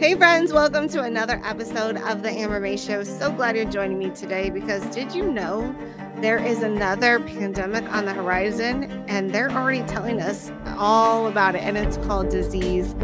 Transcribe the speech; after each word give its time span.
Hey, 0.00 0.14
friends, 0.14 0.50
welcome 0.50 0.88
to 0.88 1.02
another 1.02 1.42
episode 1.44 1.98
of 1.98 2.22
The 2.22 2.30
Amber 2.30 2.58
May 2.58 2.78
Show. 2.78 3.04
So 3.04 3.30
glad 3.30 3.54
you're 3.54 3.66
joining 3.66 3.98
me 3.98 4.08
today 4.08 4.48
because 4.48 4.82
did 4.94 5.14
you 5.14 5.30
know 5.30 5.76
there 6.22 6.38
is 6.42 6.62
another 6.62 7.20
pandemic 7.20 7.84
on 7.92 8.06
the 8.06 8.14
horizon 8.14 8.84
and 9.08 9.30
they're 9.30 9.50
already 9.50 9.82
telling 9.82 10.18
us 10.18 10.50
all 10.78 11.26
about 11.26 11.54
it, 11.54 11.58
and 11.58 11.76
it's 11.76 11.98
called 11.98 12.30
Disease 12.30 12.94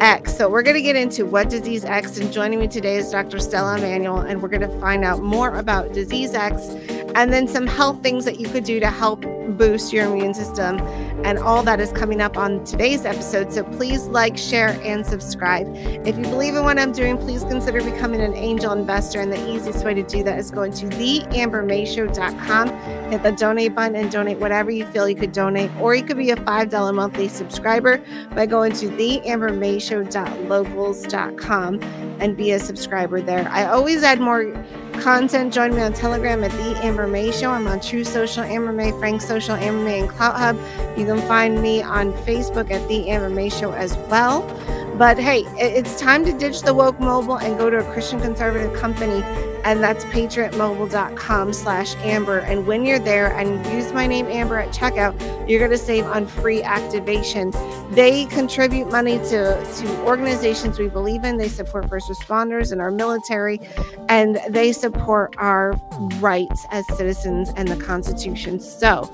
X. 0.00 0.38
So, 0.38 0.48
we're 0.48 0.62
going 0.62 0.76
to 0.76 0.82
get 0.82 0.96
into 0.96 1.26
what 1.26 1.50
Disease 1.50 1.84
X, 1.84 2.16
and 2.16 2.32
joining 2.32 2.58
me 2.58 2.66
today 2.66 2.96
is 2.96 3.10
Dr. 3.10 3.38
Stella 3.38 3.76
Immanuel, 3.76 4.20
and 4.20 4.40
we're 4.40 4.48
going 4.48 4.62
to 4.62 4.80
find 4.80 5.04
out 5.04 5.22
more 5.22 5.54
about 5.56 5.92
Disease 5.92 6.32
X 6.32 6.70
and 7.14 7.32
then 7.32 7.48
some 7.48 7.66
health 7.66 8.02
things 8.02 8.24
that 8.24 8.40
you 8.40 8.48
could 8.48 8.64
do 8.64 8.80
to 8.80 8.90
help 8.90 9.24
boost 9.56 9.92
your 9.92 10.06
immune 10.06 10.34
system. 10.34 10.80
And 11.24 11.38
all 11.38 11.62
that 11.64 11.80
is 11.80 11.90
coming 11.92 12.20
up 12.20 12.36
on 12.36 12.64
today's 12.64 13.04
episode. 13.04 13.52
So 13.52 13.64
please 13.64 14.06
like, 14.06 14.38
share, 14.38 14.78
and 14.82 15.04
subscribe. 15.04 15.66
If 16.06 16.16
you 16.16 16.22
believe 16.22 16.54
in 16.54 16.62
what 16.64 16.78
I'm 16.78 16.92
doing, 16.92 17.18
please 17.18 17.42
consider 17.44 17.82
becoming 17.82 18.20
an 18.20 18.34
angel 18.34 18.72
investor. 18.72 19.20
And 19.20 19.32
the 19.32 19.50
easiest 19.50 19.84
way 19.84 19.94
to 19.94 20.02
do 20.02 20.22
that 20.24 20.38
is 20.38 20.50
going 20.50 20.72
to 20.74 20.84
theambermayshow.com, 20.86 22.68
hit 23.10 23.22
the 23.22 23.32
donate 23.32 23.74
button, 23.74 23.96
and 23.96 24.10
donate 24.10 24.38
whatever 24.38 24.70
you 24.70 24.84
feel 24.86 25.08
you 25.08 25.16
could 25.16 25.32
donate. 25.32 25.70
Or 25.80 25.94
you 25.94 26.04
could 26.04 26.18
be 26.18 26.30
a 26.30 26.36
$5 26.36 26.94
monthly 26.94 27.28
subscriber 27.28 28.02
by 28.34 28.46
going 28.46 28.72
to 28.74 28.88
theambermayshow.locals.com 28.88 31.82
and 32.20 32.36
be 32.36 32.50
a 32.52 32.58
subscriber 32.58 33.20
there. 33.20 33.48
I 33.48 33.66
always 33.66 34.02
add 34.02 34.20
more 34.20 34.52
content, 35.00 35.52
join 35.52 35.74
me 35.74 35.82
on 35.82 35.92
Telegram 35.92 36.42
at 36.44 36.50
The 36.52 36.78
Amber 36.84 37.06
May 37.06 37.30
Show. 37.30 37.50
I'm 37.50 37.66
on 37.66 37.80
Truth 37.80 38.08
Social 38.08 38.42
Amber 38.42 38.72
May, 38.72 38.92
Frank 38.92 39.20
Social 39.20 39.54
Amber 39.54 39.82
May, 39.82 40.00
and 40.00 40.08
Clout 40.08 40.36
Hub. 40.36 40.56
You 40.98 41.06
can 41.06 41.20
find 41.28 41.60
me 41.62 41.82
on 41.82 42.12
Facebook 42.24 42.70
at 42.70 42.86
The 42.88 43.08
Amber 43.08 43.30
May 43.30 43.48
Show 43.48 43.72
as 43.72 43.96
well. 44.08 44.42
But 44.98 45.16
hey, 45.16 45.44
it's 45.56 46.00
time 46.00 46.24
to 46.24 46.36
ditch 46.36 46.62
the 46.62 46.74
woke 46.74 46.98
mobile 46.98 47.38
and 47.38 47.56
go 47.56 47.70
to 47.70 47.78
a 47.78 47.92
Christian 47.92 48.20
conservative 48.20 48.74
company 48.74 49.22
and 49.64 49.80
that's 49.80 50.04
patriotmobile.com 50.06 51.52
slash 51.52 51.94
amber. 51.98 52.38
And 52.38 52.66
when 52.66 52.84
you're 52.84 52.98
there 52.98 53.32
and 53.36 53.64
use 53.66 53.92
my 53.92 54.08
name 54.08 54.26
amber 54.26 54.58
at 54.58 54.70
checkout 54.74 55.14
you're 55.48 55.60
going 55.60 55.70
to 55.70 55.78
save 55.78 56.04
on 56.04 56.26
free 56.26 56.62
activation. 56.64 57.52
They 57.92 58.26
contribute 58.26 58.90
money 58.90 59.18
to 59.18 59.64
to 59.64 60.00
organizations 60.04 60.80
we 60.80 60.88
believe 60.88 61.22
in. 61.22 61.36
They 61.36 61.48
support 61.48 61.88
first 61.88 62.10
responders 62.10 62.72
and 62.72 62.80
our 62.80 62.90
military 62.90 63.60
and 64.08 64.40
they 64.48 64.72
support 64.72 65.34
our 65.38 65.74
rights 66.18 66.66
as 66.72 66.84
citizens 66.96 67.50
and 67.56 67.68
the 67.68 67.76
constitution. 67.76 68.58
So 68.58 69.10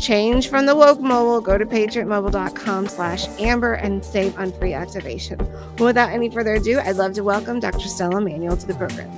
change 0.00 0.48
from 0.48 0.66
the 0.66 0.74
woke 0.74 1.00
mobile. 1.00 1.40
Go 1.40 1.58
to 1.58 1.66
patriotmobile.com 1.66 2.88
slash 2.88 3.28
amber 3.38 3.74
and 3.74 4.04
save 4.04 4.38
on 4.38 4.52
free 4.52 4.72
activation. 4.72 5.38
Without 5.78 6.10
any 6.10 6.30
further 6.30 6.54
ado 6.54 6.78
i'd 6.80 6.96
love 6.96 7.12
to 7.14 7.22
welcome 7.22 7.58
dr 7.60 7.88
stella 7.88 8.20
Manuel 8.20 8.56
to 8.56 8.66
the 8.66 8.74
program 8.74 9.10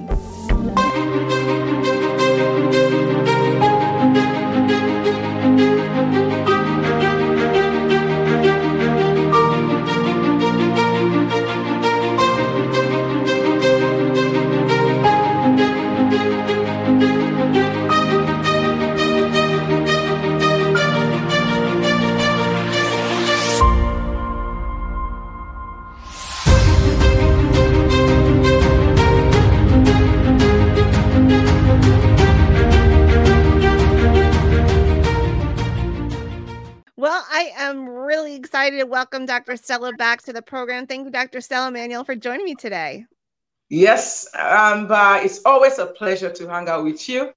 welcome 39.23 39.45
Dr. 39.45 39.57
Stella 39.57 39.93
back 39.93 40.23
to 40.23 40.33
the 40.33 40.43
program. 40.43 40.87
Thank 40.87 41.05
you, 41.05 41.11
Dr. 41.11 41.41
Stella 41.41 41.69
Immanuel, 41.69 42.05
for 42.05 42.17
joining 42.17 42.45
me 42.45 42.55
today. 42.55 43.07
Yes, 43.69 44.29
and 44.35 44.91
uh, 44.91 45.21
it's 45.23 45.41
always 45.45 45.79
a 45.79 45.87
pleasure 45.87 46.31
to 46.31 46.49
hang 46.49 46.69
out 46.69 46.85
with 46.85 47.09
you, 47.09 47.31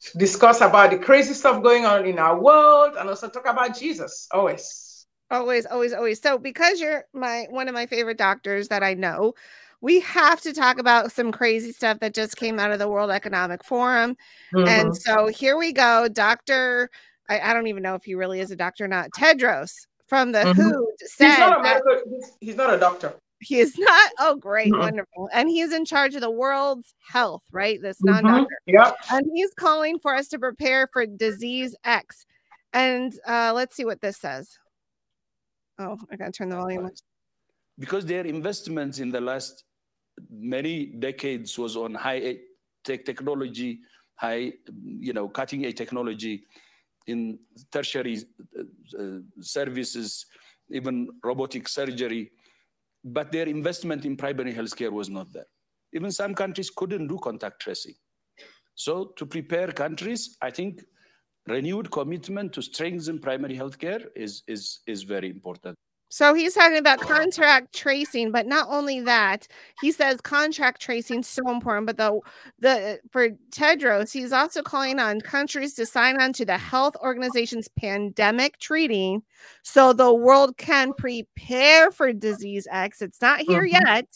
to 0.00 0.18
discuss 0.18 0.60
about 0.60 0.90
the 0.90 0.98
crazy 0.98 1.32
stuff 1.34 1.62
going 1.62 1.86
on 1.86 2.06
in 2.06 2.18
our 2.18 2.38
world, 2.38 2.96
and 2.98 3.08
also 3.08 3.28
talk 3.28 3.46
about 3.46 3.78
Jesus. 3.78 4.26
Always, 4.32 5.06
always, 5.30 5.64
always, 5.66 5.92
always. 5.92 6.20
So, 6.20 6.38
because 6.38 6.80
you're 6.80 7.04
my 7.14 7.46
one 7.50 7.68
of 7.68 7.74
my 7.74 7.86
favorite 7.86 8.18
doctors 8.18 8.68
that 8.68 8.82
I 8.82 8.94
know, 8.94 9.34
we 9.80 10.00
have 10.00 10.40
to 10.42 10.52
talk 10.52 10.78
about 10.78 11.12
some 11.12 11.30
crazy 11.30 11.72
stuff 11.72 12.00
that 12.00 12.14
just 12.14 12.36
came 12.36 12.58
out 12.58 12.72
of 12.72 12.78
the 12.78 12.88
World 12.88 13.10
Economic 13.10 13.64
Forum. 13.64 14.16
Mm-hmm. 14.54 14.68
And 14.68 14.96
so 14.96 15.28
here 15.28 15.56
we 15.56 15.72
go. 15.72 16.08
Dr. 16.08 16.90
I, 17.28 17.40
I, 17.40 17.52
don't 17.54 17.68
even 17.68 17.84
know 17.84 17.94
if 17.94 18.02
he 18.02 18.14
really 18.14 18.40
is 18.40 18.50
a 18.50 18.56
doctor 18.56 18.84
or 18.84 18.88
not. 18.88 19.10
Tedros 19.12 19.86
from 20.12 20.30
the 20.30 20.40
mm-hmm. 20.40 20.60
WHO 20.60 20.92
said 21.06 21.30
he's 21.30 21.38
not, 21.38 21.58
a 21.58 21.62
medical, 21.62 22.02
he's, 22.10 22.32
he's 22.42 22.56
not 22.56 22.74
a 22.74 22.78
doctor. 22.78 23.14
He 23.40 23.60
is 23.60 23.78
not. 23.78 24.10
Oh, 24.18 24.36
great, 24.36 24.70
mm-hmm. 24.70 24.78
wonderful. 24.78 25.30
And 25.32 25.48
he's 25.48 25.72
in 25.72 25.86
charge 25.86 26.14
of 26.14 26.20
the 26.20 26.30
world's 26.30 26.92
health, 27.10 27.42
right? 27.50 27.80
This 27.80 27.96
mm-hmm. 28.02 28.26
non-doctor. 28.26 28.58
Yeah. 28.66 28.92
And 29.10 29.24
he's 29.34 29.54
calling 29.54 29.98
for 29.98 30.14
us 30.14 30.28
to 30.28 30.38
prepare 30.38 30.86
for 30.92 31.06
disease 31.06 31.74
X. 31.84 32.26
And 32.74 33.14
uh, 33.26 33.52
let's 33.54 33.74
see 33.74 33.86
what 33.86 34.02
this 34.02 34.18
says. 34.18 34.58
Oh, 35.78 35.96
I 36.10 36.16
gotta 36.16 36.30
turn 36.30 36.50
the 36.50 36.56
volume 36.56 36.84
on. 36.84 36.90
Because 37.78 38.04
their 38.04 38.26
investments 38.26 38.98
in 38.98 39.10
the 39.10 39.20
last 39.20 39.64
many 40.30 40.92
decades 40.98 41.56
was 41.56 41.74
on 41.74 41.94
high 41.94 42.36
tech 42.84 43.06
technology, 43.06 43.80
high, 44.16 44.52
you 44.84 45.14
know, 45.14 45.26
cutting 45.26 45.64
edge 45.64 45.76
technology 45.76 46.44
in 47.06 47.38
tertiary 47.70 48.24
uh, 48.98 49.18
services, 49.40 50.26
even 50.70 51.08
robotic 51.24 51.68
surgery, 51.68 52.30
but 53.04 53.32
their 53.32 53.46
investment 53.46 54.04
in 54.04 54.16
primary 54.16 54.54
healthcare 54.54 54.90
was 54.90 55.08
not 55.08 55.32
there. 55.32 55.46
Even 55.92 56.10
some 56.10 56.34
countries 56.34 56.70
couldn't 56.70 57.08
do 57.08 57.18
contact 57.18 57.60
tracing. 57.60 57.94
So 58.74 59.12
to 59.16 59.26
prepare 59.26 59.72
countries, 59.72 60.36
I 60.40 60.50
think 60.50 60.82
renewed 61.46 61.90
commitment 61.90 62.52
to 62.54 62.62
strengthen 62.62 63.18
primary 63.18 63.56
healthcare 63.56 64.06
is, 64.14 64.42
is, 64.46 64.80
is 64.86 65.02
very 65.02 65.28
important. 65.28 65.76
So 66.12 66.34
he's 66.34 66.52
talking 66.52 66.76
about 66.76 67.00
contract 67.00 67.74
tracing, 67.74 68.32
but 68.32 68.46
not 68.46 68.66
only 68.68 69.00
that, 69.00 69.48
he 69.80 69.90
says 69.90 70.20
contract 70.20 70.78
tracing 70.78 71.20
is 71.20 71.26
so 71.26 71.50
important. 71.50 71.86
But 71.86 71.96
the 71.96 72.20
the 72.58 73.00
for 73.10 73.30
Tedros, 73.50 74.12
he's 74.12 74.30
also 74.30 74.60
calling 74.60 74.98
on 74.98 75.22
countries 75.22 75.72
to 75.76 75.86
sign 75.86 76.20
on 76.20 76.34
to 76.34 76.44
the 76.44 76.58
Health 76.58 76.96
Organization's 77.00 77.68
pandemic 77.80 78.58
treaty, 78.58 79.20
so 79.62 79.94
the 79.94 80.12
world 80.12 80.58
can 80.58 80.92
prepare 80.92 81.90
for 81.90 82.12
disease 82.12 82.68
X. 82.70 83.00
It's 83.00 83.22
not 83.22 83.40
here 83.40 83.62
mm-hmm. 83.62 83.86
yet, 83.86 84.06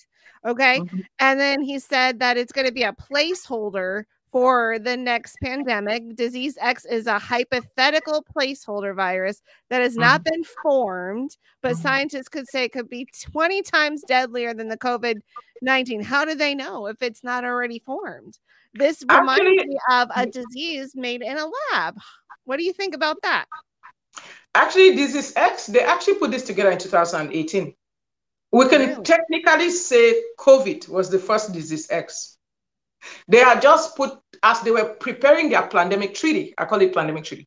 okay. 0.45 0.81
Mm-hmm. 0.81 1.01
And 1.19 1.41
then 1.41 1.63
he 1.63 1.79
said 1.79 2.21
that 2.21 2.37
it's 2.37 2.53
going 2.53 2.67
to 2.67 2.75
be 2.75 2.83
a 2.83 2.93
placeholder 2.93 4.05
for 4.37 4.79
the 4.79 4.95
next 4.95 5.39
pandemic. 5.43 6.15
Disease 6.15 6.59
X 6.61 6.85
is 6.85 7.07
a 7.07 7.19
hypothetical 7.19 8.23
placeholder 8.23 8.95
virus 8.95 9.41
that 9.71 9.81
has 9.81 9.97
not 9.97 10.21
mm-hmm. 10.21 10.31
been 10.31 10.45
formed, 10.63 11.39
but 11.63 11.73
mm-hmm. 11.73 11.81
scientists 11.81 12.29
could 12.29 12.47
say 12.47 12.65
it 12.65 12.73
could 12.73 12.91
be 12.91 13.09
20 13.33 13.63
times 13.63 14.03
deadlier 14.07 14.53
than 14.53 14.69
the 14.69 14.77
COVID 14.77 15.23
19. 15.63 16.03
How 16.03 16.27
do 16.27 16.35
they 16.35 16.55
know 16.55 16.87
if 16.87 17.01
it's 17.01 17.25
not 17.25 17.47
already 17.47 17.79
formed? 17.79 18.39
This 18.75 19.03
reminds 19.09 19.41
actually, 19.41 19.69
me 19.69 19.79
of 19.91 20.11
a 20.15 20.27
disease 20.27 20.93
made 20.95 21.23
in 21.23 21.39
a 21.39 21.51
lab. 21.73 21.97
What 22.45 22.59
do 22.59 22.65
you 22.65 22.75
think 22.75 22.95
about 22.95 23.17
that? 23.23 23.47
Actually, 24.55 24.97
Disease 24.97 25.33
X, 25.35 25.65
they 25.65 25.81
actually 25.81 26.17
put 26.17 26.31
this 26.31 26.43
together 26.43 26.73
in 26.73 26.79
2018. 26.79 27.75
We 28.53 28.69
can 28.69 28.81
really? 28.81 29.03
technically 29.03 29.71
say 29.71 30.23
COVID 30.39 30.91
was 30.91 31.09
the 31.09 31.19
first 31.19 31.55
Disease 31.55 31.87
X. 31.91 32.36
They 33.29 33.43
are 33.43 33.59
just 33.61 33.97
put 33.97 34.19
as 34.43 34.61
they 34.61 34.71
were 34.71 34.95
preparing 34.95 35.49
their 35.49 35.67
pandemic 35.67 36.15
treaty. 36.15 36.55
I 36.59 36.65
call 36.65 36.81
it 36.81 36.95
pandemic 36.95 37.25
treaty. 37.25 37.47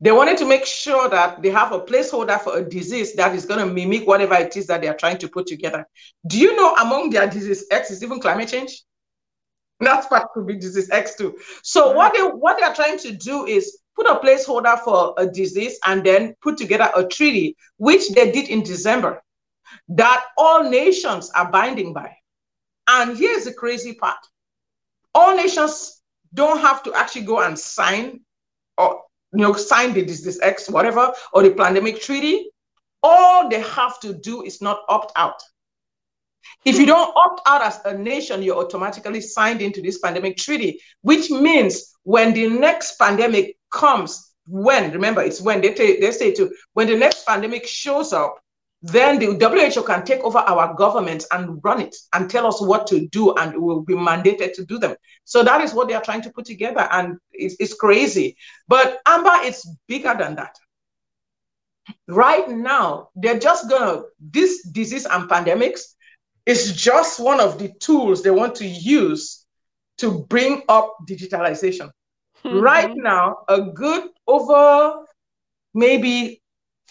They 0.00 0.12
wanted 0.12 0.36
to 0.38 0.44
make 0.44 0.66
sure 0.66 1.08
that 1.08 1.40
they 1.40 1.50
have 1.50 1.72
a 1.72 1.80
placeholder 1.80 2.40
for 2.40 2.58
a 2.58 2.68
disease 2.68 3.14
that 3.14 3.34
is 3.34 3.46
going 3.46 3.66
to 3.66 3.72
mimic 3.72 4.06
whatever 4.06 4.34
it 4.34 4.56
is 4.56 4.66
that 4.66 4.80
they 4.80 4.88
are 4.88 4.96
trying 4.96 5.18
to 5.18 5.28
put 5.28 5.46
together. 5.46 5.86
Do 6.26 6.38
you 6.38 6.56
know 6.56 6.74
among 6.74 7.10
their 7.10 7.28
disease 7.28 7.64
X 7.70 7.90
is 7.90 8.02
even 8.02 8.20
climate 8.20 8.48
change? 8.48 8.82
That's 9.80 10.06
part 10.06 10.30
could 10.32 10.46
be 10.46 10.56
disease 10.56 10.90
X 10.90 11.16
too. 11.16 11.36
So 11.62 11.92
what 11.92 12.12
they 12.12 12.20
what 12.20 12.58
they 12.58 12.64
are 12.64 12.74
trying 12.74 12.98
to 12.98 13.12
do 13.12 13.46
is 13.46 13.78
put 13.96 14.06
a 14.06 14.16
placeholder 14.16 14.78
for 14.80 15.14
a 15.16 15.26
disease 15.26 15.78
and 15.86 16.04
then 16.04 16.34
put 16.42 16.56
together 16.56 16.90
a 16.96 17.06
treaty, 17.06 17.56
which 17.76 18.10
they 18.10 18.30
did 18.30 18.48
in 18.48 18.62
December, 18.62 19.22
that 19.88 20.24
all 20.36 20.68
nations 20.68 21.30
are 21.34 21.50
binding 21.50 21.92
by. 21.92 22.14
And 22.88 23.16
here's 23.16 23.44
the 23.44 23.52
crazy 23.52 23.94
part 23.94 24.18
all 25.14 25.36
nations 25.36 26.02
don't 26.32 26.60
have 26.60 26.82
to 26.82 26.94
actually 26.94 27.24
go 27.24 27.40
and 27.40 27.58
sign 27.58 28.20
or 28.76 29.02
you 29.32 29.40
know 29.40 29.52
sign 29.52 29.92
the 29.92 30.02
this 30.02 30.38
X 30.42 30.68
whatever 30.68 31.12
or 31.32 31.42
the 31.42 31.52
pandemic 31.52 32.00
treaty. 32.00 32.50
All 33.02 33.48
they 33.48 33.60
have 33.60 34.00
to 34.00 34.14
do 34.14 34.42
is 34.42 34.62
not 34.62 34.80
opt 34.88 35.12
out. 35.16 35.40
If 36.64 36.78
you 36.78 36.86
don't 36.86 37.14
opt 37.16 37.42
out 37.46 37.62
as 37.62 37.80
a 37.84 37.96
nation, 37.96 38.42
you're 38.42 38.56
automatically 38.56 39.20
signed 39.20 39.60
into 39.60 39.82
this 39.82 39.98
pandemic 39.98 40.36
treaty, 40.36 40.80
which 41.02 41.30
means 41.30 41.94
when 42.04 42.32
the 42.32 42.48
next 42.48 42.98
pandemic 42.98 43.56
comes, 43.70 44.32
when, 44.46 44.92
remember, 44.92 45.22
it's 45.22 45.40
when 45.40 45.60
they, 45.60 45.74
they 45.74 46.10
say 46.10 46.32
to, 46.32 46.50
when 46.72 46.86
the 46.86 46.96
next 46.96 47.26
pandemic 47.26 47.66
shows 47.66 48.12
up, 48.12 48.38
then 48.86 49.18
the 49.18 49.28
WHO 49.28 49.82
can 49.82 50.04
take 50.04 50.20
over 50.20 50.40
our 50.40 50.74
government 50.74 51.24
and 51.32 51.58
run 51.64 51.80
it 51.80 51.96
and 52.12 52.28
tell 52.28 52.46
us 52.46 52.60
what 52.60 52.86
to 52.88 53.08
do, 53.08 53.34
and 53.36 53.54
we'll 53.56 53.80
be 53.80 53.94
mandated 53.94 54.52
to 54.52 54.66
do 54.66 54.78
them. 54.78 54.94
So 55.24 55.42
that 55.42 55.62
is 55.62 55.72
what 55.72 55.88
they 55.88 55.94
are 55.94 56.02
trying 56.02 56.20
to 56.20 56.30
put 56.30 56.44
together, 56.44 56.86
and 56.92 57.16
it's, 57.32 57.56
it's 57.58 57.72
crazy. 57.72 58.36
But 58.68 58.98
Amber, 59.06 59.32
it's 59.36 59.66
bigger 59.88 60.14
than 60.18 60.34
that. 60.34 60.58
Right 62.08 62.46
now, 62.46 63.08
they're 63.14 63.38
just 63.38 63.70
gonna 63.70 64.02
this 64.20 64.68
disease 64.68 65.06
and 65.06 65.30
pandemics 65.30 65.94
is 66.44 66.76
just 66.76 67.18
one 67.18 67.40
of 67.40 67.58
the 67.58 67.72
tools 67.80 68.22
they 68.22 68.30
want 68.30 68.54
to 68.56 68.66
use 68.66 69.46
to 69.96 70.26
bring 70.28 70.60
up 70.68 70.94
digitalization. 71.08 71.90
Mm-hmm. 72.44 72.60
Right 72.60 72.90
now, 72.94 73.38
a 73.48 73.62
good 73.62 74.10
over 74.26 75.06
maybe 75.72 76.42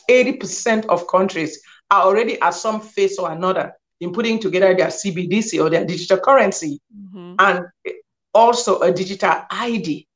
80% 0.09 0.87
of 0.87 1.07
countries 1.07 1.61
are 1.91 2.03
already 2.03 2.39
at 2.41 2.51
some 2.51 2.81
phase 2.81 3.17
or 3.17 3.31
another 3.31 3.73
in 4.01 4.11
putting 4.11 4.39
together 4.39 4.75
their 4.75 4.87
CBDC 4.87 5.63
or 5.63 5.69
their 5.69 5.85
digital 5.85 6.17
currency 6.17 6.79
mm-hmm. 6.95 7.35
and 7.39 7.65
also 8.33 8.79
a 8.81 8.91
digital 8.91 9.43
ID. 9.49 10.07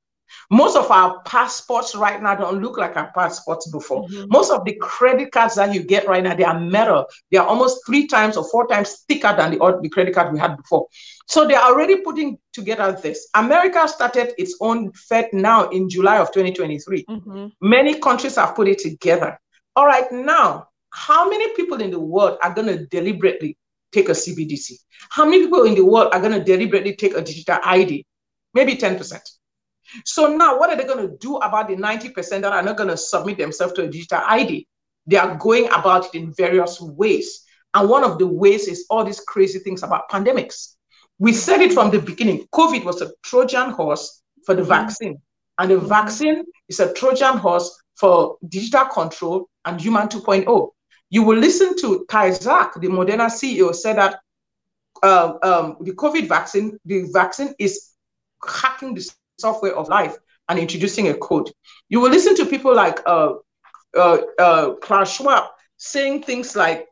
Most 0.49 0.77
of 0.77 0.89
our 0.91 1.21
passports 1.23 1.95
right 1.95 2.21
now 2.21 2.35
don't 2.35 2.61
look 2.61 2.77
like 2.77 2.95
our 2.95 3.11
passports 3.13 3.69
before. 3.69 4.05
Mm-hmm. 4.07 4.25
Most 4.29 4.51
of 4.51 4.65
the 4.65 4.75
credit 4.75 5.31
cards 5.31 5.55
that 5.55 5.73
you 5.73 5.83
get 5.83 6.07
right 6.07 6.23
now, 6.23 6.35
they 6.35 6.43
are 6.43 6.59
metal. 6.59 7.05
They 7.31 7.37
are 7.37 7.47
almost 7.47 7.85
three 7.85 8.07
times 8.07 8.37
or 8.37 8.43
four 8.49 8.67
times 8.67 9.03
thicker 9.07 9.33
than 9.35 9.51
the, 9.51 9.79
the 9.81 9.89
credit 9.89 10.13
card 10.13 10.33
we 10.33 10.39
had 10.39 10.57
before. 10.57 10.87
So 11.27 11.45
they 11.45 11.55
are 11.55 11.71
already 11.71 11.97
putting 11.97 12.37
together 12.53 12.97
this. 13.01 13.29
America 13.35 13.87
started 13.87 14.33
its 14.37 14.57
own 14.61 14.91
Fed 14.93 15.29
now 15.33 15.69
in 15.69 15.89
July 15.89 16.17
of 16.19 16.31
2023. 16.31 17.05
Mm-hmm. 17.05 17.47
Many 17.61 17.99
countries 17.99 18.35
have 18.35 18.55
put 18.55 18.67
it 18.67 18.79
together. 18.79 19.39
All 19.75 19.85
right, 19.85 20.09
now, 20.11 20.69
how 20.97 21.29
many 21.29 21.53
people 21.53 21.79
in 21.79 21.91
the 21.91 21.99
world 21.99 22.39
are 22.41 22.51
going 22.51 22.67
to 22.67 22.87
deliberately 22.87 23.55
take 23.91 24.09
a 24.09 24.13
CBDC? 24.13 24.73
How 25.11 25.25
many 25.25 25.43
people 25.43 25.65
in 25.65 25.75
the 25.75 25.85
world 25.85 26.11
are 26.11 26.19
going 26.19 26.33
to 26.33 26.43
deliberately 26.43 26.95
take 26.95 27.15
a 27.15 27.21
digital 27.21 27.59
ID? 27.63 28.03
Maybe 28.55 28.75
10%. 28.75 29.19
So 30.05 30.35
now, 30.35 30.57
what 30.57 30.71
are 30.71 30.75
they 30.75 30.85
going 30.85 31.07
to 31.07 31.15
do 31.17 31.37
about 31.37 31.67
the 31.67 31.75
90% 31.75 32.41
that 32.41 32.51
are 32.51 32.63
not 32.63 32.77
going 32.77 32.89
to 32.89 32.97
submit 32.97 33.37
themselves 33.37 33.73
to 33.73 33.83
a 33.83 33.87
digital 33.87 34.21
ID? 34.25 34.67
They 35.05 35.17
are 35.17 35.35
going 35.35 35.67
about 35.67 36.07
it 36.07 36.15
in 36.15 36.33
various 36.33 36.81
ways. 36.81 37.43
And 37.75 37.87
one 37.87 38.03
of 38.03 38.17
the 38.17 38.25
ways 38.25 38.67
is 38.67 38.87
all 38.89 39.05
these 39.05 39.19
crazy 39.19 39.59
things 39.59 39.83
about 39.83 40.09
pandemics. 40.09 40.77
We 41.19 41.31
said 41.31 41.61
it 41.61 41.73
from 41.73 41.91
the 41.91 41.99
beginning 41.99 42.47
COVID 42.53 42.83
was 42.83 43.03
a 43.03 43.11
Trojan 43.21 43.69
horse 43.69 44.23
for 44.47 44.55
the 44.55 44.63
mm-hmm. 44.63 44.69
vaccine. 44.69 45.21
And 45.59 45.69
the 45.69 45.79
vaccine 45.79 46.43
is 46.69 46.79
a 46.79 46.91
Trojan 46.93 47.37
horse 47.37 47.79
for 47.95 48.37
digital 48.49 48.85
control 48.85 49.47
and 49.63 49.79
human 49.79 50.07
2.0. 50.07 50.71
You 51.09 51.23
will 51.23 51.37
listen 51.37 51.75
to 51.77 52.05
Tal 52.09 52.31
Zaks, 52.31 52.79
the 52.79 52.87
Moderna 52.87 53.27
CEO, 53.27 53.73
said 53.73 53.97
that 53.97 54.19
uh, 55.03 55.33
um, 55.41 55.77
the 55.81 55.91
COVID 55.93 56.27
vaccine, 56.27 56.77
the 56.85 57.09
vaccine 57.13 57.53
is 57.59 57.91
hacking 58.45 58.93
the 58.93 59.09
software 59.37 59.75
of 59.75 59.87
life 59.87 60.17
and 60.49 60.59
introducing 60.59 61.09
a 61.09 61.13
code. 61.13 61.51
You 61.89 61.99
will 61.99 62.09
listen 62.09 62.35
to 62.35 62.45
people 62.45 62.75
like 62.75 62.99
uh, 63.05 63.33
uh, 63.95 64.17
uh, 64.39 64.73
Klaus 64.75 65.15
Schwab 65.15 65.45
saying 65.77 66.23
things 66.23 66.55
like, 66.55 66.87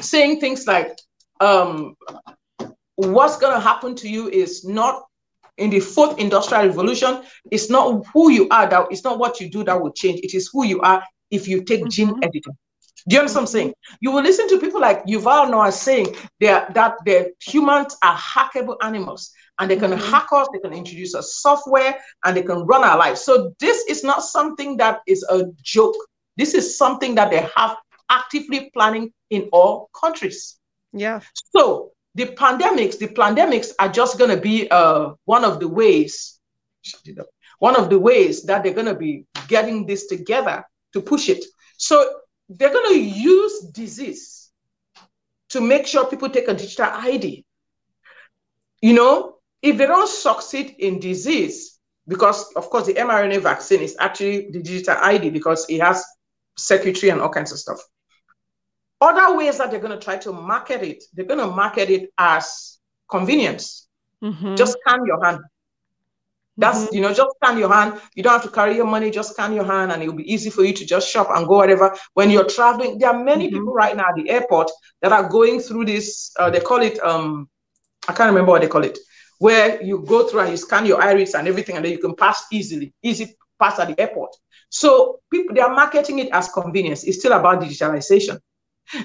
saying 0.00 0.40
things 0.40 0.66
like, 0.66 0.98
um, 1.40 1.96
what's 2.96 3.38
going 3.38 3.54
to 3.54 3.60
happen 3.60 3.94
to 3.96 4.08
you 4.08 4.28
is 4.28 4.64
not 4.64 5.04
in 5.56 5.70
the 5.70 5.80
fourth 5.80 6.18
industrial 6.18 6.66
revolution. 6.66 7.22
It's 7.50 7.70
not 7.70 8.04
who 8.12 8.30
you 8.30 8.48
are 8.50 8.68
that 8.68 8.86
it's 8.90 9.04
not 9.04 9.18
what 9.18 9.40
you 9.40 9.50
do 9.50 9.62
that 9.64 9.80
will 9.80 9.92
change. 9.92 10.20
It 10.20 10.34
is 10.34 10.50
who 10.52 10.64
you 10.64 10.80
are 10.80 11.02
if 11.30 11.46
you 11.46 11.62
take 11.62 11.80
mm-hmm. 11.80 11.88
gene 11.90 12.14
editing. 12.22 12.56
Do 13.08 13.14
you 13.14 13.20
understand 13.20 13.44
what 13.44 13.48
I'm 13.48 13.52
saying? 13.52 13.74
You 14.00 14.10
will 14.12 14.22
listen 14.22 14.48
to 14.48 14.58
people 14.58 14.80
like 14.80 15.04
Yuval 15.06 15.50
Noah 15.50 15.72
saying 15.72 16.14
that 16.40 16.74
the 17.04 17.32
humans 17.40 17.96
are 18.02 18.16
hackable 18.16 18.76
animals 18.82 19.32
and 19.58 19.70
they 19.70 19.76
can 19.76 19.90
mm-hmm. 19.90 20.10
hack 20.10 20.28
us, 20.32 20.48
they 20.52 20.58
can 20.58 20.72
introduce 20.72 21.14
a 21.14 21.22
software, 21.22 21.98
and 22.24 22.36
they 22.36 22.42
can 22.42 22.60
run 22.66 22.82
our 22.82 22.96
lives. 22.98 23.20
So 23.20 23.54
this 23.60 23.84
is 23.88 24.02
not 24.02 24.22
something 24.22 24.76
that 24.78 25.00
is 25.06 25.22
a 25.24 25.44
joke. 25.62 25.96
This 26.36 26.54
is 26.54 26.78
something 26.78 27.14
that 27.16 27.30
they 27.30 27.48
have 27.54 27.76
actively 28.08 28.70
planning 28.72 29.12
in 29.28 29.48
all 29.52 29.90
countries. 29.98 30.58
Yeah. 30.92 31.20
So 31.54 31.92
the 32.14 32.26
pandemics, 32.26 32.98
the 32.98 33.08
pandemics 33.08 33.72
are 33.78 33.88
just 33.88 34.18
going 34.18 34.30
to 34.30 34.40
be 34.40 34.68
uh, 34.70 35.12
one 35.26 35.44
of 35.44 35.60
the 35.60 35.68
ways, 35.68 36.40
one 37.58 37.76
of 37.76 37.90
the 37.90 37.98
ways 37.98 38.42
that 38.44 38.64
they're 38.64 38.74
going 38.74 38.86
to 38.86 38.94
be 38.94 39.26
getting 39.46 39.86
this 39.86 40.06
together 40.06 40.64
to 40.92 41.00
push 41.00 41.28
it. 41.28 41.44
So 41.76 42.12
they're 42.50 42.72
going 42.72 42.94
to 42.94 43.00
use 43.00 43.60
disease 43.72 44.50
to 45.50 45.60
make 45.60 45.86
sure 45.86 46.06
people 46.06 46.28
take 46.28 46.48
a 46.48 46.54
digital 46.54 46.86
ID. 46.90 47.44
You 48.82 48.94
know, 48.94 49.36
if 49.62 49.78
they 49.78 49.86
don't 49.86 50.08
succeed 50.08 50.74
in 50.78 50.98
disease, 50.98 51.78
because 52.08 52.52
of 52.54 52.68
course 52.70 52.86
the 52.86 52.94
mRNA 52.94 53.40
vaccine 53.42 53.80
is 53.80 53.96
actually 54.00 54.50
the 54.50 54.60
digital 54.60 54.96
ID 55.00 55.30
because 55.30 55.64
it 55.68 55.80
has 55.80 56.04
secretary 56.56 57.10
and 57.10 57.20
all 57.20 57.28
kinds 57.28 57.52
of 57.52 57.58
stuff. 57.58 57.78
Other 59.00 59.36
ways 59.36 59.58
that 59.58 59.70
they're 59.70 59.80
going 59.80 59.98
to 59.98 60.04
try 60.04 60.16
to 60.18 60.32
market 60.32 60.82
it, 60.82 61.04
they're 61.14 61.24
going 61.24 61.40
to 61.40 61.46
market 61.46 61.88
it 61.88 62.10
as 62.18 62.78
convenience. 63.08 63.88
Mm-hmm. 64.22 64.56
Just 64.56 64.76
scan 64.80 65.06
your 65.06 65.24
hand. 65.24 65.40
That's 66.60 66.84
mm-hmm. 66.84 66.94
you 66.94 67.00
know, 67.00 67.12
just 67.12 67.36
scan 67.42 67.58
your 67.58 67.72
hand. 67.72 68.00
You 68.14 68.22
don't 68.22 68.32
have 68.32 68.42
to 68.42 68.50
carry 68.50 68.76
your 68.76 68.86
money, 68.86 69.10
just 69.10 69.32
scan 69.32 69.52
your 69.52 69.64
hand, 69.64 69.92
and 69.92 70.02
it'll 70.02 70.14
be 70.14 70.32
easy 70.32 70.50
for 70.50 70.62
you 70.64 70.72
to 70.74 70.84
just 70.84 71.10
shop 71.10 71.28
and 71.34 71.46
go 71.46 71.56
whatever. 71.56 71.96
When 72.14 72.30
you're 72.30 72.48
traveling, 72.48 72.98
there 72.98 73.10
are 73.10 73.24
many 73.24 73.46
mm-hmm. 73.46 73.56
people 73.56 73.72
right 73.72 73.96
now 73.96 74.08
at 74.10 74.16
the 74.16 74.28
airport 74.30 74.70
that 75.02 75.12
are 75.12 75.28
going 75.28 75.60
through 75.60 75.86
this. 75.86 76.32
Uh, 76.38 76.50
they 76.50 76.60
call 76.60 76.80
it 76.82 77.02
um, 77.02 77.48
I 78.08 78.12
can't 78.12 78.28
remember 78.28 78.52
what 78.52 78.62
they 78.62 78.68
call 78.68 78.84
it 78.84 78.98
where 79.40 79.82
you 79.82 80.04
go 80.06 80.28
through 80.28 80.40
and 80.40 80.50
you 80.50 80.56
scan 80.58 80.84
your 80.84 81.02
iris 81.02 81.34
and 81.34 81.48
everything, 81.48 81.74
and 81.76 81.84
then 81.84 81.92
you 81.92 81.98
can 81.98 82.14
pass 82.14 82.44
easily, 82.52 82.92
easy 83.02 83.34
pass 83.58 83.78
at 83.78 83.88
the 83.88 83.98
airport. 84.00 84.36
So 84.68 85.20
people 85.30 85.54
they 85.54 85.62
are 85.62 85.74
marketing 85.74 86.18
it 86.18 86.28
as 86.32 86.48
convenience. 86.48 87.04
It's 87.04 87.18
still 87.18 87.32
about 87.32 87.62
digitalization. 87.62 88.38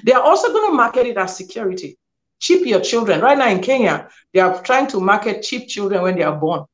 They 0.04 0.12
are 0.12 0.22
also 0.22 0.52
going 0.52 0.72
to 0.72 0.76
market 0.76 1.08
it 1.08 1.18
as 1.18 1.38
security. 1.38 1.98
Chip 2.40 2.66
your 2.66 2.82
children. 2.82 3.22
Right 3.22 3.38
now 3.38 3.50
in 3.50 3.62
Kenya, 3.62 4.10
they 4.34 4.42
are 4.42 4.62
trying 4.62 4.88
to 4.88 5.00
market 5.00 5.42
cheap 5.42 5.70
children 5.70 6.02
when 6.02 6.16
they 6.16 6.24
are 6.24 6.36
born, 6.36 6.66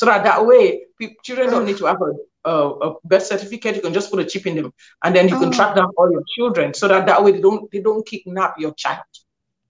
so 0.00 0.06
that 0.06 0.24
that 0.24 0.46
way 0.46 0.86
children 1.22 1.50
don't 1.50 1.66
need 1.66 1.76
to 1.76 1.84
have 1.84 2.00
a, 2.00 2.50
a, 2.50 2.70
a, 2.70 2.94
birth 3.04 3.26
certificate. 3.26 3.76
You 3.76 3.82
can 3.82 3.92
just 3.92 4.10
put 4.10 4.18
a 4.18 4.24
chip 4.24 4.46
in 4.46 4.56
them, 4.56 4.72
and 5.04 5.14
then 5.14 5.28
you 5.28 5.38
can 5.38 5.50
oh. 5.50 5.52
track 5.52 5.76
down 5.76 5.92
all 5.98 6.10
your 6.10 6.22
children, 6.34 6.72
so 6.72 6.88
that 6.88 7.04
that 7.04 7.22
way 7.22 7.32
they 7.32 7.40
don't 7.42 7.70
they 7.70 7.82
don't 7.82 8.06
kidnap 8.06 8.58
your 8.58 8.72
child. 8.72 9.04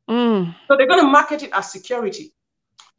Mm. 0.08 0.54
So 0.68 0.76
they're 0.76 0.86
going 0.86 1.00
to 1.00 1.10
market 1.10 1.42
it 1.42 1.50
as 1.52 1.72
security. 1.72 2.32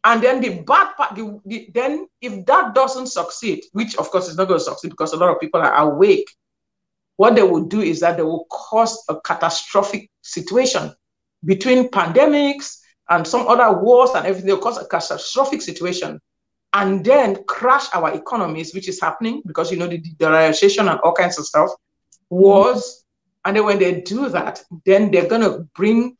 And 0.03 0.21
then 0.21 0.41
the 0.41 0.61
bad 0.63 0.93
part, 0.97 1.15
the, 1.15 1.39
the, 1.45 1.69
then 1.73 2.07
if 2.19 2.45
that 2.47 2.75
doesn't 2.75 3.07
succeed, 3.07 3.63
which 3.71 3.95
of 3.95 4.09
course 4.11 4.27
is 4.27 4.35
not 4.35 4.49
going 4.49 4.59
to 4.59 4.65
succeed 4.65 4.89
because 4.89 5.13
a 5.13 5.17
lot 5.17 5.29
of 5.29 5.39
people 5.39 5.61
are 5.61 5.73
awake, 5.89 6.29
what 7.15 7.35
they 7.35 7.43
will 7.43 7.63
do 7.63 7.79
is 7.79 8.01
that 8.01 8.17
they 8.17 8.23
will 8.23 8.45
cause 8.51 9.01
a 9.07 9.15
catastrophic 9.21 10.09
situation 10.21 10.91
between 11.45 11.87
pandemics 11.91 12.79
and 13.09 13.25
some 13.25 13.47
other 13.47 13.79
wars 13.79 14.09
and 14.15 14.25
everything. 14.25 14.47
They'll 14.47 14.57
cause 14.57 14.79
a 14.79 14.85
catastrophic 14.85 15.61
situation 15.61 16.19
and 16.73 17.03
then 17.03 17.43
crash 17.45 17.87
our 17.93 18.13
economies, 18.13 18.73
which 18.73 18.87
is 18.87 19.01
happening 19.01 19.41
because 19.45 19.71
you 19.71 19.77
know 19.77 19.87
the 19.87 20.01
dollarization 20.17 20.89
and 20.89 20.99
all 21.01 21.13
kinds 21.13 21.37
of 21.37 21.45
stuff, 21.45 21.69
wars. 22.29 23.05
And 23.43 23.57
then 23.57 23.65
when 23.65 23.79
they 23.79 24.01
do 24.01 24.29
that, 24.29 24.61
then 24.85 25.11
they're 25.11 25.27
going 25.27 25.41
to 25.41 25.67
bring 25.75 26.17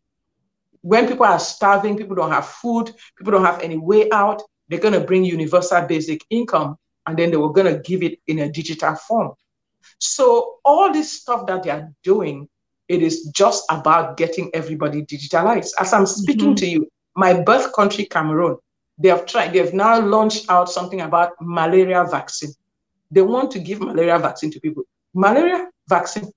when 0.81 1.07
people 1.07 1.25
are 1.25 1.39
starving, 1.39 1.95
people 1.95 2.15
don't 2.15 2.31
have 2.31 2.47
food, 2.47 2.91
people 3.17 3.31
don't 3.31 3.45
have 3.45 3.61
any 3.61 3.77
way 3.77 4.09
out, 4.11 4.41
they're 4.67 4.79
going 4.79 4.99
to 4.99 5.05
bring 5.05 5.23
universal 5.23 5.81
basic 5.83 6.25
income 6.29 6.75
and 7.07 7.17
then 7.17 7.31
they 7.31 7.37
were 7.37 7.51
going 7.51 7.71
to 7.71 7.79
give 7.81 8.03
it 8.03 8.19
in 8.27 8.39
a 8.39 8.51
digital 8.51 8.95
form. 8.95 9.33
So, 9.99 10.59
all 10.65 10.91
this 10.91 11.21
stuff 11.21 11.45
that 11.47 11.63
they 11.63 11.69
are 11.69 11.91
doing, 12.03 12.47
it 12.87 13.01
is 13.01 13.25
just 13.33 13.63
about 13.69 14.17
getting 14.17 14.49
everybody 14.53 15.03
digitalized. 15.03 15.71
As 15.79 15.93
I'm 15.93 16.05
speaking 16.05 16.49
mm-hmm. 16.49 16.55
to 16.55 16.67
you, 16.67 16.87
my 17.15 17.33
birth 17.41 17.73
country, 17.73 18.05
Cameroon, 18.05 18.57
they 18.97 19.09
have 19.09 19.25
tried, 19.25 19.53
they've 19.53 19.73
now 19.73 19.99
launched 19.99 20.49
out 20.49 20.69
something 20.69 21.01
about 21.01 21.33
malaria 21.41 22.03
vaccine. 22.03 22.51
They 23.09 23.21
want 23.21 23.51
to 23.51 23.59
give 23.59 23.79
malaria 23.79 24.19
vaccine 24.19 24.51
to 24.51 24.59
people. 24.59 24.83
Malaria 25.13 25.69
vaccine. 25.87 26.31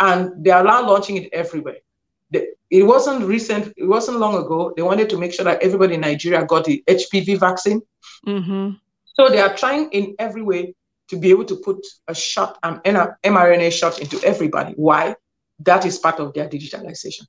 And 0.00 0.44
they 0.44 0.50
are 0.50 0.64
now 0.64 0.86
launching 0.86 1.16
it 1.16 1.32
everywhere 1.32 1.76
it 2.74 2.82
wasn't 2.82 3.24
recent, 3.24 3.72
it 3.76 3.84
wasn't 3.84 4.18
long 4.18 4.34
ago. 4.34 4.72
They 4.76 4.82
wanted 4.82 5.08
to 5.10 5.18
make 5.18 5.32
sure 5.32 5.44
that 5.44 5.62
everybody 5.62 5.94
in 5.94 6.00
Nigeria 6.00 6.44
got 6.44 6.64
the 6.64 6.82
HPV 6.88 7.38
vaccine. 7.38 7.80
Mm-hmm. 8.26 8.70
So 9.04 9.28
they 9.28 9.40
are 9.40 9.54
trying 9.54 9.90
in 9.90 10.16
every 10.18 10.42
way 10.42 10.74
to 11.08 11.16
be 11.16 11.30
able 11.30 11.44
to 11.44 11.56
put 11.56 11.86
a 12.08 12.14
shot, 12.14 12.58
an 12.64 12.80
mRNA 12.84 13.72
shot 13.72 14.00
into 14.00 14.20
everybody. 14.24 14.72
Why? 14.74 15.14
That 15.60 15.86
is 15.86 15.98
part 15.98 16.18
of 16.18 16.34
their 16.34 16.48
digitalization. 16.48 17.26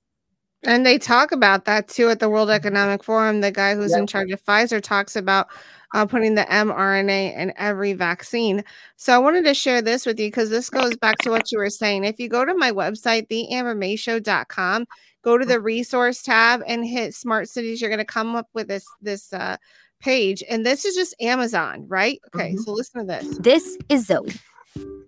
And 0.66 0.86
they 0.86 0.98
talk 0.98 1.32
about 1.32 1.66
that 1.66 1.88
too 1.88 2.10
at 2.10 2.20
the 2.20 2.30
World 2.30 2.50
Economic 2.50 3.04
Forum. 3.04 3.42
The 3.42 3.52
guy 3.52 3.76
who's 3.76 3.92
yep. 3.92 4.02
in 4.02 4.08
charge 4.08 4.32
of 4.32 4.44
Pfizer 4.44 4.82
talks 4.82 5.16
about 5.16 5.48
uh, 5.94 6.06
putting 6.06 6.36
the 6.36 6.44
mRNA 6.44 7.38
in 7.38 7.54
every 7.58 7.94
vaccine. 7.94 8.64
So 8.98 9.14
I 9.14 9.18
wanted 9.18 9.46
to 9.46 9.54
share 9.54 9.82
this 9.82 10.06
with 10.06 10.20
you 10.20 10.28
because 10.28 10.50
this 10.50 10.70
goes 10.70 10.98
back 10.98 11.18
to 11.20 11.30
what 11.30 11.52
you 11.52 11.60
were 11.60 11.70
saying. 11.70 12.04
If 12.04 12.20
you 12.20 12.28
go 12.28 12.44
to 12.44 12.56
my 12.56 12.72
website, 12.72 13.28
theambermayshow.com, 13.30 14.86
go 15.22 15.38
to 15.38 15.46
the 15.46 15.62
resource 15.62 16.22
tab 16.22 16.62
and 16.68 16.86
hit 16.86 17.14
smart 17.14 17.48
cities, 17.48 17.80
you're 17.80 17.90
going 17.90 18.00
to 18.00 18.06
come 18.06 18.36
up 18.36 18.50
with 18.54 18.68
this, 18.68 18.86
this, 19.02 19.32
uh, 19.34 19.58
page 20.02 20.44
and 20.50 20.66
this 20.66 20.86
is 20.86 20.96
just 20.96 21.16
Amazon, 21.20 21.86
right? 21.88 22.20
Okay, 22.28 22.52
mm-hmm. 22.52 22.62
so 22.62 22.74
listen 22.74 23.02
to 23.02 23.08
this. 23.08 23.38
This 23.40 23.78
is 23.90 24.06
Zoe. 24.06 24.32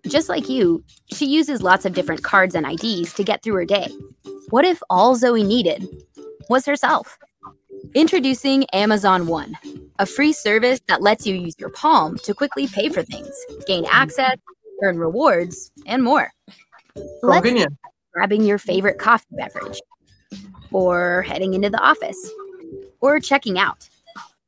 Just 0.07 0.29
like 0.29 0.47
you, 0.47 0.83
she 1.13 1.25
uses 1.25 1.61
lots 1.61 1.85
of 1.85 1.93
different 1.93 2.23
cards 2.23 2.55
and 2.55 2.65
IDs 2.65 3.13
to 3.13 3.23
get 3.23 3.43
through 3.43 3.55
her 3.55 3.65
day. 3.65 3.89
What 4.49 4.63
if 4.63 4.81
all 4.89 5.15
Zoe 5.15 5.43
needed 5.43 5.85
was 6.49 6.65
herself? 6.65 7.17
Introducing 7.93 8.65
Amazon 8.71 9.27
One, 9.27 9.57
a 9.99 10.05
free 10.05 10.31
service 10.31 10.79
that 10.87 11.01
lets 11.01 11.27
you 11.27 11.35
use 11.35 11.55
your 11.57 11.69
palm 11.69 12.17
to 12.19 12.33
quickly 12.33 12.67
pay 12.67 12.89
for 12.89 13.03
things, 13.03 13.35
gain 13.65 13.85
access, 13.89 14.37
earn 14.81 14.97
rewards, 14.97 15.71
and 15.85 16.03
more. 16.03 16.31
Convenient. 17.21 17.73
grabbing 18.13 18.43
your 18.43 18.57
favorite 18.57 18.99
coffee 18.99 19.25
beverage, 19.31 19.81
or 20.71 21.23
heading 21.23 21.53
into 21.53 21.69
the 21.69 21.79
office, 21.79 22.31
or 23.01 23.19
checking 23.19 23.59
out. 23.59 23.89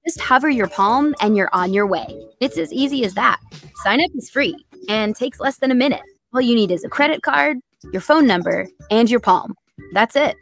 Just 0.05 0.21
hover 0.21 0.49
your 0.49 0.67
palm 0.67 1.13
and 1.21 1.35
you're 1.35 1.53
on 1.53 1.73
your 1.73 1.85
way. 1.85 2.07
It's 2.39 2.57
as 2.57 2.71
easy 2.71 3.03
as 3.03 3.13
that. 3.15 3.39
Sign 3.83 4.01
up 4.01 4.09
is 4.15 4.29
free 4.29 4.55
and 4.87 5.15
takes 5.15 5.39
less 5.39 5.57
than 5.57 5.71
a 5.71 5.75
minute. 5.75 6.01
All 6.33 6.41
you 6.41 6.55
need 6.55 6.71
is 6.71 6.83
a 6.83 6.89
credit 6.89 7.21
card, 7.21 7.57
your 7.91 8.01
phone 8.01 8.27
number, 8.27 8.67
and 8.91 9.09
your 9.09 9.19
palm. 9.19 9.55
That's 9.93 10.15
it. 10.15 10.35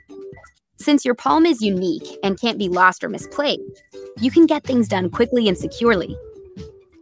Since 0.79 1.05
your 1.05 1.15
palm 1.15 1.45
is 1.45 1.61
unique 1.61 2.19
and 2.23 2.39
can't 2.39 2.59
be 2.59 2.69
lost 2.69 3.03
or 3.03 3.09
misplaced, 3.09 3.61
you 4.19 4.29
can 4.29 4.45
get 4.45 4.63
things 4.63 4.87
done 4.87 5.09
quickly 5.09 5.47
and 5.47 5.57
securely. 5.57 6.15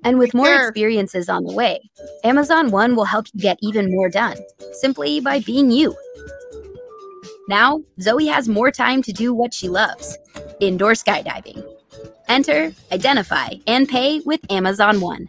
And 0.04 0.20
with 0.20 0.34
more 0.36 0.68
experiences 0.68 1.30
on 1.30 1.46
the 1.46 1.54
way, 1.54 1.82
Amazon 2.24 2.70
One 2.70 2.96
will 2.96 3.06
help 3.06 3.26
you 3.34 3.42
get 3.42 3.58
even 3.62 3.92
more 3.92 4.10
done 4.10 4.38
simply 4.74 5.20
by 5.20 5.40
being 5.40 5.72
you. 5.72 5.96
Now, 7.48 7.84
Zoe 8.00 8.28
has 8.28 8.48
more 8.48 8.72
time 8.72 9.02
to 9.04 9.12
do 9.12 9.34
what 9.34 9.54
she 9.54 9.68
loves 9.68 10.18
indoor 10.60 10.94
skydiving. 10.94 11.64
Enter, 12.28 12.72
identify, 12.92 13.50
and 13.68 13.90
pay 13.90 14.20
with 14.22 14.40
Amazon 14.50 15.02
One. 15.02 15.28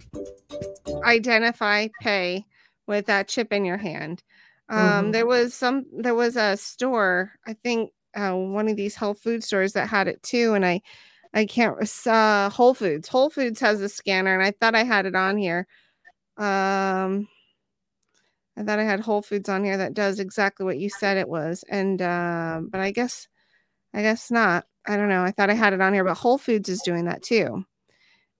Identify, 1.07 1.89
pay 2.01 2.45
with 2.87 3.07
that 3.07 3.29
chip 3.29 3.53
in 3.53 3.65
your 3.65 3.77
hand. 3.77 4.23
Um, 4.69 4.79
mm-hmm. 4.79 5.11
There 5.13 5.27
was 5.27 5.55
some. 5.55 5.87
There 5.93 6.15
was 6.15 6.37
a 6.37 6.57
store. 6.57 7.33
I 7.47 7.55
think 7.55 7.93
uh, 8.15 8.33
one 8.33 8.69
of 8.69 8.77
these 8.77 8.97
health 8.97 9.21
food 9.21 9.45
stores 9.45 9.73
that 9.75 9.89
had 9.89 10.09
it 10.09 10.23
too, 10.23 10.55
and 10.55 10.67
I, 10.67 10.83
I 11.33 11.47
can't. 11.47 11.77
Uh, 12.07 12.51
Whole 12.51 12.75
Foods. 12.75 13.09
Whole 13.09 13.31
Foods 13.31 13.61
has 13.61 13.81
a 13.81 13.89
scanner, 13.89 14.35
and 14.35 14.43
I 14.43 14.51
thought 14.51 14.75
I 14.75 14.85
had 14.85 15.07
it 15.07 15.15
on 15.15 15.37
here. 15.37 15.67
Um, 16.37 17.29
I 18.57 18.63
thought 18.65 18.79
I 18.79 18.85
had 18.85 19.01
Whole 19.01 19.23
Foods 19.23 19.49
on 19.49 19.65
here 19.65 19.77
that 19.77 19.95
does 19.95 20.19
exactly 20.19 20.65
what 20.65 20.79
you 20.79 20.91
said 20.91 21.17
it 21.17 21.29
was, 21.29 21.65
and 21.69 22.01
uh, 22.03 22.61
but 22.69 22.81
I 22.81 22.91
guess, 22.91 23.29
I 23.95 24.03
guess 24.03 24.31
not. 24.31 24.67
I 24.87 24.97
don't 24.97 25.09
know. 25.09 25.23
I 25.23 25.31
thought 25.31 25.51
I 25.51 25.55
had 25.55 25.73
it 25.73 25.81
on 25.81 25.93
here, 25.93 26.05
but 26.05 26.15
Whole 26.15 26.39
Foods 26.39 26.69
is 26.69 26.83
doing 26.83 27.05
that 27.05 27.23
too. 27.23 27.65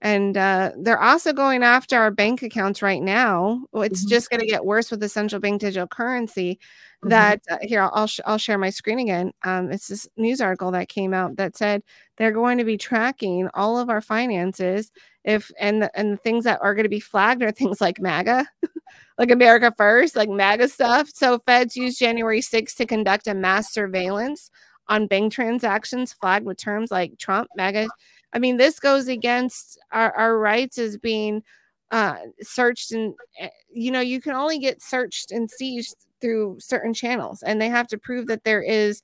And 0.01 0.37
uh, 0.37 0.73
they're 0.77 1.01
also 1.01 1.33
going 1.33 1.63
after 1.63 1.97
our 1.97 2.11
bank 2.11 2.43
accounts 2.43 2.83
right 2.83 3.01
now. 3.01 3.65
It's 3.73 4.01
mm-hmm. 4.01 4.09
just 4.09 4.29
going 4.29 4.41
to 4.41 4.45
get 4.45 4.65
worse 4.65 4.91
with 4.91 4.99
the 4.99 5.09
central 5.09 5.39
bank 5.39 5.61
digital 5.61 5.87
currency. 5.87 6.59
Mm-hmm. 7.03 7.09
That 7.09 7.41
uh, 7.49 7.57
here, 7.61 7.81
I'll 7.81 7.91
I'll, 7.93 8.07
sh- 8.07 8.19
I'll, 8.25 8.37
share 8.37 8.57
my 8.57 8.69
screen 8.69 8.99
again. 8.99 9.31
Um, 9.43 9.71
it's 9.71 9.87
this 9.87 10.07
news 10.17 10.39
article 10.39 10.71
that 10.71 10.89
came 10.89 11.13
out 11.13 11.35
that 11.37 11.57
said 11.57 11.83
they're 12.17 12.31
going 12.31 12.59
to 12.59 12.63
be 12.63 12.77
tracking 12.77 13.49
all 13.53 13.79
of 13.79 13.89
our 13.89 14.01
finances. 14.01 14.91
If 15.23 15.51
and 15.59 15.81
the, 15.81 15.99
and 15.99 16.13
the 16.13 16.17
things 16.17 16.43
that 16.43 16.59
are 16.61 16.73
going 16.73 16.85
to 16.85 16.89
be 16.89 16.99
flagged 16.99 17.43
are 17.43 17.51
things 17.51 17.81
like 17.81 17.99
MAGA, 17.99 18.47
like 19.17 19.31
America 19.31 19.73
First, 19.77 20.15
like 20.15 20.29
MAGA 20.29 20.69
stuff. 20.69 21.09
So 21.13 21.39
feds 21.39 21.75
used 21.75 21.99
January 21.99 22.41
6th 22.41 22.75
to 22.75 22.85
conduct 22.85 23.27
a 23.27 23.33
mass 23.33 23.73
surveillance 23.73 24.49
on 24.89 25.07
bank 25.07 25.33
transactions 25.33 26.13
flagged 26.13 26.45
with 26.45 26.57
terms 26.57 26.91
like 26.91 27.17
Trump, 27.17 27.49
MAGA. 27.55 27.89
I 28.33 28.39
mean, 28.39 28.57
this 28.57 28.79
goes 28.79 29.07
against 29.07 29.79
our, 29.91 30.11
our 30.13 30.37
rights 30.37 30.77
as 30.77 30.97
being 30.97 31.43
uh, 31.91 32.17
searched 32.41 32.91
and, 32.91 33.13
eh, 33.39 33.49
you 33.71 33.91
know, 33.91 34.01
you 34.01 34.21
can 34.21 34.33
only 34.33 34.59
get 34.59 34.81
searched 34.81 35.31
and 35.31 35.49
seized 35.49 35.95
through 36.21 36.57
certain 36.59 36.93
channels, 36.93 37.43
and 37.43 37.61
they 37.61 37.69
have 37.69 37.87
to 37.87 37.97
prove 37.97 38.27
that 38.27 38.43
there 38.43 38.61
is 38.61 39.01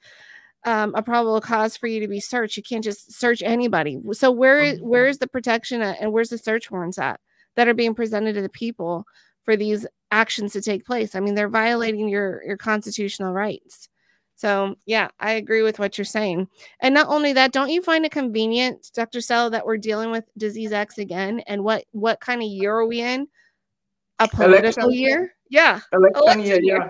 um, 0.65 0.93
a 0.95 1.03
probable 1.03 1.41
cause 1.41 1.75
for 1.77 1.87
you 1.87 1.99
to 1.99 2.07
be 2.07 2.19
searched. 2.19 2.57
You 2.57 2.63
can't 2.63 2.83
just 2.83 3.11
search 3.13 3.41
anybody. 3.43 3.99
So 4.13 4.31
where 4.31 4.75
where 4.77 5.07
is 5.07 5.19
the 5.19 5.27
protection 5.27 5.81
at, 5.81 5.99
and 6.01 6.11
where's 6.13 6.29
the 6.29 6.37
search 6.37 6.71
warrants 6.71 6.97
at 6.97 7.19
that 7.55 7.67
are 7.67 7.73
being 7.73 7.95
presented 7.95 8.33
to 8.33 8.41
the 8.41 8.49
people 8.49 9.05
for 9.43 9.55
these 9.55 9.85
actions 10.11 10.53
to 10.53 10.61
take 10.61 10.85
place? 10.85 11.15
I 11.15 11.19
mean, 11.19 11.35
they're 11.35 11.49
violating 11.49 12.07
your 12.07 12.43
your 12.45 12.57
constitutional 12.57 13.33
rights. 13.33 13.89
So, 14.43 14.75
yeah, 14.85 15.07
I 15.21 15.31
agree 15.31 15.61
with 15.61 15.79
what 15.79 15.97
you're 15.97 16.03
saying. 16.03 16.49
And 16.81 16.93
not 16.93 17.07
only 17.07 17.31
that, 17.31 17.53
don't 17.53 17.69
you 17.69 17.81
find 17.81 18.05
it 18.05 18.11
convenient, 18.11 18.91
Dr. 18.93 19.21
Sell, 19.21 19.49
that 19.51 19.65
we're 19.65 19.77
dealing 19.77 20.11
with 20.11 20.25
disease 20.37 20.73
X 20.73 20.97
again? 20.97 21.39
And 21.47 21.63
what 21.63 21.85
what 21.93 22.19
kind 22.19 22.41
of 22.41 22.49
year 22.49 22.75
are 22.75 22.85
we 22.85 22.99
in? 22.99 23.29
A 24.19 24.27
political 24.27 24.83
election. 24.83 24.91
year? 24.91 25.33
Yeah. 25.49 25.79
Election, 25.93 26.21
election 26.21 26.41
year, 26.41 26.61
year, 26.61 26.77
yeah. 26.77 26.89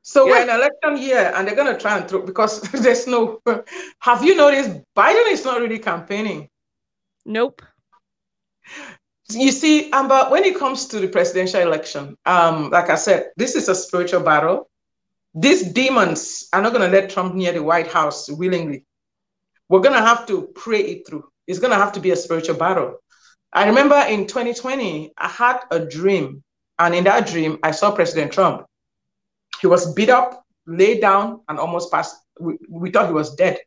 So 0.00 0.24
yeah. 0.24 0.32
we're 0.32 0.42
in 0.44 0.48
election 0.48 0.96
year, 0.96 1.30
and 1.36 1.46
they're 1.46 1.54
gonna 1.54 1.78
try 1.78 1.98
and 1.98 2.08
throw 2.08 2.22
because 2.22 2.62
there's 2.72 3.06
no. 3.06 3.42
Have 3.98 4.24
you 4.24 4.34
noticed 4.34 4.70
Biden 4.96 5.30
is 5.30 5.44
not 5.44 5.60
really 5.60 5.78
campaigning? 5.78 6.48
Nope. 7.26 7.60
You 9.28 9.52
see, 9.52 9.92
Amber, 9.92 10.24
when 10.30 10.42
it 10.42 10.58
comes 10.58 10.86
to 10.86 11.00
the 11.00 11.08
presidential 11.08 11.60
election, 11.60 12.16
um, 12.24 12.70
like 12.70 12.88
I 12.88 12.94
said, 12.94 13.26
this 13.36 13.56
is 13.56 13.68
a 13.68 13.74
spiritual 13.74 14.22
battle 14.22 14.70
these 15.34 15.72
demons 15.72 16.48
are 16.52 16.62
not 16.62 16.72
going 16.72 16.90
to 16.90 16.96
let 16.96 17.10
Trump 17.10 17.34
near 17.34 17.52
the 17.52 17.62
White 17.62 17.88
House 17.88 18.30
willingly. 18.30 18.84
We're 19.68 19.80
going 19.80 19.94
to 19.94 20.06
have 20.06 20.26
to 20.26 20.48
pray 20.54 20.80
it 20.80 21.06
through. 21.06 21.28
It's 21.46 21.58
going 21.58 21.72
to 21.72 21.76
have 21.76 21.92
to 21.92 22.00
be 22.00 22.10
a 22.10 22.16
spiritual 22.16 22.56
battle. 22.56 22.98
I 23.52 23.66
remember 23.66 23.96
in 24.08 24.26
2020, 24.26 25.12
I 25.16 25.28
had 25.28 25.60
a 25.70 25.80
dream. 25.80 26.42
And 26.78 26.94
in 26.94 27.04
that 27.04 27.26
dream, 27.26 27.58
I 27.62 27.72
saw 27.72 27.90
President 27.90 28.32
Trump. 28.32 28.64
He 29.60 29.66
was 29.66 29.92
beat 29.94 30.10
up, 30.10 30.44
laid 30.66 31.00
down, 31.00 31.40
and 31.48 31.58
almost 31.58 31.90
passed. 31.90 32.16
We, 32.38 32.56
we 32.68 32.90
thought 32.90 33.08
he 33.08 33.12
was 33.12 33.34
dead. 33.34 33.58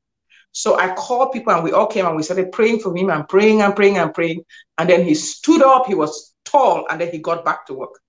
So 0.54 0.78
I 0.80 0.94
called 0.96 1.32
people 1.32 1.54
and 1.54 1.64
we 1.64 1.72
all 1.72 1.88
came 1.88 2.06
and 2.06 2.16
we 2.16 2.24
started 2.24 2.52
praying 2.52 2.80
for 2.80 2.96
him 2.96 3.10
and 3.10 3.28
praying 3.28 3.62
and 3.62 3.76
praying 3.76 3.98
and 3.98 4.14
praying. 4.14 4.44
And 4.78 4.90
then 4.90 5.04
he 5.04 5.14
stood 5.14 5.62
up, 5.62 5.88
he 5.88 5.96
was 5.96 6.34
tall, 6.46 6.86
and 6.90 7.00
then 7.00 7.12
he 7.12 7.20
got 7.20 7.46
back 7.46 7.66
to 7.68 7.74
work. 7.74 8.00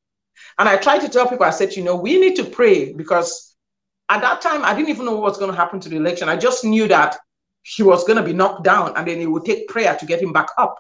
And 0.59 0.69
I 0.69 0.77
tried 0.77 1.01
to 1.01 1.09
tell 1.09 1.29
people, 1.29 1.45
I 1.45 1.51
said, 1.51 1.75
you 1.75 1.83
know, 1.83 1.97
we 1.97 2.19
need 2.19 2.37
to 2.37 2.45
pray 2.45 2.93
because 2.93 3.57
at 4.09 4.21
that 4.21 4.41
time, 4.41 4.65
I 4.65 4.75
didn't 4.75 4.91
even 4.91 5.07
know 5.07 5.13
what 5.13 5.23
was 5.23 5.39
going 5.39 5.51
to 5.51 5.57
happen 5.57 5.81
to 5.81 5.89
the 5.89 5.97
election. 5.97 6.29
I 6.29 6.37
just 6.37 6.65
knew 6.65 6.87
that 6.89 7.17
he 7.63 7.83
was 7.83 8.05
going 8.05 8.19
to 8.19 8.23
be 8.23 8.33
knocked 8.33 8.65
down 8.65 8.97
and 8.97 9.07
then 9.07 9.19
it 9.19 9.27
would 9.27 9.45
take 9.45 9.69
prayer 9.69 9.97
to 9.97 10.07
get 10.07 10.21
him 10.21 10.33
back 10.33 10.49
up. 10.59 10.77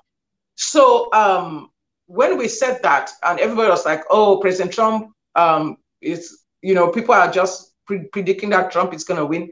So 0.56 1.12
um, 1.12 1.70
when 2.06 2.36
we 2.36 2.48
said 2.48 2.82
that, 2.82 3.10
and 3.22 3.40
everybody 3.40 3.70
was 3.70 3.86
like, 3.86 4.02
oh, 4.10 4.38
President 4.38 4.74
Trump 4.74 5.12
um, 5.34 5.76
is, 6.00 6.42
you 6.60 6.74
know, 6.74 6.88
people 6.88 7.14
are 7.14 7.30
just 7.30 7.72
pre- 7.86 8.08
predicting 8.12 8.50
that 8.50 8.70
Trump 8.70 8.92
is 8.92 9.04
going 9.04 9.18
to 9.18 9.26
win. 9.26 9.50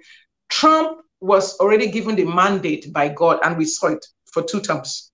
Trump 0.48 1.00
was 1.20 1.58
already 1.58 1.90
given 1.90 2.16
the 2.16 2.24
mandate 2.24 2.92
by 2.92 3.08
God, 3.08 3.40
and 3.44 3.56
we 3.56 3.64
saw 3.64 3.88
it 3.88 4.04
for 4.32 4.42
two 4.42 4.60
terms. 4.60 5.12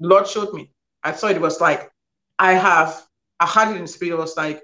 The 0.00 0.08
Lord 0.08 0.26
showed 0.26 0.52
me. 0.52 0.70
I 1.02 1.12
saw 1.12 1.28
it 1.28 1.40
was 1.40 1.60
like, 1.60 1.90
I 2.38 2.52
have 2.52 3.07
I 3.40 3.46
had 3.46 3.74
it 3.74 3.80
in 3.80 3.86
spirit. 3.86 4.14
It 4.14 4.18
was 4.18 4.36
like 4.36 4.62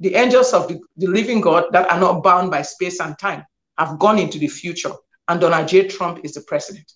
the 0.00 0.14
angels 0.14 0.52
of 0.52 0.68
the, 0.68 0.80
the 0.96 1.06
living 1.06 1.40
God 1.40 1.66
that 1.72 1.90
are 1.90 2.00
not 2.00 2.22
bound 2.22 2.50
by 2.50 2.62
space 2.62 3.00
and 3.00 3.18
time 3.18 3.44
have 3.78 3.98
gone 3.98 4.18
into 4.18 4.38
the 4.38 4.48
future, 4.48 4.92
and 5.28 5.40
Donald 5.40 5.68
J. 5.68 5.86
Trump 5.86 6.20
is 6.24 6.34
the 6.34 6.40
president. 6.42 6.92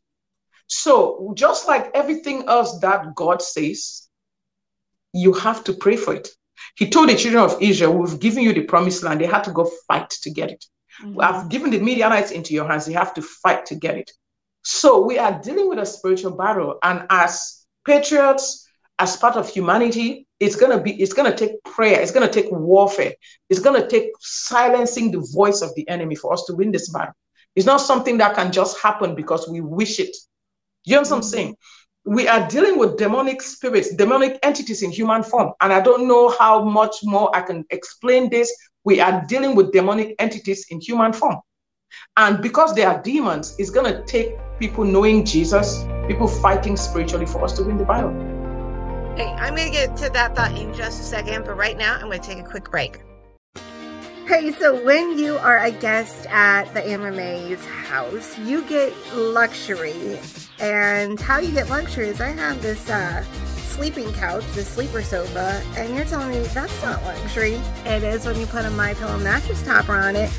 So, 0.67 1.33
just 1.37 1.69
like 1.69 1.91
everything 1.95 2.45
else 2.49 2.79
that 2.81 3.15
God 3.15 3.43
says, 3.43 4.09
you 5.13 5.33
have 5.35 5.65
to 5.65 5.75
pray 5.75 5.97
for 5.97 6.15
it. 6.15 6.29
He 6.77 6.89
told 6.89 7.09
the 7.09 7.17
children 7.17 7.45
of 7.45 7.61
Israel, 7.61 7.95
We've 7.95 8.19
given 8.19 8.43
you 8.43 8.53
the 8.53 8.63
promised 8.63 9.03
land. 9.03 9.21
They 9.21 9.27
had 9.27 9.45
to 9.45 9.53
go 9.53 9.71
fight 9.87 10.11
to 10.11 10.31
get 10.31 10.51
it. 10.51 10.65
Mm-hmm. 11.03 11.21
I've 11.21 11.49
given 11.49 11.71
the 11.71 11.79
Midianites 11.79 12.31
into 12.31 12.55
your 12.55 12.67
hands. 12.67 12.87
They 12.87 12.95
have 12.95 13.15
to 13.15 13.23
fight 13.23 13.67
to 13.67 13.75
get 13.75 13.97
it. 13.97 14.11
So, 14.63 15.05
we 15.05 15.19
are 15.19 15.41
dealing 15.41 15.69
with 15.69 15.79
a 15.79 15.87
spiritual 15.87 16.37
battle. 16.37 16.79
And 16.83 17.07
as 17.11 17.67
patriots, 17.85 18.67
as 18.99 19.17
part 19.17 19.37
of 19.37 19.49
humanity, 19.49 20.27
it's 20.43 20.57
gonna 20.57 20.81
be 20.81 21.01
it's 21.01 21.13
gonna 21.13 21.35
take 21.35 21.63
prayer 21.63 22.01
it's 22.01 22.11
gonna 22.11 22.29
take 22.29 22.51
warfare 22.51 23.13
it's 23.49 23.61
gonna 23.61 23.87
take 23.89 24.11
silencing 24.19 25.13
the 25.13 25.21
voice 25.33 25.63
of 25.63 25.73
the 25.77 25.89
enemy 25.89 26.17
for 26.17 26.33
us 26.33 26.45
to 26.47 26.55
win 26.55 26.73
this 26.73 26.91
battle. 26.91 27.15
It's 27.55 27.67
not 27.67 27.81
something 27.81 28.19
that 28.19 28.35
can 28.35 28.51
just 28.51 28.81
happen 28.81 29.15
because 29.15 29.49
we 29.49 29.61
wish 29.61 30.01
it. 30.01 30.17
You 30.85 30.97
know 30.97 31.03
what 31.03 31.13
i'm 31.13 31.21
mm-hmm. 31.21 31.29
saying? 31.29 31.57
We 32.05 32.27
are 32.27 32.49
dealing 32.49 32.77
with 32.77 32.99
demonic 32.99 33.41
spirits 33.41 33.95
demonic 33.95 34.41
entities 34.43 34.83
in 34.83 34.91
human 34.91 35.23
form 35.23 35.53
and 35.61 35.73
i 35.73 35.81
don't 35.81 36.09
know 36.09 36.35
how 36.41 36.65
much 36.65 36.97
more 37.05 37.35
i 37.37 37.41
can 37.41 37.65
explain 37.71 38.29
this. 38.29 38.53
We 38.85 38.99
are 39.01 39.25
dealing 39.29 39.55
with 39.55 39.73
demonic 39.73 40.17
entities 40.19 40.67
in 40.71 40.81
human 40.81 41.13
form. 41.13 41.37
And 42.17 42.43
because 42.43 42.75
they 42.75 42.85
are 42.85 43.01
demons, 43.01 43.55
it's 43.61 43.71
going 43.71 43.93
to 43.93 44.03
take 44.05 44.35
people 44.59 44.83
knowing 44.83 45.25
Jesus, 45.25 45.85
people 46.09 46.27
fighting 46.27 46.77
spiritually 46.77 47.27
for 47.27 47.45
us 47.45 47.53
to 47.59 47.63
win 47.63 47.77
the 47.77 47.85
battle. 47.85 48.32
Hey, 49.15 49.27
I'm 49.27 49.55
going 49.55 49.71
to 49.71 49.73
get 49.73 49.95
to 49.99 50.09
that 50.09 50.35
thought 50.35 50.59
in 50.59 50.73
just 50.73 50.99
a 50.99 51.05
second, 51.05 51.45
but 51.45 51.55
right 51.55 51.77
now 51.77 51.97
I'm 51.97 52.07
going 52.07 52.19
to 52.19 52.27
take 52.27 52.39
a 52.39 52.49
quick 52.49 52.71
break. 52.71 53.03
Hey, 54.27 54.53
so 54.53 54.83
when 54.83 55.19
you 55.19 55.37
are 55.37 55.59
a 55.59 55.71
guest 55.71 56.25
at 56.31 56.73
the 56.73 56.83
Amber 56.89 57.13
May's 57.13 57.63
house, 57.63 58.39
you 58.39 58.63
get 58.65 58.95
luxury. 59.15 60.19
And 60.61 61.21
how 61.21 61.41
you 61.41 61.53
get 61.53 61.69
luxury 61.69 62.09
is 62.09 62.23
I 62.23 62.29
have 62.29 62.63
this 62.63 62.89
uh, 62.89 63.23
sleeping 63.57 64.11
couch, 64.15 64.45
this 64.55 64.69
sleeper 64.69 65.03
sofa, 65.03 65.63
and 65.77 65.95
you're 65.95 66.07
telling 66.07 66.31
me 66.31 66.39
that's 66.39 66.83
not 66.83 67.03
luxury. 67.05 67.61
It 67.85 68.03
is 68.03 68.25
when 68.25 68.41
you 68.41 68.47
put 68.47 68.65
a 68.65 68.71
My 68.71 68.95
Pillow 68.95 69.19
mattress 69.19 69.63
topper 69.63 69.93
on 69.93 70.17
it. 70.17 70.31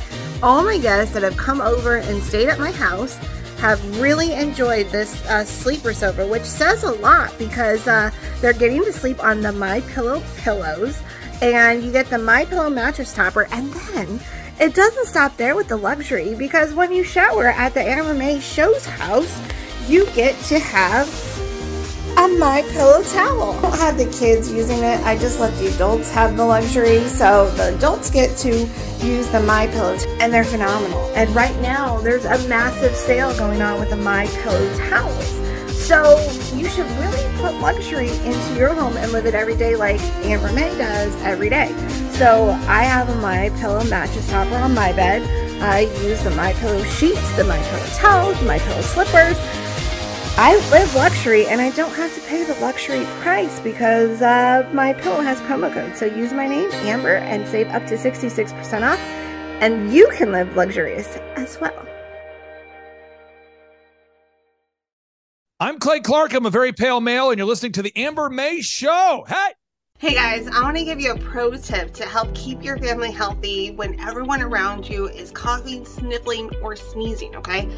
All 0.42 0.64
my 0.64 0.80
guests 0.80 1.14
that 1.14 1.22
have 1.22 1.38
come 1.38 1.62
over 1.62 1.98
and 1.98 2.24
stayed 2.24 2.50
at 2.50 2.58
my 2.58 2.72
house 2.72 3.20
have 3.64 4.02
really 4.02 4.34
enjoyed 4.34 4.86
this 4.88 5.26
uh, 5.28 5.46
sleeper 5.46 5.94
sofa, 5.94 6.28
which 6.28 6.44
says 6.44 6.84
a 6.84 6.92
lot 6.92 7.34
because 7.40 7.88
uh, 7.88 8.12
they're 8.42 8.52
getting 8.52 8.84
to 8.84 8.92
sleep 8.92 9.24
on 9.24 9.40
the 9.40 9.54
My 9.54 9.80
Pillow 9.94 10.22
pillows 10.36 11.02
and 11.42 11.82
you 11.82 11.90
get 11.90 12.10
the 12.10 12.18
My 12.18 12.44
Pillow 12.44 12.70
mattress 12.70 13.14
topper, 13.14 13.48
and 13.54 13.72
then 13.72 14.20
it 14.60 14.76
doesn't 14.76 15.06
stop 15.06 15.38
there 15.38 15.56
with 15.56 15.70
the 15.70 15.78
luxury 15.78 16.36
because 16.36 16.74
when 16.74 16.92
you 16.92 17.06
shower 17.06 17.48
at 17.48 17.74
the 17.74 18.14
May 18.14 18.42
Show's 18.42 18.86
house, 18.86 19.42
you 19.88 20.08
get 20.08 20.38
to 20.48 20.60
have 20.60 21.08
a 22.18 22.28
My 22.28 22.62
Pillow 22.72 23.02
towel. 23.04 23.54
I 23.54 23.62
don't 23.62 23.78
have 23.80 23.98
the 23.98 24.06
kids 24.06 24.52
using 24.52 24.80
it. 24.80 25.00
I 25.04 25.18
just 25.18 25.40
let 25.40 25.58
the 25.58 25.74
adults 25.74 26.12
have 26.12 26.38
the 26.38 26.46
luxury. 26.46 27.08
So 27.08 27.50
the 27.52 27.76
adults 27.76 28.10
get 28.12 28.38
to 28.40 28.70
use 29.04 29.28
the 29.30 29.40
My 29.40 29.68
Pillow, 29.68 29.98
and 30.20 30.32
they're 30.32 30.44
phenomenal. 30.44 31.12
And 31.16 31.30
right 31.36 31.60
now, 31.62 31.98
there's 32.00 32.26
a 32.26 32.48
massive 32.48 32.96
sale 32.96 33.36
going 33.38 33.62
on 33.62 33.80
with 33.80 33.90
the 33.90 33.98
My 33.98 34.28
Pillow 34.28 34.90
towels. 34.90 35.28
So 35.76 36.18
you 36.56 36.70
should 36.70 36.90
really 36.92 37.38
put 37.40 37.56
luxury 37.56 38.10
into 38.10 38.56
your 38.56 38.74
home 38.74 38.96
and 38.96 39.12
live 39.12 39.26
it 39.26 39.34
every 39.34 39.56
day 39.56 39.76
like 39.76 40.00
Amber 40.24 40.52
May 40.54 40.70
does 40.78 41.16
every 41.24 41.50
day. 41.50 41.76
So 42.12 42.52
I 42.68 42.84
have 42.84 43.10
a 43.10 43.16
My 43.16 43.50
Pillow 43.60 43.84
mattress 43.86 44.30
topper 44.30 44.56
on 44.56 44.74
my 44.74 44.94
bed. 44.94 45.24
I 45.62 45.82
use 46.04 46.22
the 46.24 46.32
My 46.32 46.54
Pillow 46.54 46.84
sheets, 46.84 47.36
the 47.36 47.44
My 47.44 47.58
Pillow 47.58 47.86
towels, 47.96 48.42
My 48.44 48.60
Pillow 48.60 48.82
slippers. 48.82 49.38
I 50.36 50.56
live 50.72 50.96
luxury 50.96 51.46
and 51.46 51.62
I 51.62 51.70
don't 51.70 51.94
have 51.94 52.12
to 52.16 52.22
pay 52.22 52.44
the 52.44 52.56
luxury 52.56 53.06
price 53.22 53.60
because 53.60 54.24
uh, 54.24 54.68
my 54.74 54.94
pillow 54.94 55.22
has 55.22 55.40
promo 55.42 55.72
code. 55.72 55.96
So 55.96 56.08
use 56.08 56.34
my 56.34 56.48
name, 56.48 56.72
Amber, 56.72 57.18
and 57.18 57.48
save 57.48 57.68
up 57.68 57.86
to 57.86 57.98
66% 57.98 58.82
off. 58.82 58.98
And 59.62 59.94
you 59.94 60.10
can 60.12 60.32
live 60.32 60.56
luxurious 60.56 61.18
as 61.36 61.62
well. 61.62 61.86
I'm 65.60 65.78
Clay 65.78 66.00
Clark. 66.00 66.34
I'm 66.34 66.48
a 66.48 66.50
very 66.50 66.74
pale 66.74 67.00
male, 67.00 67.30
and 67.30 67.38
you're 67.38 67.48
listening 67.48 67.74
to 67.74 67.84
the 67.84 67.96
Amber 67.96 68.28
May 68.28 68.62
Show. 68.62 69.26
Hey! 69.28 69.54
Hey 70.04 70.16
guys, 70.16 70.50
I 70.50 70.62
want 70.62 70.76
to 70.76 70.84
give 70.84 71.00
you 71.00 71.14
a 71.14 71.18
pro 71.18 71.56
tip 71.56 71.94
to 71.94 72.04
help 72.04 72.36
keep 72.36 72.62
your 72.62 72.78
family 72.78 73.10
healthy 73.10 73.72
when 73.72 73.98
everyone 74.02 74.42
around 74.42 74.90
you 74.90 75.08
is 75.08 75.32
coughing, 75.32 75.86
sniffling, 75.86 76.54
or 76.62 76.76
sneezing, 76.76 77.34
okay? 77.38 77.70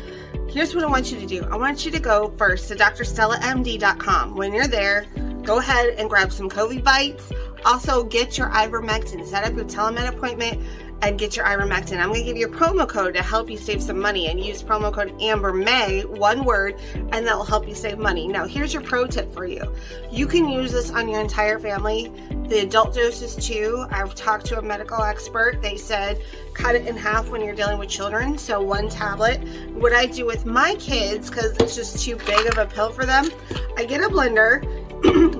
Here's 0.50 0.74
what 0.74 0.84
I 0.84 0.88
want 0.88 1.12
you 1.12 1.20
to 1.20 1.28
do 1.28 1.44
I 1.44 1.56
want 1.56 1.86
you 1.86 1.92
to 1.92 2.00
go 2.00 2.34
first 2.36 2.68
to 2.70 2.76
drstellamd.com. 2.76 4.36
When 4.36 4.56
you're 4.56 4.66
there, 4.66 5.06
go 5.44 5.60
ahead 5.60 5.90
and 6.00 6.10
grab 6.10 6.34
some 6.34 6.50
COVID 6.50 6.84
bites. 6.84 7.32
Also, 7.64 8.04
get 8.04 8.40
your 8.40 8.50
ivermectin. 8.50 9.24
Set 9.28 9.44
up 9.44 9.56
your 9.56 9.66
telemed 9.66 10.08
appointment 10.08 10.60
and 11.02 11.20
get 11.20 11.36
your 11.36 11.46
ivermectin. 11.46 12.00
I'm 12.00 12.10
going 12.10 12.22
to 12.22 12.26
give 12.26 12.38
you 12.38 12.48
a 12.48 12.50
promo 12.50 12.88
code 12.88 13.14
to 13.16 13.22
help 13.22 13.50
you 13.50 13.58
save 13.58 13.82
some 13.82 14.00
money 14.00 14.28
and 14.28 14.40
use 14.40 14.64
promo 14.64 14.92
code 14.92 15.14
Amber 15.22 15.54
May, 15.54 16.02
one 16.06 16.46
word, 16.46 16.80
and 17.12 17.28
that 17.28 17.36
will 17.36 17.46
help 17.46 17.68
you 17.68 17.76
save 17.76 17.98
money. 17.98 18.28
Now, 18.28 18.46
here's 18.46 18.74
your 18.74 18.82
pro 18.82 19.06
tip 19.06 19.34
for 19.34 19.46
you. 19.46 19.74
You 20.12 20.28
can 20.28 20.50
use 20.50 20.72
this 20.72 20.92
on 20.92 21.08
your 21.08 21.20
entire 21.20 21.60
family. 21.60 22.12
The 22.48 22.60
adult 22.60 22.94
doses 22.96 23.36
too. 23.36 23.86
I've 23.92 24.16
talked 24.16 24.46
to 24.48 24.60
a 24.60 24.62
medical 24.62 25.02
expert. 25.02 25.62
They 25.62 25.78
said 25.78 26.22
cut 26.54 26.76
it 26.76 26.88
in 26.88 26.96
half 26.96 27.30
when 27.30 27.42
you're 27.42 27.56
dealing 27.56 27.78
with 27.78 27.90
children. 27.90 28.38
So 28.38 28.62
one 28.62 28.90
tablet. 28.90 29.42
What 29.74 29.94
I 29.94 30.06
do 30.06 30.26
with 30.26 30.46
my 30.46 30.76
kids, 30.76 31.30
because 31.30 31.56
it's 31.58 31.76
just 31.76 32.04
too 32.04 32.16
big 32.16 32.48
of 32.48 32.58
a 32.58 32.66
pill 32.66 32.92
for 32.92 33.06
them, 33.06 33.30
I 33.78 33.86
get 33.86 34.02
a 34.02 34.08
blender. 34.08 34.64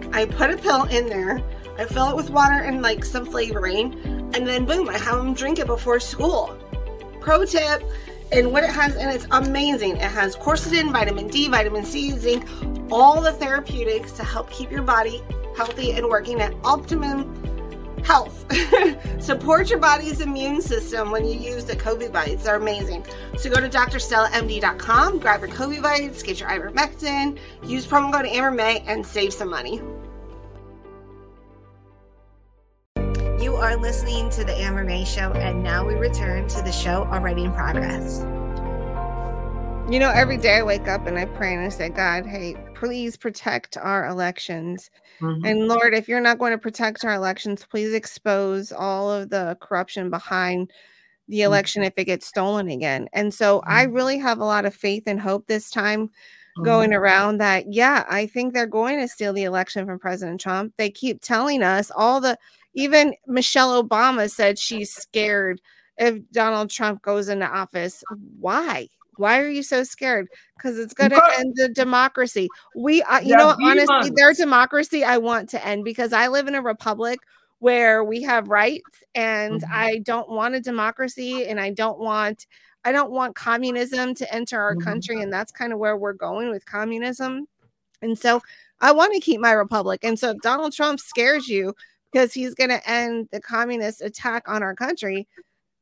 I 0.14 0.26
put 0.26 0.52
a 0.52 0.58
pill 0.58 0.84
in 0.84 1.08
there. 1.08 1.42
I 1.78 1.86
fill 1.86 2.10
it 2.10 2.16
with 2.16 2.30
water 2.30 2.56
and 2.56 2.82
like 2.82 3.04
some 3.04 3.26
flavoring 3.26 4.15
and 4.36 4.46
then 4.46 4.66
boom, 4.66 4.90
I 4.90 4.98
have 4.98 5.18
them 5.18 5.34
drink 5.34 5.60
it 5.60 5.68
before 5.68 6.00
school. 6.00 6.58
Pro 7.22 7.46
tip, 7.46 7.82
and 8.32 8.52
what 8.52 8.64
it 8.64 8.70
has, 8.70 8.96
and 8.96 9.10
it's 9.10 9.28
amazing. 9.32 9.98
It 9.98 10.12
has 10.12 10.36
quercetin, 10.36 10.92
vitamin 10.92 11.28
D, 11.28 11.48
vitamin 11.48 11.86
C, 11.86 12.12
zinc, 12.12 12.46
all 12.92 13.22
the 13.22 13.32
therapeutics 13.32 14.12
to 14.14 14.24
help 14.24 14.52
keep 14.52 14.72
your 14.72 14.82
body 14.82 15.24
healthy 15.56 15.94
and 15.94 16.08
working 16.08 16.42
at 16.42 16.54
optimum 16.64 17.34
health. 18.04 18.46
Support 19.24 19.70
your 19.70 19.80
body's 19.80 20.22
immune 20.22 20.62
system 20.62 21.12
when 21.12 21.26
you 21.26 21.40
use 21.40 21.66
the 21.66 21.76
COVID 21.76 22.12
bites. 22.12 22.44
They're 22.44 22.58
amazing. 22.58 23.06
So 23.38 23.50
go 23.50 23.60
to 23.60 23.70
drstellamd.com, 23.70 25.20
grab 25.20 25.40
your 25.40 25.50
COVID 25.50 25.82
bites, 25.82 26.22
get 26.22 26.40
your 26.40 26.50
ivermectin, 26.50 27.40
use 27.64 27.88
promo 27.88 28.14
code 28.14 28.26
AmberMay, 28.26 28.84
and 28.86 29.06
save 29.06 29.34
some 29.34 29.50
money. 29.50 29.82
You 33.56 33.62
are 33.62 33.78
listening 33.78 34.30
to 34.32 34.44
the 34.44 34.54
Amber 34.54 34.84
May 34.84 35.06
Show, 35.06 35.32
and 35.32 35.64
now 35.64 35.88
we 35.88 35.94
return 35.94 36.46
to 36.50 36.62
the 36.62 36.74
show 36.74 37.06
already 37.06 37.46
in 37.46 37.54
progress. 37.54 38.20
You 39.90 39.98
know, 39.98 40.12
every 40.14 40.36
day 40.36 40.58
I 40.58 40.62
wake 40.62 40.90
up 40.90 41.08
and 41.08 41.18
I 41.18 41.24
pray 41.24 41.54
and 41.54 41.64
I 41.64 41.70
say, 41.70 41.88
God, 41.88 42.26
hey, 42.26 42.58
please 42.74 43.16
protect 43.16 43.78
our 43.78 44.08
elections. 44.08 44.92
Mm-hmm. 45.22 45.46
And 45.46 45.68
Lord, 45.70 45.94
if 45.94 46.10
you're 46.10 46.20
not 46.20 46.38
going 46.38 46.52
to 46.52 46.58
protect 46.58 47.06
our 47.06 47.14
elections, 47.14 47.66
please 47.66 47.94
expose 47.94 48.74
all 48.74 49.10
of 49.10 49.30
the 49.30 49.58
corruption 49.62 50.10
behind 50.10 50.70
the 51.30 51.38
mm-hmm. 51.38 51.46
election 51.46 51.82
mm-hmm. 51.82 51.88
if 51.88 51.98
it 51.98 52.06
gets 52.06 52.28
stolen 52.28 52.68
again. 52.68 53.08
And 53.14 53.34
so 53.34 53.60
mm-hmm. 53.60 53.72
I 53.72 53.84
really 53.84 54.18
have 54.18 54.40
a 54.40 54.46
lot 54.46 54.66
of 54.66 54.76
faith 54.76 55.04
and 55.08 55.18
hope 55.18 55.48
this 55.48 55.70
time 55.70 56.10
going 56.66 56.90
mm-hmm. 56.90 57.00
around 57.00 57.38
that, 57.38 57.72
yeah, 57.72 58.04
I 58.10 58.28
think 58.28 58.54
they're 58.54 58.68
going 58.68 59.00
to 59.00 59.08
steal 59.08 59.32
the 59.32 59.44
election 59.44 59.86
from 59.86 59.98
President 59.98 60.42
Trump. 60.42 60.74
They 60.76 60.90
keep 60.90 61.22
telling 61.22 61.64
us 61.64 61.90
all 61.96 62.20
the 62.20 62.38
even 62.76 63.16
Michelle 63.26 63.82
Obama 63.82 64.30
said 64.30 64.60
she's 64.60 64.94
scared 64.94 65.62
if 65.98 66.20
Donald 66.32 66.70
Trump 66.70 67.02
goes 67.02 67.30
into 67.30 67.48
office. 67.48 68.04
Why? 68.40 68.90
Why 69.18 69.40
are 69.40 69.48
you 69.48 69.64
so 69.64 69.84
scared? 69.84 70.28
Because 70.58 70.78
it's 70.78 70.94
going 70.94 71.12
to 71.12 71.22
end 71.38 71.54
the 71.56 71.70
democracy. 71.70 72.50
We, 72.76 73.02
uh, 73.04 73.22
you 73.22 73.36
know, 73.36 73.56
honestly, 73.64 74.12
their 74.16 74.34
democracy 74.34 75.04
I 75.04 75.18
want 75.18 75.50
to 75.50 75.66
end 75.66 75.86
because 75.86 76.14
I 76.14 76.28
live 76.28 76.48
in 76.48 76.56
a 76.56 76.62
republic 76.62 77.20
where 77.60 78.04
we 78.04 78.22
have 78.24 78.50
rights, 78.50 79.04
and 79.16 79.62
mm-hmm. 79.62 79.74
I 79.74 80.00
don't 80.00 80.30
want 80.30 80.56
a 80.56 80.60
democracy, 80.60 81.48
and 81.48 81.60
I 81.60 81.72
don't 81.72 81.98
want, 81.98 82.46
I 82.84 82.92
don't 82.92 83.12
want 83.12 83.36
communism 83.36 84.14
to 84.16 84.36
enter 84.36 84.60
our 84.60 84.76
mm-hmm. 84.76 84.84
country, 84.84 85.22
and 85.22 85.32
that's 85.32 85.54
kind 85.54 85.72
of 85.72 85.80
where 85.80 85.96
we're 85.96 86.14
going 86.14 86.50
with 86.50 86.66
communism. 86.66 87.48
And 88.02 88.20
so, 88.20 88.42
I 88.82 88.92
want 88.92 89.14
to 89.14 89.22
keep 89.22 89.40
my 89.40 89.54
republic. 89.54 90.02
And 90.04 90.20
so, 90.20 90.32
if 90.32 90.38
Donald 90.44 90.74
Trump 90.74 91.00
scares 91.00 91.48
you, 91.48 91.74
because 92.16 92.34
he's 92.34 92.56
going 92.56 92.70
to 92.70 92.90
end 92.90 93.28
the 93.34 93.42
communist 93.42 94.02
attack 94.02 94.48
on 94.48 94.64
our 94.64 94.74
country, 94.74 95.28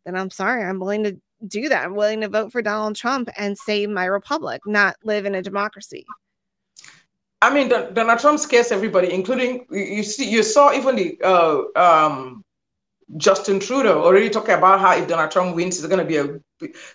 then 0.03 0.15
I'm 0.15 0.31
sorry, 0.31 0.63
I'm 0.63 0.79
willing 0.79 1.03
to 1.03 1.15
do 1.47 1.69
that. 1.69 1.85
I'm 1.85 1.93
willing 1.93 2.21
to 2.21 2.27
vote 2.27 2.51
for 2.51 2.63
Donald 2.63 2.95
Trump 2.95 3.29
and 3.37 3.55
save 3.55 3.89
my 3.91 4.05
republic, 4.05 4.61
not 4.65 4.95
live 5.03 5.27
in 5.27 5.35
a 5.35 5.43
democracy. 5.43 6.05
I 7.43 7.53
mean, 7.53 7.69
Donald 7.69 8.17
Trump 8.17 8.39
scares 8.39 8.71
everybody, 8.71 9.13
including 9.13 9.67
you 9.69 10.01
see, 10.01 10.27
you 10.27 10.41
saw 10.41 10.73
even 10.73 10.95
the 10.95 11.19
uh, 11.23 11.61
um, 11.75 12.43
Justin 13.17 13.59
Trudeau 13.59 14.01
already 14.01 14.31
talking 14.31 14.55
about 14.55 14.79
how 14.79 14.95
if 14.95 15.07
Donald 15.07 15.29
Trump 15.29 15.55
wins, 15.55 15.77
it's 15.77 15.85
going 15.85 15.99
to 15.99 16.05
be 16.05 16.17
a 16.17 16.39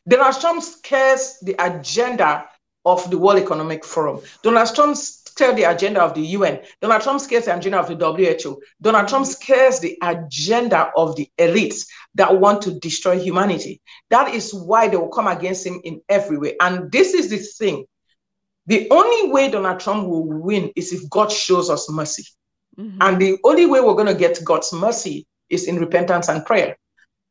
Donald 0.08 0.40
Trump 0.40 0.64
scares 0.64 1.38
the 1.42 1.54
agenda 1.64 2.48
of 2.84 3.08
the 3.10 3.18
World 3.18 3.38
Economic 3.38 3.84
Forum. 3.84 4.20
Donald 4.42 4.74
Trump's 4.74 5.27
tell 5.38 5.54
the 5.54 5.62
agenda 5.62 6.02
of 6.02 6.14
the 6.14 6.20
UN. 6.20 6.60
Donald 6.82 7.02
Trump 7.02 7.20
scares 7.20 7.46
the 7.46 7.56
agenda 7.56 7.78
of 7.78 7.88
the 7.88 7.96
WHO. 7.96 8.60
Donald 8.82 9.08
Trump 9.08 9.24
scares 9.24 9.78
the 9.78 9.96
agenda 10.02 10.90
of 10.96 11.16
the 11.16 11.30
elites 11.38 11.86
that 12.16 12.38
want 12.38 12.60
to 12.62 12.78
destroy 12.80 13.18
humanity. 13.18 13.80
That 14.10 14.34
is 14.34 14.52
why 14.52 14.88
they 14.88 14.96
will 14.96 15.08
come 15.08 15.28
against 15.28 15.64
him 15.64 15.80
in 15.84 16.02
every 16.08 16.36
way. 16.36 16.56
And 16.60 16.90
this 16.90 17.14
is 17.14 17.30
the 17.30 17.38
thing. 17.38 17.84
The 18.66 18.88
only 18.90 19.32
way 19.32 19.50
Donald 19.50 19.80
Trump 19.80 20.06
will 20.06 20.26
win 20.26 20.70
is 20.76 20.92
if 20.92 21.08
God 21.08 21.32
shows 21.32 21.70
us 21.70 21.88
mercy. 21.88 22.24
Mm-hmm. 22.78 23.00
And 23.00 23.20
the 23.20 23.38
only 23.44 23.66
way 23.66 23.80
we're 23.80 23.94
going 23.94 24.06
to 24.06 24.14
get 24.14 24.44
God's 24.44 24.72
mercy 24.72 25.26
is 25.48 25.66
in 25.66 25.76
repentance 25.76 26.28
and 26.28 26.44
prayer. 26.44 26.76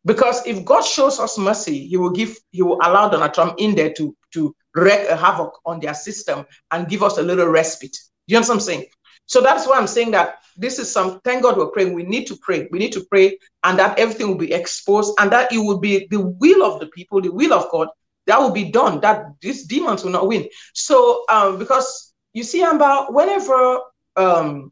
Because 0.06 0.46
if 0.48 0.64
God 0.64 0.82
shows 0.82 1.20
us 1.20 1.38
mercy, 1.38 1.86
He 1.88 1.98
will 1.98 2.12
give, 2.12 2.36
He 2.52 2.62
will 2.62 2.80
allow 2.82 3.10
Donald 3.10 3.34
Trump 3.34 3.56
in 3.58 3.76
there 3.76 3.94
to, 3.94 4.16
to 4.34 4.56
wreak 4.78 5.10
a 5.10 5.16
havoc 5.16 5.60
on 5.66 5.80
their 5.80 5.94
system 5.94 6.46
and 6.72 6.88
give 6.88 7.04
us 7.04 7.18
a 7.18 7.24
little 7.24 7.48
respite. 7.48 7.98
You 8.28 8.36
know 8.36 8.42
what 8.42 8.50
I'm 8.52 8.60
saying? 8.60 8.86
So 9.26 9.42
that's 9.42 9.68
why 9.68 9.78
I'm 9.78 9.88
saying 9.88 10.12
that 10.12 10.40
this 10.56 10.80
is 10.80 10.92
some, 10.92 11.20
thank 11.24 11.44
God 11.44 11.58
we're 11.58 11.68
praying. 11.68 11.94
We 11.94 12.04
need 12.04 12.28
to 12.28 12.38
pray. 12.38 12.68
We 12.72 12.80
need 12.80 12.94
to 12.94 13.06
pray 13.12 13.38
and 13.64 13.78
that 13.78 14.00
everything 14.00 14.28
will 14.28 14.38
be 14.38 14.54
exposed 14.54 15.14
and 15.20 15.32
that 15.32 15.52
it 15.52 15.58
will 15.58 15.80
be 15.80 16.08
the 16.10 16.22
will 16.22 16.64
of 16.64 16.80
the 16.80 16.88
people, 16.88 17.22
the 17.22 17.32
will 17.32 17.54
of 17.54 17.70
God 17.72 17.90
that 18.26 18.40
will 18.40 18.52
be 18.52 18.72
done. 18.72 19.00
That 19.02 19.26
these 19.42 19.66
demons 19.66 20.04
will 20.04 20.12
not 20.12 20.28
win. 20.28 20.48
So 20.74 21.26
um, 21.30 21.58
because 21.60 22.14
you 22.34 22.44
see, 22.44 22.64
Amber, 22.64 23.08
whenever 23.10 23.80
um, 24.16 24.72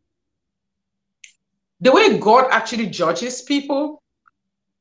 the 1.81 1.91
way 1.91 2.17
God 2.17 2.47
actually 2.51 2.87
judges 2.87 3.41
people 3.41 4.01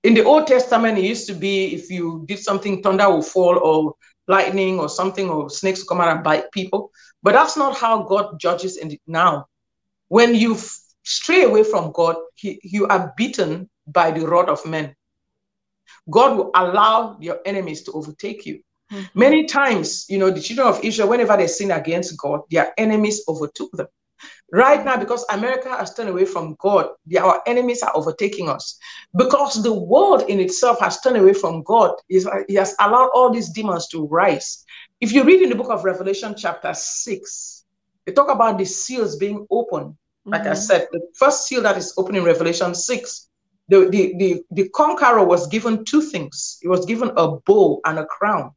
in 0.03 0.15
the 0.15 0.25
Old 0.25 0.47
Testament, 0.47 0.99
it 0.99 1.05
used 1.05 1.27
to 1.29 1.35
be 1.35 1.75
if 1.75 1.91
you 1.91 2.25
did 2.27 2.39
something, 2.39 2.83
thunder 2.83 3.09
will 3.09 3.23
fall 3.23 3.59
or 3.59 3.95
lightning 4.29 4.79
or 4.79 4.89
something, 4.89 5.29
or 5.29 5.51
snakes 5.51 5.83
come 5.83 6.01
out 6.01 6.15
and 6.15 6.25
bite 6.25 6.51
people. 6.53 6.91
But 7.23 7.33
that's 7.33 7.57
not 7.57 7.77
how 7.77 8.03
God 8.03 8.39
judges 8.39 8.77
in 8.77 8.97
now. 9.07 9.47
When 10.09 10.35
you 10.35 10.57
stray 11.03 11.45
away 11.45 11.65
from 11.65 11.93
God, 11.93 12.17
he, 12.35 12.61
you 12.63 12.87
are 12.87 13.13
beaten 13.17 13.69
by 13.87 14.11
the 14.11 14.27
rod 14.27 14.49
of 14.49 14.65
men. 14.67 14.95
God 16.11 16.37
will 16.37 16.51
allow 16.55 17.17
your 17.21 17.41
enemies 17.45 17.83
to 17.85 17.93
overtake 17.93 18.47
you. 18.47 18.61
Mm-hmm. 18.93 19.19
Many 19.19 19.45
times, 19.47 20.07
you 20.09 20.19
know, 20.19 20.31
the 20.31 20.41
children 20.41 20.69
of 20.69 20.85
Israel, 20.85 21.09
whenever 21.09 21.37
they 21.37 21.47
sin 21.47 21.71
against 21.71 22.17
God, 22.19 22.41
their 22.51 22.73
enemies 22.79 23.23
overtook 23.29 23.71
them. 23.73 23.87
Right 24.53 24.85
now, 24.85 24.97
because 24.97 25.25
America 25.31 25.71
has 25.71 25.95
turned 25.95 26.11
away 26.11 26.25
from 26.25 26.57
God, 26.61 26.91
our 27.21 27.43
enemies 27.47 27.83
are 27.83 27.97
overtaking 27.97 28.49
us. 28.49 28.79
Because 29.17 29.63
the 29.63 29.73
world 29.73 30.23
in 30.29 30.39
itself 30.39 30.81
has 30.81 31.01
turned 31.01 31.17
away 31.17 31.33
from 31.33 31.63
God, 31.65 31.95
He 32.09 32.55
has 32.55 32.75
allowed 32.79 33.11
all 33.15 33.31
these 33.31 33.51
demons 33.51 33.89
to 33.89 34.07
rise. 34.07 34.65
If 35.01 35.13
you 35.13 35.25
read 35.25 35.43
in 35.43 35.49
the 35.49 35.57
book 35.57 35.71
of 35.71 35.85
Revelation, 35.85 36.35
chapter 36.37 36.73
6, 36.73 37.65
they 38.07 38.13
talk 38.13 38.31
about 38.31 38.59
the 38.59 38.65
seals 38.65 39.17
being 39.17 39.47
open. 39.51 39.97
Like 40.25 40.43
mm-hmm. 40.43 40.53
I 40.53 40.55
said, 40.55 40.89
the 40.93 41.01
first 41.17 41.47
seal 41.47 41.63
that 41.63 41.77
is 41.77 41.95
open 41.97 42.15
in 42.15 42.25
Revelation 42.25 42.75
6, 42.75 43.29
the, 43.69 43.89
the, 43.89 44.15
the, 44.19 44.43
the 44.51 44.69
conqueror 44.71 45.25
was 45.25 45.47
given 45.49 45.85
two 45.85 46.03
things. 46.03 46.59
He 46.61 46.69
was 46.69 46.85
given 46.87 47.11
a 47.17 47.29
bow 47.47 47.81
and 47.85 47.99
a 47.99 48.07
crown. 48.07 48.53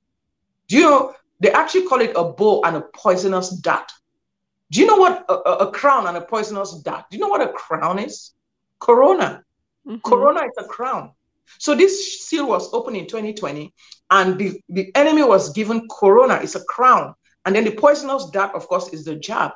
Do 0.67 0.77
you 0.77 0.83
know, 0.83 1.13
they 1.39 1.51
actually 1.51 1.87
call 1.87 2.01
it 2.01 2.13
a 2.15 2.23
bow 2.23 2.61
and 2.63 2.77
a 2.77 2.81
poisonous 2.93 3.49
dart. 3.49 3.89
Do 4.71 4.81
you 4.81 4.87
know 4.87 4.97
what 4.97 5.25
a, 5.29 5.33
a, 5.33 5.71
crown 5.71 6.07
and 6.07 6.17
a 6.17 6.21
poisonous 6.21 6.73
dart? 6.83 7.05
Do 7.09 7.17
you 7.17 7.21
know 7.21 7.29
what 7.29 7.41
a 7.41 7.53
crown 7.53 7.99
is? 7.99 8.33
Corona. 8.79 9.43
Mm-hmm. 9.87 9.99
Corona 10.03 10.41
is 10.41 10.53
a 10.57 10.65
crown. 10.65 11.11
So 11.59 11.73
this 11.75 12.27
seal 12.27 12.47
was 12.47 12.73
opened 12.73 12.97
in 12.97 13.07
2020, 13.07 13.73
and 14.11 14.37
the, 14.37 14.59
the 14.67 14.91
enemy 14.95 15.23
was 15.23 15.53
given 15.53 15.87
corona, 15.89 16.35
it's 16.35 16.55
a 16.55 16.63
crown. 16.65 17.15
And 17.45 17.55
then 17.55 17.63
the 17.63 17.71
poisonous 17.71 18.29
dart, 18.31 18.53
of 18.53 18.67
course, 18.67 18.89
is 18.89 19.05
the 19.05 19.15
jab. 19.15 19.53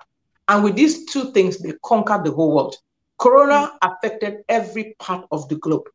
And 0.48 0.64
with 0.64 0.76
these 0.76 1.06
two 1.06 1.34
things, 1.34 1.60
they 1.60 1.74
conquered 1.84 2.24
the 2.24 2.32
whole 2.32 2.56
world. 2.56 2.76
Corona 3.18 3.68
mm-hmm. 3.68 3.90
affected 3.92 4.38
every 4.48 4.96
part 5.00 5.26
of 5.32 5.48
the 5.50 5.56
globe. 5.56 5.90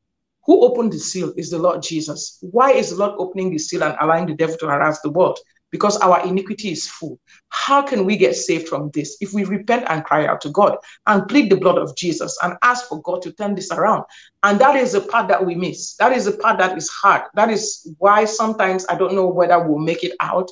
Who 0.44 0.62
opened 0.62 0.92
the 0.92 0.98
seal 0.98 1.32
is 1.36 1.50
the 1.50 1.58
Lord 1.58 1.82
Jesus. 1.82 2.38
Why 2.40 2.72
is 2.72 2.90
the 2.90 2.96
Lord 2.96 3.14
opening 3.18 3.50
the 3.50 3.58
seal 3.58 3.82
and 3.82 3.96
allowing 4.00 4.26
the 4.26 4.34
devil 4.34 4.56
to 4.58 4.68
harass 4.68 5.00
the 5.00 5.10
world? 5.10 5.38
Because 5.76 5.98
our 5.98 6.26
iniquity 6.26 6.70
is 6.70 6.88
full. 6.88 7.20
How 7.50 7.82
can 7.82 8.06
we 8.06 8.16
get 8.16 8.34
saved 8.34 8.66
from 8.66 8.90
this? 8.94 9.18
If 9.20 9.34
we 9.34 9.44
repent 9.44 9.84
and 9.88 10.02
cry 10.02 10.26
out 10.26 10.40
to 10.40 10.48
God 10.48 10.78
and 11.06 11.28
plead 11.28 11.50
the 11.50 11.56
blood 11.56 11.76
of 11.76 11.94
Jesus 11.94 12.34
and 12.42 12.56
ask 12.62 12.88
for 12.88 13.02
God 13.02 13.20
to 13.22 13.32
turn 13.32 13.54
this 13.54 13.70
around. 13.70 14.04
And 14.42 14.58
that 14.58 14.74
is 14.76 14.92
the 14.92 15.02
part 15.02 15.28
that 15.28 15.44
we 15.44 15.54
miss. 15.54 15.94
That 15.96 16.12
is 16.12 16.24
the 16.24 16.32
part 16.32 16.56
that 16.60 16.78
is 16.78 16.88
hard. 16.88 17.24
That 17.34 17.50
is 17.50 17.92
why 17.98 18.24
sometimes 18.24 18.86
I 18.88 18.96
don't 18.96 19.14
know 19.14 19.26
whether 19.26 19.62
we'll 19.62 19.78
make 19.78 20.02
it 20.02 20.14
out 20.20 20.50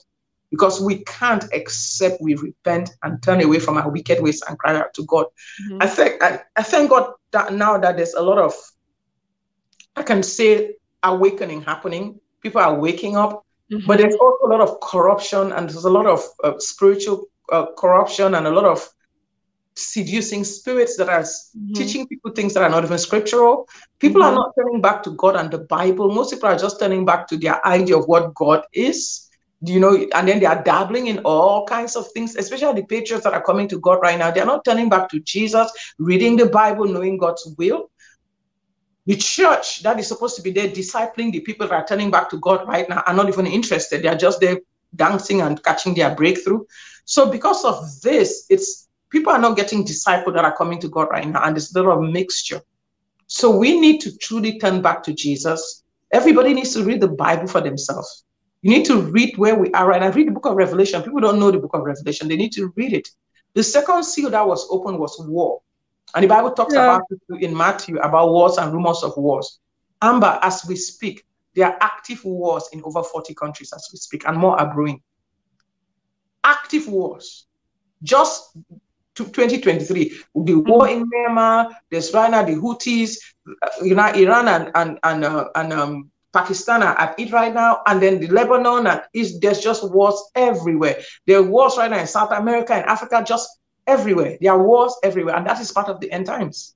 because 0.51 0.83
we 0.83 0.99
can't 1.05 1.45
except 1.53 2.21
we 2.21 2.35
repent 2.35 2.91
and 3.03 3.23
turn 3.23 3.43
away 3.43 3.61
from 3.61 3.79
our 3.79 3.91
wicked 3.91 4.23
ways 4.23 4.43
and 4.47 4.59
cry 4.59 4.77
out 4.77 4.93
to 4.95 5.05
God. 5.07 5.25
Mm-hmm. 5.63 5.79
I 5.81 5.87
think 5.87 6.23
I, 6.23 6.41
I 6.55 6.63
thank 6.63 6.91
God 6.91 7.13
that 7.31 7.55
now 7.55 7.79
that 7.79 7.97
there's 7.97 8.13
a 8.13 8.23
lot 8.23 8.37
of 8.37 8.53
I 9.97 10.03
can 10.03 10.23
say 10.23 10.75
awakening 11.03 11.63
happening. 11.63 12.21
People 12.43 12.61
are 12.61 12.79
waking 12.79 13.17
up 13.17 13.47
Mm-hmm. 13.73 13.87
But 13.87 13.99
there's 13.99 14.15
also 14.15 14.47
a 14.47 14.51
lot 14.51 14.61
of 14.61 14.81
corruption 14.81 15.53
and 15.53 15.69
there's 15.69 15.85
a 15.85 15.91
lot 15.91 16.07
of 16.07 16.23
uh, 16.43 16.59
spiritual 16.59 17.27
uh, 17.51 17.67
corruption 17.77 18.35
and 18.35 18.47
a 18.47 18.51
lot 18.51 18.65
of 18.65 18.89
seducing 19.77 20.45
spirits 20.45 20.97
that 20.97 21.09
are 21.09 21.23
mm-hmm. 21.23 21.73
teaching 21.73 22.07
people 22.07 22.31
things 22.31 22.55
that 22.55 22.63
are 22.63 22.71
not 22.71 22.85
even 22.85 22.99
scriptural. 22.99 23.69
People 23.99 24.23
mm-hmm. 24.23 24.33
are 24.33 24.35
not 24.35 24.53
turning 24.59 24.81
back 24.81 25.03
to 25.05 25.11
God 25.11 25.37
and 25.37 25.51
the 25.51 25.59
Bible. 25.59 26.13
Most 26.13 26.33
people 26.33 26.49
are 26.49 26.59
just 26.59 26.79
turning 26.79 27.05
back 27.05 27.27
to 27.29 27.37
their 27.37 27.65
idea 27.67 27.97
of 27.97 28.07
what 28.07 28.35
God 28.35 28.65
is. 28.73 29.31
You 29.67 29.81
know, 29.81 30.07
and 30.15 30.29
then 30.29 30.41
they 30.41 30.47
are 30.47 30.63
dabbling 30.63 31.07
in 31.07 31.21
all 31.21 31.65
kinds 31.65 31.97
of 31.97 32.07
things, 32.13 32.37
especially 32.37 32.83
the 32.83 32.87
patriots 32.87 33.25
that 33.25 33.33
are 33.33 33.43
coming 33.43 33.67
to 33.69 33.81
God 33.81 34.01
right 34.03 34.19
now. 34.19 34.31
They're 34.31 34.45
not 34.45 34.63
turning 34.63 34.91
back 34.91 35.09
to 35.09 35.21
Jesus, 35.21 35.73
reading 35.99 36.37
the 36.37 36.47
Bible, 36.47 36.85
knowing 36.85 37.17
God's 37.17 37.55
will. 37.57 37.89
The 39.07 39.17
church 39.17 39.83
that 39.83 39.99
is 39.99 40.09
supposed 40.09 40.37
to 40.37 40.43
be 40.43 40.51
there 40.51 40.69
discipling 40.69 41.31
the 41.33 41.41
people 41.41 41.69
that 41.69 41.75
are 41.75 41.87
turning 41.87 42.11
back 42.11 42.31
to 42.31 42.39
God 42.39 42.67
right 42.67 42.89
now 42.89 43.03
are 43.07 43.15
not 43.15 43.29
even 43.29 43.47
interested. 43.47 44.03
They 44.03 44.09
are 44.09 44.17
just 44.17 44.41
there 44.41 44.59
dancing 44.97 45.43
and 45.43 45.63
catching 45.63 45.95
their 45.95 46.15
breakthrough. 46.15 46.65
So 47.05 47.31
because 47.31 47.65
of 47.65 48.01
this, 48.01 48.47
it's 48.49 48.89
people 49.11 49.33
are 49.33 49.39
not 49.39 49.57
getting 49.57 49.85
discipled 49.85 50.35
that 50.35 50.45
are 50.45 50.57
coming 50.57 50.81
to 50.81 50.89
God 50.89 51.09
right 51.11 51.29
now, 51.29 51.43
and 51.45 51.57
it's 51.57 51.75
a 51.75 51.79
little 51.79 52.01
mixture. 52.01 52.63
So 53.27 53.57
we 53.57 53.79
need 53.79 54.01
to 54.03 54.17
truly 54.19 54.59
turn 54.59 54.81
back 54.81 55.03
to 55.05 55.13
Jesus. 55.13 55.83
Everybody 56.13 56.55
needs 56.55 56.73
to 56.75 56.85
read 56.85 57.01
the 57.01 57.09
Bible 57.09 57.47
for 57.47 57.61
themselves. 57.61 58.25
You 58.63 58.71
need 58.71 58.87
to 58.87 59.03
read 59.03 59.37
where 59.37 59.55
we 59.55 59.71
are 59.73 59.87
right 59.87 60.01
now. 60.01 60.11
Read 60.11 60.29
the 60.29 60.33
book 60.33 60.47
of 60.47 60.57
Revelation. 60.57 61.03
People 61.03 61.21
don't 61.21 61.39
know 61.39 61.51
the 61.51 61.59
book 61.59 61.75
of 61.75 61.83
Revelation. 61.83 62.29
They 62.29 62.37
need 62.37 62.53
to 62.53 62.73
read 62.77 62.95
it. 62.95 63.09
The 63.55 63.63
second 63.63 64.05
seal 64.05 64.31
that 64.31 64.47
was 64.47 64.67
opened 64.71 64.99
was 64.99 65.17
war. 65.21 65.61
And 66.15 66.23
the 66.23 66.29
Bible 66.29 66.53
talks 66.53 66.75
yeah. 66.75 66.97
about 66.97 67.03
in 67.41 67.57
Matthew 67.57 67.99
about 67.99 68.31
wars 68.31 68.57
and 68.59 68.73
rumors 68.73 69.03
of 69.03 69.17
wars. 69.17 69.59
Amber, 70.01 70.39
as 70.43 70.65
we 70.69 70.77
speak, 70.77 71.25
there 71.55 71.67
are 71.67 71.77
active 71.81 72.25
wars 72.25 72.69
in 72.73 72.83
over 72.85 73.03
40 73.03 73.35
countries 73.35 73.73
as 73.73 73.89
we 73.93 73.99
speak, 73.99 74.27
and 74.27 74.37
more 74.37 74.59
are 74.59 74.73
brewing. 74.73 75.01
Active 76.45 76.89
wars. 76.89 77.47
Just 78.03 78.57
to 79.15 79.25
2023, 79.25 80.13
the 80.35 80.55
war 80.55 80.89
in 80.89 81.09
Myanmar, 81.09 81.71
there's 81.91 82.13
right 82.13 82.31
now 82.31 82.45
the 82.45 82.57
Houthis, 82.57 83.17
uh, 83.63 83.69
you 83.83 83.95
know, 83.95 84.07
Iran 84.07 84.49
and 84.49 84.71
and 84.75 84.99
and, 85.03 85.25
uh, 85.25 85.49
and 85.55 85.73
um, 85.73 86.11
Pakistan 86.33 86.83
are 86.83 86.99
at 86.99 87.19
it 87.19 87.33
right 87.33 87.55
now, 87.55 87.81
and 87.87 88.03
then 88.03 88.21
the 88.21 88.27
Lebanon 88.27 88.87
and 88.87 89.03
is 89.15 89.41
there's 89.41 89.61
just 89.61 89.89
wars 89.91 90.21
everywhere. 90.35 91.01
There 91.27 91.39
are 91.39 91.43
wars 91.43 91.77
right 91.79 91.91
now 91.91 92.01
in 92.01 92.07
South 92.07 92.33
America 92.33 92.75
and 92.75 92.85
Africa, 92.85 93.25
just 93.27 93.49
everywhere. 93.87 94.39
There 94.41 94.53
are 94.53 94.63
wars 94.63 94.97
everywhere, 95.03 95.37
and 95.37 95.47
that 95.47 95.61
is 95.61 95.73
part 95.73 95.89
of 95.89 96.01
the 96.01 96.11
end 96.11 96.27
times. 96.27 96.75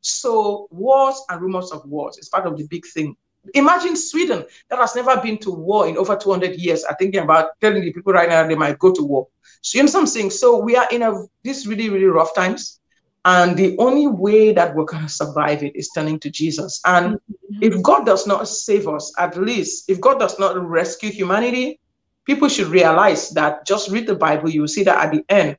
So 0.00 0.68
wars 0.70 1.20
and 1.28 1.40
rumors 1.40 1.70
of 1.72 1.84
wars 1.86 2.18
is 2.18 2.28
part 2.28 2.46
of 2.46 2.56
the 2.56 2.66
big 2.66 2.86
thing. 2.86 3.16
Imagine 3.54 3.96
Sweden 3.96 4.44
that 4.68 4.78
has 4.78 4.94
never 4.94 5.20
been 5.20 5.38
to 5.38 5.50
war 5.50 5.88
in 5.88 5.96
over 5.96 6.16
200 6.16 6.56
years 6.56 6.84
are 6.84 6.96
thinking 6.98 7.20
about 7.20 7.58
telling 7.60 7.82
the 7.82 7.92
people 7.92 8.12
right 8.12 8.28
now 8.28 8.46
they 8.46 8.54
might 8.54 8.78
go 8.78 8.92
to 8.92 9.02
war. 9.02 9.28
So 9.62 9.78
you 9.78 9.84
know 9.84 9.90
something. 9.90 10.30
So 10.30 10.58
we 10.58 10.76
are 10.76 10.86
in 10.90 11.02
a 11.02 11.24
this 11.42 11.66
really 11.66 11.88
really 11.88 12.04
rough 12.04 12.34
times, 12.34 12.80
and 13.24 13.56
the 13.56 13.76
only 13.78 14.06
way 14.06 14.52
that 14.52 14.74
we're 14.74 14.84
gonna 14.84 15.08
survive 15.08 15.62
it 15.62 15.74
is 15.74 15.88
turning 15.94 16.20
to 16.20 16.30
Jesus. 16.30 16.80
And 16.84 17.14
mm-hmm. 17.14 17.62
if 17.62 17.82
God 17.82 18.04
does 18.04 18.26
not 18.26 18.46
save 18.48 18.86
us, 18.86 19.12
at 19.18 19.36
least 19.36 19.88
if 19.88 20.00
God 20.00 20.18
does 20.18 20.38
not 20.38 20.60
rescue 20.60 21.10
humanity, 21.10 21.80
people 22.24 22.48
should 22.48 22.68
realize 22.68 23.30
that 23.30 23.66
just 23.66 23.90
read 23.90 24.06
the 24.06 24.14
Bible. 24.14 24.50
You 24.50 24.62
will 24.62 24.68
see 24.68 24.84
that 24.84 25.04
at 25.04 25.12
the 25.12 25.24
end 25.28 25.56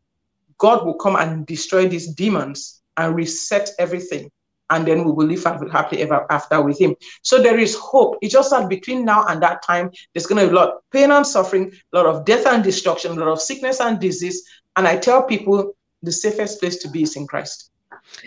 God 0.60 0.86
will 0.86 0.94
come 0.94 1.16
and 1.16 1.46
destroy 1.46 1.88
these 1.88 2.14
demons 2.14 2.82
and 2.98 3.16
reset 3.16 3.70
everything. 3.80 4.30
And 4.70 4.86
then 4.86 5.04
we 5.04 5.12
will 5.12 5.26
live 5.26 5.44
happily 5.44 6.04
ever 6.04 6.32
after 6.32 6.62
with 6.62 6.80
him. 6.80 6.96
So 7.24 7.42
there 7.42 7.58
is 7.58 7.76
hope. 7.76 8.18
It's 8.22 8.34
just 8.34 8.52
that 8.52 8.70
between 8.70 9.04
now 9.04 9.26
and 9.26 9.42
that 9.42 9.64
time, 9.64 9.90
there's 10.14 10.28
going 10.28 10.42
to 10.42 10.48
be 10.48 10.56
a 10.56 10.56
lot 10.56 10.70
of 10.70 10.76
pain 10.92 11.10
and 11.10 11.26
suffering, 11.26 11.74
a 11.92 11.98
lot 11.98 12.06
of 12.06 12.24
death 12.24 12.46
and 12.46 12.64
destruction, 12.64 13.14
a 13.14 13.16
lot 13.16 13.30
of 13.30 13.42
sickness 13.42 13.80
and 13.80 14.00
disease. 14.00 14.44
And 14.76 14.88
I 14.88 14.98
tell 14.98 15.24
people 15.24 15.74
the 16.04 16.12
safest 16.12 16.60
place 16.60 16.78
to 16.84 16.90
be 16.90 17.02
is 17.02 17.16
in 17.16 17.26
Christ. 17.26 17.72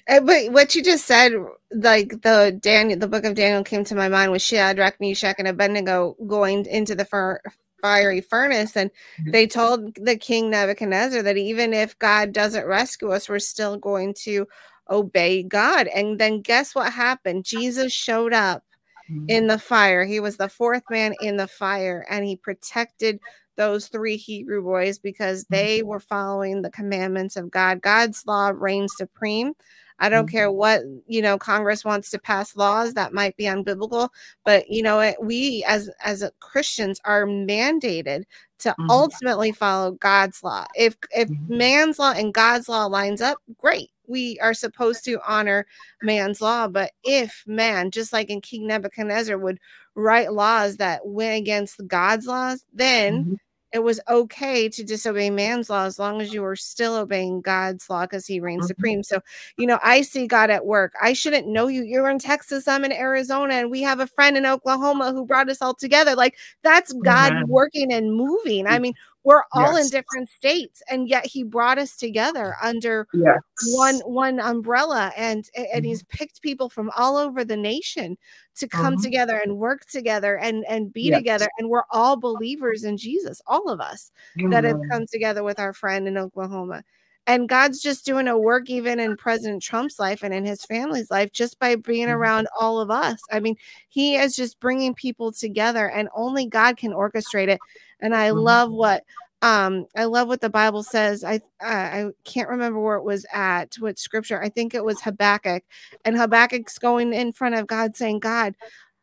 Uh, 0.09 0.21
but 0.21 0.51
what 0.53 0.75
you 0.75 0.83
just 0.83 1.07
said, 1.07 1.33
like 1.71 2.23
the 2.23 2.59
Daniel, 2.61 2.99
the 2.99 3.09
book 3.09 3.25
of 3.25 3.35
Daniel 3.35 3.63
came 3.63 3.85
to 3.85 3.95
my 3.95 4.09
mind 4.09 4.33
with 4.33 4.43
Shadrach, 4.43 5.01
Meshach, 5.01 5.37
and 5.39 5.47
Abednego 5.47 6.17
going 6.27 6.67
into 6.67 6.95
the 6.95 7.05
fir- 7.05 7.41
fiery 7.83 8.23
furnace. 8.23 8.77
And 8.77 8.91
mm-hmm. 8.91 9.33
they 9.33 9.47
told 9.47 9.95
the 9.97 10.17
king 10.17 10.49
Nebuchadnezzar 10.49 11.23
that 11.23 11.37
even 11.37 11.75
if 11.75 11.99
God 11.99 12.33
doesn't 12.33 12.67
rescue 12.67 13.11
us, 13.11 13.29
we're 13.29 13.39
still 13.39 13.77
going 13.77 14.15
to 14.23 14.47
obey 14.91 15.43
God. 15.43 15.89
And 15.89 16.19
then 16.19 16.41
guess 16.41 16.75
what 16.75 16.93
happened? 16.93 17.45
Jesus 17.45 17.93
showed 17.93 18.33
up 18.33 18.63
in 19.09 19.27
mm-hmm. 19.27 19.47
the 19.49 19.59
fire. 19.59 20.05
He 20.05 20.21
was 20.21 20.37
the 20.37 20.49
fourth 20.49 20.85
man 20.91 21.15
in 21.21 21.37
the 21.37 21.49
fire 21.49 22.07
and 22.09 22.25
he 22.25 22.37
protected 22.37 23.21
those 23.57 23.89
three 23.89 24.17
Hebrew 24.17 24.63
boys 24.63 24.99
because 24.99 25.45
they 25.51 25.81
mm-hmm. 25.81 25.89
were 25.89 26.01
following 26.01 26.63
the 26.63 26.71
commandments 26.71 27.37
of 27.37 27.51
God. 27.51 27.83
God's 27.83 28.25
law 28.27 28.53
reigns 28.55 28.95
supreme. 28.97 29.53
I 30.03 30.09
don't 30.09 30.27
mm-hmm. 30.27 30.37
care 30.37 30.51
what, 30.51 30.83
you 31.07 31.23
know, 31.23 31.39
Congress 31.39 31.85
wants 31.85 32.11
to 32.11 32.19
pass 32.19 32.57
laws 32.57 32.95
that 32.95 33.15
might 33.15 33.37
be 33.37 33.45
unbiblical, 33.45 34.09
but 34.45 34.69
you 34.69 34.83
know, 34.83 34.99
it, 34.99 35.15
we 35.23 35.65
as 35.67 35.89
as 36.05 36.29
Christians 36.41 37.01
are 37.05 37.25
mandated 37.25 38.25
to 38.59 38.71
mm-hmm. 38.71 38.91
ultimately 38.91 39.53
follow 39.53 39.93
God's 39.93 40.43
law. 40.43 40.67
If 40.75 40.97
if 41.13 41.29
mm-hmm. 41.29 41.57
man's 41.57 42.01
law 42.01 42.13
and 42.17 42.35
God's 42.35 42.69
law 42.69 42.87
lines 42.87 43.23
up, 43.23 43.39
great. 43.59 43.91
we 44.09 44.41
are 44.41 44.55
supposed 44.55 45.05
to 45.05 45.21
honor 45.25 45.67
man's 46.03 46.41
law. 46.41 46.67
But 46.67 46.91
if 47.05 47.45
man, 47.47 47.93
just 47.93 48.13
like 48.13 48.29
in 48.29 48.41
King 48.41 48.67
Nebuchadnezzar, 48.67 49.39
would 49.39 49.61
write 49.95 50.33
laws 50.33 50.79
that 50.79 51.07
went 51.07 51.39
against 51.39 51.81
God's 51.87 52.27
laws, 52.27 52.65
then 52.75 53.15
mm-hmm 53.15 53.35
it 53.73 53.83
was 53.83 54.01
okay 54.09 54.69
to 54.69 54.85
disobey 54.85 55.31
man's 55.31 55.71
law 55.71 55.85
as 55.85 55.99
long 55.99 56.21
as 56.21 56.33
you 56.33 56.43
were 56.43 56.57
still 56.57 56.95
obeying 56.97 57.41
God's 57.41 57.89
law 57.89 58.03
because 58.03 58.27
he 58.27 58.41
reigns 58.41 58.63
mm-hmm. 58.63 58.69
supreme. 58.69 59.03
So, 59.03 59.21
you 59.57 59.67
know, 59.67 59.79
I 59.83 60.03
see 60.03 60.27
God 60.27 60.51
at 60.51 60.67
work. 60.67 60.93
I 61.01 61.13
shouldn't 61.15 61.47
know 61.47 61.69
you. 61.69 61.83
You're 61.83 62.11
in 62.11 62.19
Texas, 62.19 62.69
I'm 62.69 62.85
in 62.85 62.93
Arizona, 62.93 63.55
and 63.55 63.71
we 63.71 63.83
have 63.83 64.01
a 64.01 64.07
friend 64.07 64.37
in 64.37 64.47
Oklahoma 64.47 65.13
who 65.13 65.25
brought 65.25 65.49
us 65.49 65.63
all 65.63 65.75
together. 65.75 66.15
Like 66.15 66.37
that's 66.63 66.93
God 66.93 67.33
mm-hmm. 67.33 67.51
working 67.51 67.93
and 67.93 68.15
moving. 68.15 68.67
I 68.67 68.79
mean, 68.79 68.95
we're 69.25 69.43
all 69.53 69.75
yes. 69.77 69.85
in 69.85 69.91
different 69.91 70.29
states 70.29 70.83
and 70.91 71.09
yet 71.09 71.25
he 71.27 71.43
brought 71.43 71.79
us 71.79 71.97
together 71.97 72.57
under 72.63 73.07
yes. 73.15 73.39
one 73.75 73.97
one 74.01 74.41
umbrella 74.41 75.13
and 75.17 75.49
and 75.57 75.67
mm-hmm. 75.67 75.85
he's 75.85 76.03
picked 76.05 76.43
people 76.43 76.69
from 76.69 76.91
all 76.97 77.17
over 77.17 77.45
the 77.45 77.57
nation 77.57 78.17
to 78.57 78.69
come 78.69 78.95
uh-huh. 78.95 79.03
together 79.03 79.41
and 79.43 79.57
work 79.57 79.85
together 79.87 80.39
and 80.39 80.65
and 80.69 80.93
be 80.93 81.03
yes. 81.03 81.19
together 81.19 81.49
and 81.59 81.69
we're 81.69 81.85
all 81.91 82.17
believers 82.17 82.85
in 82.85 82.97
Jesus 82.97 83.41
all 83.47 83.69
of 83.69 83.81
us 83.81 84.11
mm-hmm. 84.39 84.51
that 84.51 84.65
have 84.65 84.81
come 84.91 85.07
together 85.07 85.43
with 85.43 85.59
our 85.59 85.73
friend 85.73 86.09
in 86.09 86.19
Oklahoma 86.19 86.83
and 87.27 87.49
God's 87.49 87.81
just 87.81 88.05
doing 88.05 88.27
a 88.27 88.37
work 88.37 88.69
even 88.69 88.99
in 88.99 89.17
President 89.17 89.63
Trump's 89.63 90.01
life 90.01 90.25
and 90.25 90.35
in 90.35 90.45
his 90.45 90.65
family's 90.65 91.11
life 91.11 91.31
just 91.33 91.59
by 91.61 91.77
being 91.77 92.09
mm-hmm. 92.09 92.17
around 92.17 92.49
all 92.59 92.81
of 92.81 92.91
us. 92.91 93.21
I 93.31 93.39
mean, 93.39 93.57
he 93.89 94.17
is 94.17 94.35
just 94.35 94.59
bringing 94.59 94.93
people 94.95 95.31
together 95.31 95.89
and 95.89 96.09
only 96.15 96.47
God 96.47 96.77
can 96.77 96.93
orchestrate 96.93 97.49
it. 97.49 97.61
And 98.03 98.15
I 98.15 98.29
mm-hmm. 98.29 98.39
love 98.39 98.71
what 98.71 99.05
um 99.41 99.87
I 99.97 100.05
love 100.05 100.29
what 100.29 100.41
the 100.41 100.51
Bible 100.51 100.83
says. 100.83 101.25
I 101.25 101.41
I 101.61 102.11
can't 102.25 102.49
remember 102.49 102.81
where 102.81 102.97
it 102.97 103.05
was 103.05 103.25
at, 103.33 103.75
what 103.79 103.99
scripture. 103.99 104.43
I 104.43 104.51
think 104.51 104.75
it 104.75 104.85
was 104.85 105.01
Habakkuk. 105.01 105.65
And 106.05 106.17
Habakkuk's 106.17 106.79
going 106.79 107.15
in 107.15 107.33
front 107.33 107.55
of 107.55 107.67
God 107.67 107.97
saying, 107.97 108.21
"God, 108.21 108.55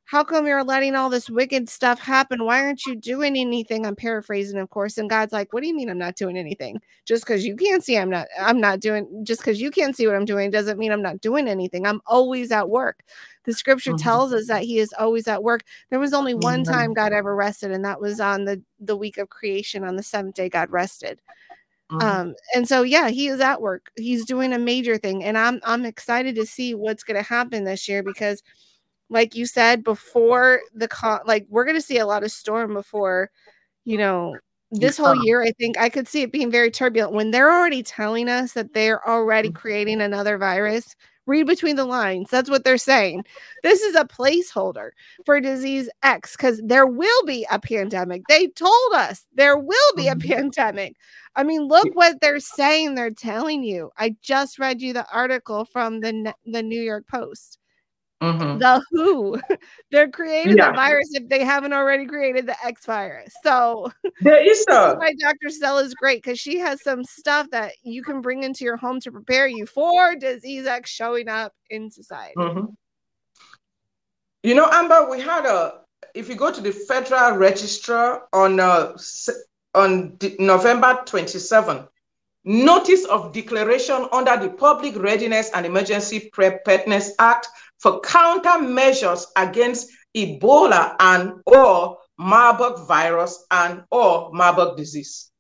how 0.10 0.24
come 0.24 0.48
you're 0.48 0.64
letting 0.64 0.96
all 0.96 1.08
this 1.08 1.30
wicked 1.30 1.70
stuff 1.70 2.00
happen? 2.00 2.44
Why 2.44 2.62
aren't 2.64 2.84
you 2.88 2.96
doing 2.96 3.38
anything? 3.38 3.86
I'm 3.86 3.96
paraphrasing, 3.96 4.58
of 4.58 4.68
course. 4.72 4.98
And 4.98 5.08
God's 5.08 5.32
like, 5.32 5.54
What 5.54 5.62
do 5.62 5.68
you 5.68 5.76
mean 5.76 5.88
I'm 5.88 6.00
not 6.00 6.16
doing 6.16 6.36
anything? 6.36 6.82
Just 7.06 7.24
because 7.24 7.46
you 7.46 7.56
can't 7.56 7.84
see 7.84 7.96
I'm 7.96 8.10
not, 8.10 8.26
I'm 8.40 8.60
not 8.60 8.80
doing 8.80 9.24
just 9.24 9.42
because 9.42 9.62
you 9.62 9.70
can't 9.70 9.96
see 9.96 10.08
what 10.08 10.16
I'm 10.16 10.26
doing 10.26 10.50
doesn't 10.50 10.80
mean 10.80 10.92
I'm 10.92 11.04
not 11.04 11.22
doing 11.22 11.48
anything. 11.48 11.86
I'm 11.86 12.02
always 12.08 12.52
at 12.52 12.68
work. 12.68 13.04
The 13.46 13.54
scripture 13.54 13.92
mm-hmm. 13.92 14.04
tells 14.04 14.34
us 14.34 14.48
that 14.48 14.64
he 14.64 14.80
is 14.80 14.94
always 14.98 15.28
at 15.28 15.44
work. 15.44 15.64
There 15.90 16.00
was 16.00 16.14
only 16.14 16.34
one 16.34 16.64
mm-hmm. 16.64 16.72
time 16.72 16.94
God 16.94 17.14
ever 17.14 17.36
rested, 17.36 17.72
and 17.72 17.84
that 17.86 18.02
was 18.02 18.20
on 18.20 18.46
the 18.46 18.62
the 18.80 18.98
week 18.98 19.18
of 19.18 19.30
creation. 19.30 19.84
On 19.84 19.96
the 19.96 20.04
seventh 20.04 20.36
day, 20.36 20.50
God 20.50 20.70
rested. 20.70 21.22
Mm-hmm. 21.92 22.08
Um, 22.08 22.36
and 22.54 22.68
so 22.68 22.84
yeah, 22.84 23.10
he 23.10 23.28
is 23.28 23.40
at 23.40 23.62
work. 23.62 23.90
He's 23.96 24.26
doing 24.26 24.54
a 24.54 24.60
major 24.60 24.98
thing, 24.98 25.24
and 25.24 25.38
I'm 25.38 25.60
I'm 25.64 25.86
excited 25.86 26.36
to 26.36 26.46
see 26.46 26.76
what's 26.76 27.04
gonna 27.04 27.24
happen 27.24 27.64
this 27.64 27.88
year 27.88 28.04
because 28.04 28.44
like 29.10 29.36
you 29.36 29.46
said 29.46 29.84
before 29.84 30.62
the 30.74 30.88
con 30.88 31.20
like 31.26 31.46
we're 31.50 31.66
gonna 31.66 31.82
see 31.82 31.98
a 31.98 32.06
lot 32.06 32.24
of 32.24 32.32
storm 32.32 32.74
before 32.74 33.30
you 33.86 33.98
know 33.98 34.36
this 34.72 34.98
whole 34.98 35.16
year 35.26 35.42
i 35.42 35.52
think 35.54 35.78
i 35.78 35.90
could 35.90 36.08
see 36.08 36.22
it 36.22 36.32
being 36.32 36.52
very 36.52 36.70
turbulent 36.70 37.14
when 37.14 37.32
they're 37.32 37.52
already 37.52 37.82
telling 37.82 38.30
us 38.30 38.54
that 38.54 38.74
they're 38.74 39.08
already 39.08 39.52
creating 39.52 40.02
another 40.02 40.38
virus 40.38 40.96
read 41.30 41.48
between 41.48 41.76
the 41.76 41.86
lines 41.86 42.30
that's 42.30 42.50
what 42.50 42.64
they're 42.64 42.78
saying. 42.78 43.24
This 43.64 43.82
is 43.82 43.96
a 43.96 44.06
placeholder 44.06 44.90
for 45.26 45.40
disease 45.40 45.90
x 46.04 46.36
because 46.36 46.62
there 46.64 46.88
will 46.88 47.26
be 47.26 47.46
a 47.52 47.60
pandemic. 47.60 48.24
They 48.28 48.48
told 48.48 48.94
us 48.94 49.26
there 49.34 49.58
will 49.58 49.94
be 49.96 50.08
a 50.08 50.16
mm-hmm. 50.16 50.28
pandemic. 50.28 50.96
I 51.36 51.44
mean 51.44 51.68
look 51.68 51.88
what 51.94 52.20
they're 52.20 52.40
saying 52.40 52.96
they're 52.96 53.12
telling 53.12 53.64
you. 53.64 53.92
I 53.98 54.16
just 54.22 54.60
read 54.60 54.82
you 54.82 54.94
the 54.94 55.06
article 55.14 55.66
from 55.66 56.02
the 56.02 56.34
the 56.46 56.64
new 56.64 56.82
york 56.82 57.08
post 57.08 57.59
Mm-hmm. 58.22 58.60
The 58.60 58.84
WHO. 58.92 59.40
They're 59.92 60.10
creating 60.10 60.58
yeah. 60.58 60.72
the 60.72 60.76
virus 60.76 61.10
if 61.14 61.30
they 61.30 61.44
haven't 61.44 61.74
already 61.74 62.06
created 62.06 62.48
the 62.48 62.56
X 62.66 62.86
virus. 62.86 63.34
So 63.44 63.92
there 64.22 64.46
is 64.46 64.66
a 64.70 64.96
why 64.96 65.14
Dr. 65.20 65.50
Stella 65.50 65.84
is 65.84 65.94
great 65.94 66.22
because 66.24 66.40
she 66.40 66.58
has 66.60 66.84
some 66.84 67.04
stuff 67.04 67.50
that 67.52 67.74
you 67.84 68.04
can 68.04 68.22
bring 68.22 68.44
into 68.44 68.66
your 68.66 68.78
home 68.78 69.00
to 69.02 69.12
prepare 69.12 69.48
you 69.48 69.66
for 69.66 70.16
disease 70.16 70.66
X 70.66 70.90
showing 70.90 71.30
up 71.30 71.54
in 71.70 71.90
society. 71.90 72.34
Mm-hmm. 72.38 72.66
You 74.44 74.56
know, 74.56 74.70
Amber, 74.72 75.10
we 75.10 75.22
had 75.22 75.46
a 75.46 75.82
if 76.14 76.30
you 76.30 76.36
go 76.36 76.52
to 76.52 76.62
the 76.62 76.72
Federal 76.72 77.38
Register 77.38 78.22
on 78.34 78.60
uh, 78.60 78.98
on 79.76 80.18
November 80.40 81.00
27, 81.06 81.88
notice 82.44 83.06
of 83.06 83.34
declaration 83.34 84.08
under 84.12 84.38
the 84.38 84.50
Public 84.50 84.98
Readiness 84.98 85.52
and 85.54 85.66
Emergency 85.66 86.30
Preparedness 86.34 87.14
Act 87.20 87.48
for 87.80 88.02
countermeasures 88.02 89.26
against 89.36 89.90
Ebola 90.16 90.96
and 91.00 91.34
or 91.46 91.98
Marburg 92.18 92.86
virus 92.88 93.46
and 93.50 93.84
or 93.92 94.32
Marburg 94.34 94.78
disease. 94.78 95.32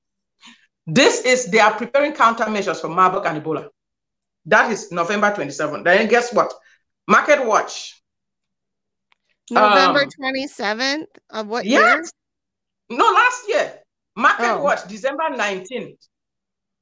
This 0.87 1.23
is, 1.25 1.45
they 1.51 1.59
are 1.59 1.73
preparing 1.73 2.13
countermeasures 2.13 2.81
for 2.81 2.89
Marburg 2.89 3.25
and 3.25 3.43
Ebola. 3.43 3.67
That 4.45 4.71
is 4.71 4.91
November 4.91 5.31
27th. 5.31 5.83
Then 5.83 6.07
guess 6.07 6.33
what? 6.33 6.53
Market 7.07 7.45
Watch. 7.45 8.01
November 9.51 10.01
um, 10.01 10.09
27th 10.21 11.05
of 11.31 11.47
what 11.47 11.65
yes. 11.65 11.81
year? 12.89 12.97
No, 12.97 13.05
last 13.05 13.43
year. 13.47 13.73
Market 14.15 14.53
oh. 14.53 14.61
Watch, 14.61 14.87
December 14.87 15.23
19th. 15.31 15.97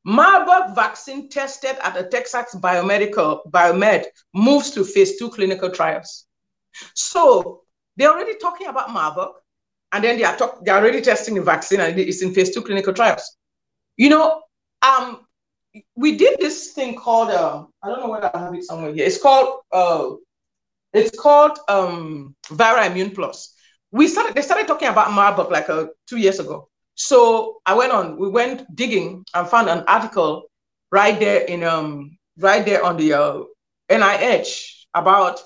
Marburg 0.08 0.74
vaccine 0.74 1.28
tested 1.28 1.76
at 1.84 1.94
the 1.94 2.04
Texas 2.04 2.56
Biomedical 2.56 3.42
Biomed 3.52 4.06
moves 4.34 4.72
to 4.72 4.86
phase 4.86 5.20
two 5.20 5.30
clinical 5.30 5.70
trials. 5.70 6.28
So 6.96 7.64
they're 7.98 8.10
already 8.10 8.38
talking 8.38 8.68
about 8.68 8.94
Marburg, 8.94 9.32
and 9.92 10.02
then 10.02 10.18
they 10.18 10.24
are 10.24 10.38
talk, 10.38 10.64
they're 10.64 10.78
already 10.78 11.02
testing 11.02 11.36
the 11.36 11.42
vaccine, 11.42 11.82
and 11.82 12.00
it's 12.00 12.22
in 12.22 12.34
phase 12.34 12.54
two 12.54 12.62
clinical 12.62 12.94
trials. 12.94 13.36
You 13.98 14.08
know, 14.08 14.44
um, 14.82 15.28
we 15.98 16.16
did 16.16 16.40
this 16.40 16.72
thing 16.72 16.96
called 16.96 17.32
uh, 17.32 17.66
I 17.84 17.90
don't 17.90 18.00
know 18.00 18.10
whether 18.10 18.32
I 18.34 18.40
have 18.40 18.56
it 18.56 18.64
somewhere 18.64 18.94
here. 18.94 19.06
It's 19.06 19.22
called 19.22 19.60
uh, 19.74 20.12
it's 20.94 21.20
called 21.20 21.60
um, 21.68 22.34
Vira 22.50 22.86
Immune 22.86 23.12
Plus. 23.12 23.54
We 23.92 24.08
started 24.08 24.36
they 24.36 24.42
started 24.42 24.68
talking 24.68 24.88
about 24.88 25.12
Marburg 25.12 25.52
like 25.52 25.70
uh, 25.70 25.88
two 26.08 26.18
years 26.18 26.40
ago. 26.40 26.70
So 26.98 27.62
I 27.66 27.76
went 27.76 27.92
on, 27.92 28.18
we 28.18 28.28
went 28.28 28.76
digging 28.76 29.24
and 29.36 29.48
found 29.48 29.70
an 29.70 29.84
article 29.88 30.50
right 30.92 31.18
there 31.20 31.42
in 31.42 31.64
um 31.64 32.18
right 32.40 32.66
there 32.66 32.84
on 32.84 32.98
the 32.98 33.14
uh, 33.14 33.44
NIH 33.90 34.86
about 34.94 35.40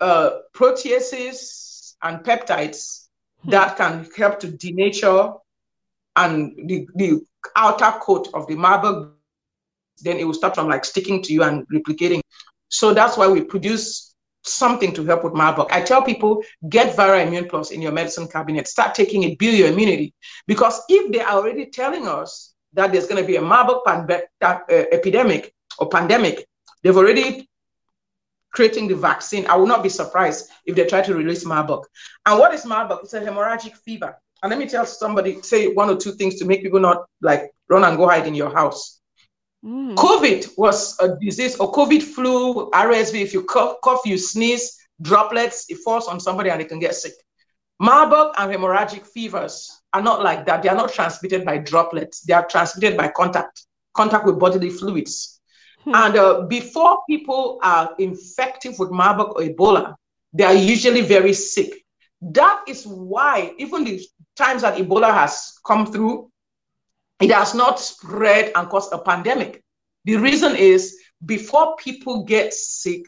uh, 0.00 0.30
proteases 0.54 1.94
and 2.02 2.20
peptides 2.24 3.08
hmm. 3.42 3.50
that 3.50 3.76
can 3.76 4.08
help 4.16 4.38
to 4.40 4.48
denature 4.48 5.38
and 6.14 6.54
the, 6.68 6.86
the 6.94 7.20
outer 7.56 7.98
coat 8.00 8.28
of 8.34 8.46
the 8.46 8.54
Marburg, 8.54 9.10
then 10.02 10.18
it 10.18 10.24
will 10.24 10.34
start 10.34 10.54
from 10.54 10.68
like 10.68 10.84
sticking 10.84 11.22
to 11.22 11.32
you 11.32 11.42
and 11.42 11.66
replicating. 11.68 12.20
So 12.68 12.94
that's 12.94 13.16
why 13.16 13.26
we 13.28 13.42
produce 13.42 14.07
something 14.52 14.92
to 14.94 15.04
help 15.04 15.24
with 15.24 15.34
Marburg. 15.34 15.68
I 15.70 15.82
tell 15.82 16.02
people, 16.02 16.42
get 16.68 16.96
Vira 16.96 17.22
Immune 17.22 17.48
Plus 17.48 17.70
in 17.70 17.82
your 17.82 17.92
medicine 17.92 18.28
cabinet. 18.28 18.68
Start 18.68 18.94
taking 18.94 19.22
it, 19.22 19.38
build 19.38 19.54
your 19.54 19.68
immunity. 19.68 20.14
Because 20.46 20.80
if 20.88 21.12
they 21.12 21.20
are 21.20 21.32
already 21.32 21.66
telling 21.66 22.06
us 22.06 22.54
that 22.72 22.92
there's 22.92 23.06
going 23.06 23.20
to 23.20 23.26
be 23.26 23.36
a 23.36 23.42
Marburg 23.42 23.78
pan- 23.86 24.08
uh, 24.42 24.60
epidemic 24.68 25.54
or 25.78 25.88
pandemic, 25.88 26.46
they've 26.82 26.96
already 26.96 27.48
creating 28.52 28.88
the 28.88 28.96
vaccine. 28.96 29.46
I 29.46 29.56
will 29.56 29.66
not 29.66 29.82
be 29.82 29.88
surprised 29.88 30.50
if 30.66 30.74
they 30.74 30.86
try 30.86 31.02
to 31.02 31.14
release 31.14 31.44
Marburg. 31.44 31.84
And 32.26 32.38
what 32.38 32.54
is 32.54 32.64
Marburg? 32.64 33.00
It's 33.02 33.14
a 33.14 33.20
hemorrhagic 33.20 33.76
fever. 33.76 34.16
And 34.42 34.50
let 34.50 34.58
me 34.58 34.68
tell 34.68 34.86
somebody, 34.86 35.42
say 35.42 35.72
one 35.72 35.90
or 35.90 35.96
two 35.96 36.12
things 36.12 36.36
to 36.36 36.44
make 36.44 36.62
people 36.62 36.80
not 36.80 37.06
like 37.20 37.50
run 37.68 37.84
and 37.84 37.96
go 37.96 38.08
hide 38.08 38.26
in 38.26 38.34
your 38.34 38.52
house. 38.52 38.97
Mm. 39.64 39.96
COVID 39.96 40.56
was 40.56 40.98
a 41.00 41.16
disease, 41.20 41.56
or 41.56 41.72
COVID 41.72 42.02
flu, 42.02 42.70
RSV. 42.70 43.20
If 43.20 43.32
you 43.32 43.44
cough, 43.44 43.76
cough, 43.82 44.02
you 44.04 44.16
sneeze, 44.16 44.78
droplets, 45.02 45.66
it 45.68 45.78
falls 45.78 46.06
on 46.06 46.20
somebody 46.20 46.50
and 46.50 46.60
they 46.60 46.64
can 46.64 46.78
get 46.78 46.94
sick. 46.94 47.12
Marburg 47.80 48.34
and 48.38 48.52
hemorrhagic 48.52 49.06
fevers 49.06 49.82
are 49.92 50.02
not 50.02 50.22
like 50.22 50.44
that. 50.46 50.62
They 50.62 50.68
are 50.68 50.76
not 50.76 50.92
transmitted 50.92 51.44
by 51.44 51.58
droplets. 51.58 52.22
They 52.22 52.34
are 52.34 52.46
transmitted 52.46 52.96
by 52.96 53.08
contact, 53.08 53.66
contact 53.94 54.26
with 54.26 54.38
bodily 54.38 54.70
fluids. 54.70 55.40
Hmm. 55.84 55.94
And 55.94 56.16
uh, 56.16 56.42
before 56.42 57.00
people 57.08 57.60
are 57.62 57.94
infected 57.98 58.74
with 58.78 58.90
Marburg 58.90 59.28
or 59.36 59.42
Ebola, 59.42 59.94
they 60.32 60.44
are 60.44 60.54
usually 60.54 61.02
very 61.02 61.32
sick. 61.32 61.72
That 62.20 62.64
is 62.66 62.84
why, 62.84 63.52
even 63.58 63.84
the 63.84 64.04
times 64.36 64.62
that 64.62 64.76
Ebola 64.76 65.12
has 65.14 65.58
come 65.64 65.86
through, 65.86 66.30
it 67.20 67.30
has 67.32 67.54
not 67.54 67.80
spread 67.80 68.52
and 68.54 68.68
caused 68.68 68.92
a 68.92 68.98
pandemic. 68.98 69.62
The 70.04 70.16
reason 70.16 70.56
is 70.56 70.98
before 71.24 71.76
people 71.76 72.24
get 72.24 72.54
sick 72.54 73.02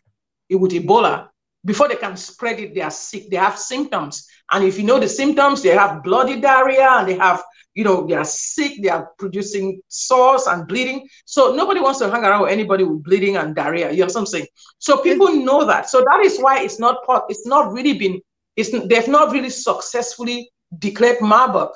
with 0.51 0.73
Ebola, 0.73 1.29
before 1.65 1.89
they 1.89 1.97
can 1.97 2.17
spread 2.17 2.59
it, 2.59 2.75
they 2.75 2.81
are 2.81 2.91
sick, 2.91 3.31
they 3.31 3.37
have 3.37 3.59
symptoms. 3.59 4.27
And 4.51 4.65
if 4.65 4.79
you 4.79 4.85
know 4.85 4.99
the 4.99 5.09
symptoms, 5.09 5.63
they 5.63 5.71
have 5.71 6.03
bloody 6.03 6.41
diarrhea 6.41 6.89
and 6.91 7.09
they 7.09 7.17
have, 7.17 7.43
you 7.75 7.85
know, 7.85 8.07
they 8.07 8.15
are 8.15 8.25
sick, 8.25 8.83
they 8.83 8.89
are 8.89 9.11
producing 9.19 9.81
sores 9.89 10.47
and 10.47 10.67
bleeding. 10.67 11.07
So 11.27 11.55
nobody 11.55 11.81
wants 11.81 11.99
to 12.01 12.11
hang 12.11 12.25
around 12.25 12.43
with 12.43 12.53
anybody 12.53 12.85
with 12.85 13.05
bleeding 13.05 13.37
and 13.37 13.55
diarrhea. 13.55 13.93
You 13.93 14.01
know 14.01 14.07
what 14.07 14.17
I'm 14.17 14.27
saying? 14.27 14.47
So 14.79 15.03
people 15.03 15.33
know 15.33 15.65
that. 15.67 15.89
So 15.89 16.01
that 16.01 16.21
is 16.25 16.39
why 16.39 16.63
it's 16.63 16.81
not 16.81 17.05
part, 17.05 17.25
it's 17.29 17.47
not 17.47 17.73
really 17.73 17.93
been, 17.93 18.21
it's 18.57 18.71
they've 18.89 19.09
not 19.09 19.31
really 19.33 19.51
successfully 19.51 20.51
declared 20.79 21.21
Marburg 21.21 21.71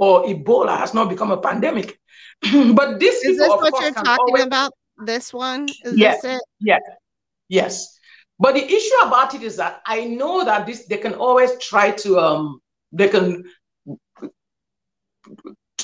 or 0.00 0.24
Ebola 0.24 0.78
has 0.78 0.94
not 0.94 1.10
become 1.10 1.30
a 1.30 1.36
pandemic. 1.36 2.00
but 2.74 2.98
this 2.98 3.22
is 3.22 3.36
this 3.36 3.48
what 3.48 3.80
you're 3.80 3.92
talking 3.92 4.16
always, 4.18 4.44
about? 4.46 4.72
This 5.04 5.32
one? 5.32 5.68
Is 5.84 5.96
yes, 5.96 6.22
this 6.22 6.36
it? 6.36 6.42
Yes. 6.58 6.80
Yes. 7.48 7.98
But 8.38 8.54
the 8.54 8.64
issue 8.64 9.06
about 9.06 9.34
it 9.34 9.42
is 9.42 9.56
that 9.56 9.82
I 9.86 10.06
know 10.06 10.42
that 10.44 10.66
this 10.66 10.86
they 10.86 10.96
can 10.96 11.14
always 11.14 11.50
try 11.58 11.90
to 11.90 12.18
um 12.18 12.60
they 12.92 13.08
can 13.08 13.44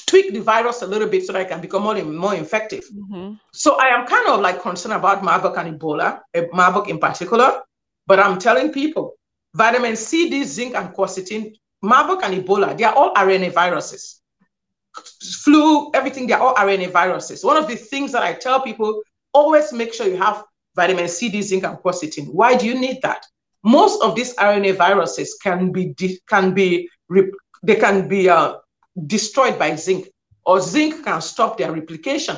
tweak 0.06 0.32
the 0.32 0.40
virus 0.40 0.80
a 0.80 0.86
little 0.86 1.08
bit 1.08 1.26
so 1.26 1.34
that 1.34 1.42
it 1.42 1.48
can 1.48 1.60
become 1.60 1.82
more, 1.82 2.02
more 2.02 2.34
effective. 2.34 2.84
Mm-hmm. 2.94 3.34
So 3.52 3.76
I 3.78 3.88
am 3.88 4.06
kind 4.06 4.28
of 4.28 4.40
like 4.40 4.62
concerned 4.62 4.94
about 4.94 5.22
Marburg 5.22 5.58
and 5.58 5.78
Ebola, 5.78 6.20
eh, 6.32 6.46
Marburg 6.52 6.88
in 6.88 6.98
particular. 6.98 7.60
But 8.06 8.20
I'm 8.20 8.38
telling 8.38 8.72
people, 8.72 9.14
vitamin 9.54 9.96
C, 9.96 10.30
D, 10.30 10.44
zinc, 10.44 10.74
and 10.74 10.94
quercetin, 10.94 11.52
Marburg 11.86 12.20
and 12.24 12.34
Ebola, 12.44 12.76
they 12.76 12.84
are 12.84 12.94
all 12.94 13.14
RNA 13.14 13.52
viruses. 13.52 14.20
Flu, 15.44 15.90
everything, 15.92 16.26
they're 16.26 16.40
all 16.40 16.54
RNA 16.54 16.90
viruses. 16.90 17.44
One 17.44 17.56
of 17.56 17.68
the 17.68 17.76
things 17.76 18.12
that 18.12 18.22
I 18.22 18.32
tell 18.32 18.60
people, 18.60 19.02
always 19.32 19.72
make 19.72 19.94
sure 19.94 20.06
you 20.06 20.16
have 20.16 20.44
vitamin 20.74 21.08
C, 21.08 21.28
D, 21.28 21.42
zinc, 21.42 21.64
and 21.64 21.78
quercetin. 21.78 22.32
Why 22.32 22.56
do 22.56 22.66
you 22.66 22.78
need 22.78 23.00
that? 23.02 23.24
Most 23.62 24.02
of 24.02 24.14
these 24.14 24.34
RNA 24.36 24.76
viruses 24.76 25.36
can 25.42 25.72
be 25.72 25.94
can 26.28 26.54
be 26.54 26.88
they 27.62 27.76
can 27.76 28.08
be 28.08 28.28
uh, 28.28 28.56
destroyed 29.06 29.58
by 29.58 29.74
zinc, 29.76 30.08
or 30.44 30.60
zinc 30.60 31.04
can 31.04 31.20
stop 31.20 31.58
their 31.58 31.72
replication. 31.72 32.36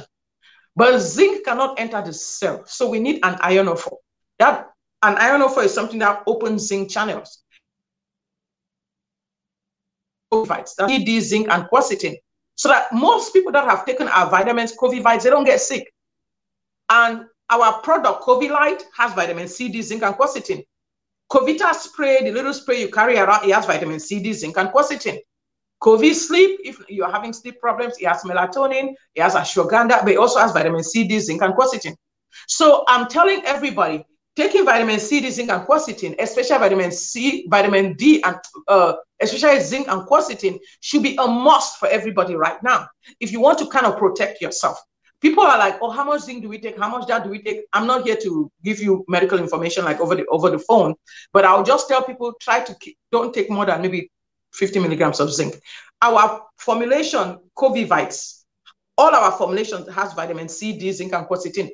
But 0.74 1.00
zinc 1.00 1.44
cannot 1.44 1.78
enter 1.78 2.00
the 2.02 2.12
cell, 2.12 2.64
so 2.66 2.88
we 2.88 2.98
need 3.00 3.20
an 3.24 3.34
ionophore. 3.37 3.98
That 4.38 4.70
an 5.02 5.16
ionophore 5.16 5.64
is 5.64 5.74
something 5.74 5.98
that 5.98 6.22
opens 6.26 6.66
zinc 6.66 6.90
channels. 6.90 7.42
That 10.30 10.88
need 10.88 11.06
these 11.06 11.28
zinc 11.28 11.48
and 11.50 11.64
quercetin, 11.64 12.16
so 12.54 12.68
that 12.68 12.92
most 12.92 13.32
people 13.32 13.52
that 13.52 13.64
have 13.64 13.86
taken 13.86 14.08
our 14.08 14.28
vitamins, 14.28 14.76
Covivites, 14.76 15.22
they 15.22 15.30
don't 15.30 15.44
get 15.44 15.60
sick. 15.60 15.90
And 16.90 17.24
our 17.50 17.80
product, 17.80 18.22
Covilight, 18.22 18.82
has 18.96 19.14
vitamin 19.14 19.48
C, 19.48 19.68
D, 19.68 19.80
zinc, 19.80 20.02
and 20.02 20.14
quercetin. 20.14 20.62
Covita 21.30 21.74
spray, 21.74 22.22
the 22.22 22.32
little 22.32 22.52
spray 22.52 22.80
you 22.80 22.90
carry 22.90 23.18
around, 23.18 23.48
it 23.48 23.54
has 23.54 23.66
vitamin 23.66 24.00
C, 24.00 24.20
D, 24.20 24.32
zinc, 24.32 24.56
and 24.58 24.68
quercetin. 24.68 25.18
COVID 25.82 26.14
sleep, 26.14 26.60
if 26.64 26.82
you're 26.88 27.10
having 27.10 27.32
sleep 27.32 27.60
problems, 27.60 27.94
it 27.98 28.06
has 28.06 28.22
melatonin, 28.22 28.94
it 29.14 29.22
has 29.22 29.34
ashwagandha, 29.34 30.02
but 30.02 30.12
it 30.12 30.18
also 30.18 30.40
has 30.40 30.52
vitamin 30.52 30.82
C, 30.82 31.06
D, 31.06 31.18
zinc, 31.20 31.40
and 31.40 31.54
quercetin. 31.54 31.94
So 32.48 32.84
I'm 32.88 33.08
telling 33.08 33.42
everybody, 33.44 34.04
taking 34.38 34.64
vitamin 34.64 35.01
C, 35.01 35.20
D, 35.20 35.31
zinc, 35.31 35.51
and 35.51 35.66
quercetin, 35.66 36.14
especially 36.20 36.59
vitamin 36.59 36.92
C, 36.92 37.46
vitamin 37.48 37.94
D, 37.94 38.22
and 38.22 38.37
uh, 38.68 38.92
especially 39.20 39.61
zinc 39.61 39.88
and 39.88 40.03
quercetin, 40.07 40.59
should 40.81 41.03
be 41.03 41.16
a 41.16 41.27
must 41.27 41.79
for 41.79 41.88
everybody 41.88 42.37
right 42.37 42.62
now. 42.62 42.87
If 43.18 43.33
you 43.33 43.40
want 43.40 43.59
to 43.59 43.66
kind 43.66 43.85
of 43.85 43.98
protect 43.98 44.40
yourself. 44.40 44.79
People 45.20 45.42
are 45.42 45.59
like, 45.59 45.79
oh, 45.83 45.90
how 45.90 46.05
much 46.05 46.22
zinc 46.22 46.42
do 46.42 46.48
we 46.48 46.61
take? 46.61 46.79
How 46.79 46.88
much 46.88 47.09
that 47.09 47.24
do 47.24 47.31
we 47.31 47.42
take? 47.42 47.62
I'm 47.72 47.88
not 47.88 48.05
here 48.05 48.16
to 48.22 48.53
give 48.62 48.79
you 48.79 49.05
medical 49.09 49.40
information 49.40 49.85
like 49.85 49.98
over 49.98 50.14
the 50.14 50.24
over 50.27 50.48
the 50.48 50.61
phone, 50.61 50.94
but 51.33 51.44
I'll 51.44 51.64
just 51.64 51.88
tell 51.88 52.05
people 52.05 52.35
try 52.40 52.61
to 52.61 52.74
keep, 52.77 52.96
don't 53.11 53.35
take 53.35 53.51
more 53.51 53.66
than 53.66 53.83
maybe 53.83 54.12
50 54.53 54.79
milligrams 54.79 55.18
of 55.18 55.33
zinc. 55.33 55.57
Our 56.01 56.42
formulation, 56.57 57.38
Covivites, 57.57 58.44
all 58.96 59.12
our 59.12 59.33
formulations 59.33 59.92
has 59.92 60.12
vitamin 60.12 60.48
C, 60.48 60.79
D, 60.79 60.92
zinc, 60.92 61.12
and 61.12 61.27
quercetin. 61.27 61.70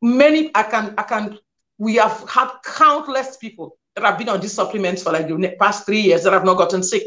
Many, 0.00 0.50
I 0.54 0.62
can, 0.62 0.94
I 0.96 1.02
can, 1.02 1.38
we 1.80 1.96
have 1.96 2.24
had 2.28 2.50
countless 2.64 3.36
people 3.38 3.76
that 3.96 4.04
have 4.04 4.18
been 4.18 4.28
on 4.28 4.40
these 4.40 4.52
supplements 4.52 5.02
for 5.02 5.12
like 5.12 5.26
the 5.26 5.56
past 5.58 5.86
three 5.86 6.00
years 6.00 6.22
that 6.22 6.32
have 6.32 6.44
not 6.44 6.58
gotten 6.58 6.82
sick. 6.82 7.02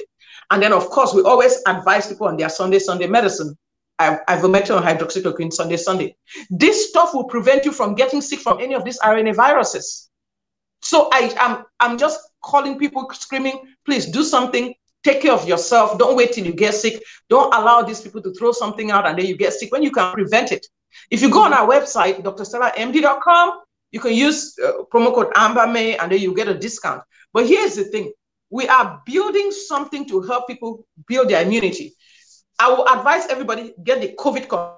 And 0.52 0.62
then, 0.62 0.74
of 0.74 0.90
course, 0.90 1.14
we 1.14 1.22
always 1.22 1.62
advise 1.66 2.08
people 2.08 2.28
on 2.28 2.36
their 2.36 2.50
Sunday, 2.50 2.80
Sunday 2.80 3.08
medicine. 3.08 3.58
I've 4.00 4.20
Ivermectin 4.26 4.76
and 4.76 4.86
hydroxychloroquine 4.86 5.54
Sunday, 5.54 5.78
Sunday. 5.78 6.16
This 6.50 6.90
stuff 6.90 7.14
will 7.14 7.26
prevent 7.26 7.64
you 7.64 7.72
from 7.72 7.96
getting 7.96 8.20
sick 8.20 8.40
from 8.40 8.60
any 8.60 8.74
of 8.74 8.84
these 8.84 9.00
RNA 9.00 9.36
viruses. 9.36 10.10
So 10.82 11.08
I 11.14 11.34
I'm, 11.40 11.64
I'm 11.80 11.98
just 11.98 12.20
calling 12.42 12.78
people 12.78 13.10
screaming, 13.14 13.62
please 13.86 14.08
do 14.08 14.24
something 14.24 14.74
Take 15.04 15.22
care 15.22 15.34
of 15.34 15.48
yourself. 15.48 15.98
Don't 15.98 16.16
wait 16.16 16.32
till 16.32 16.46
you 16.46 16.54
get 16.54 16.74
sick. 16.74 17.04
Don't 17.30 17.54
allow 17.54 17.82
these 17.82 18.00
people 18.00 18.22
to 18.22 18.34
throw 18.34 18.54
something 18.54 18.90
out 18.90 19.06
and 19.06 19.18
then 19.18 19.26
you 19.26 19.36
get 19.36 19.54
sick 19.54 19.72
when 19.72 19.84
you 19.84 19.92
can 19.92 20.14
prevent 20.14 20.52
it. 20.52 20.66
If 21.12 21.22
you 21.22 21.30
go 21.30 21.44
on 21.44 21.54
our 21.54 21.68
website, 21.68 22.24
drstellamd.com, 22.24 23.60
you 23.94 24.00
can 24.00 24.14
use 24.14 24.58
uh, 24.60 24.84
promo 24.92 25.14
code 25.14 25.32
AmberMay 25.36 25.98
and 26.02 26.12
then 26.12 26.20
you 26.20 26.34
get 26.36 26.50
a 26.50 26.58
discount. 26.58 27.02
But 27.32 27.48
here's 27.48 27.76
the 27.76 27.86
thing 27.86 28.12
we 28.50 28.68
are 28.68 29.02
building 29.06 29.52
something 29.52 30.08
to 30.10 30.22
help 30.22 30.48
people 30.48 30.86
build 31.08 31.30
their 31.30 31.44
immunity. 31.44 31.96
I 32.60 32.70
will 32.70 32.88
advise 32.88 33.28
everybody 33.28 33.74
get 33.84 34.02
the 34.02 34.16
COVID. 34.18 34.76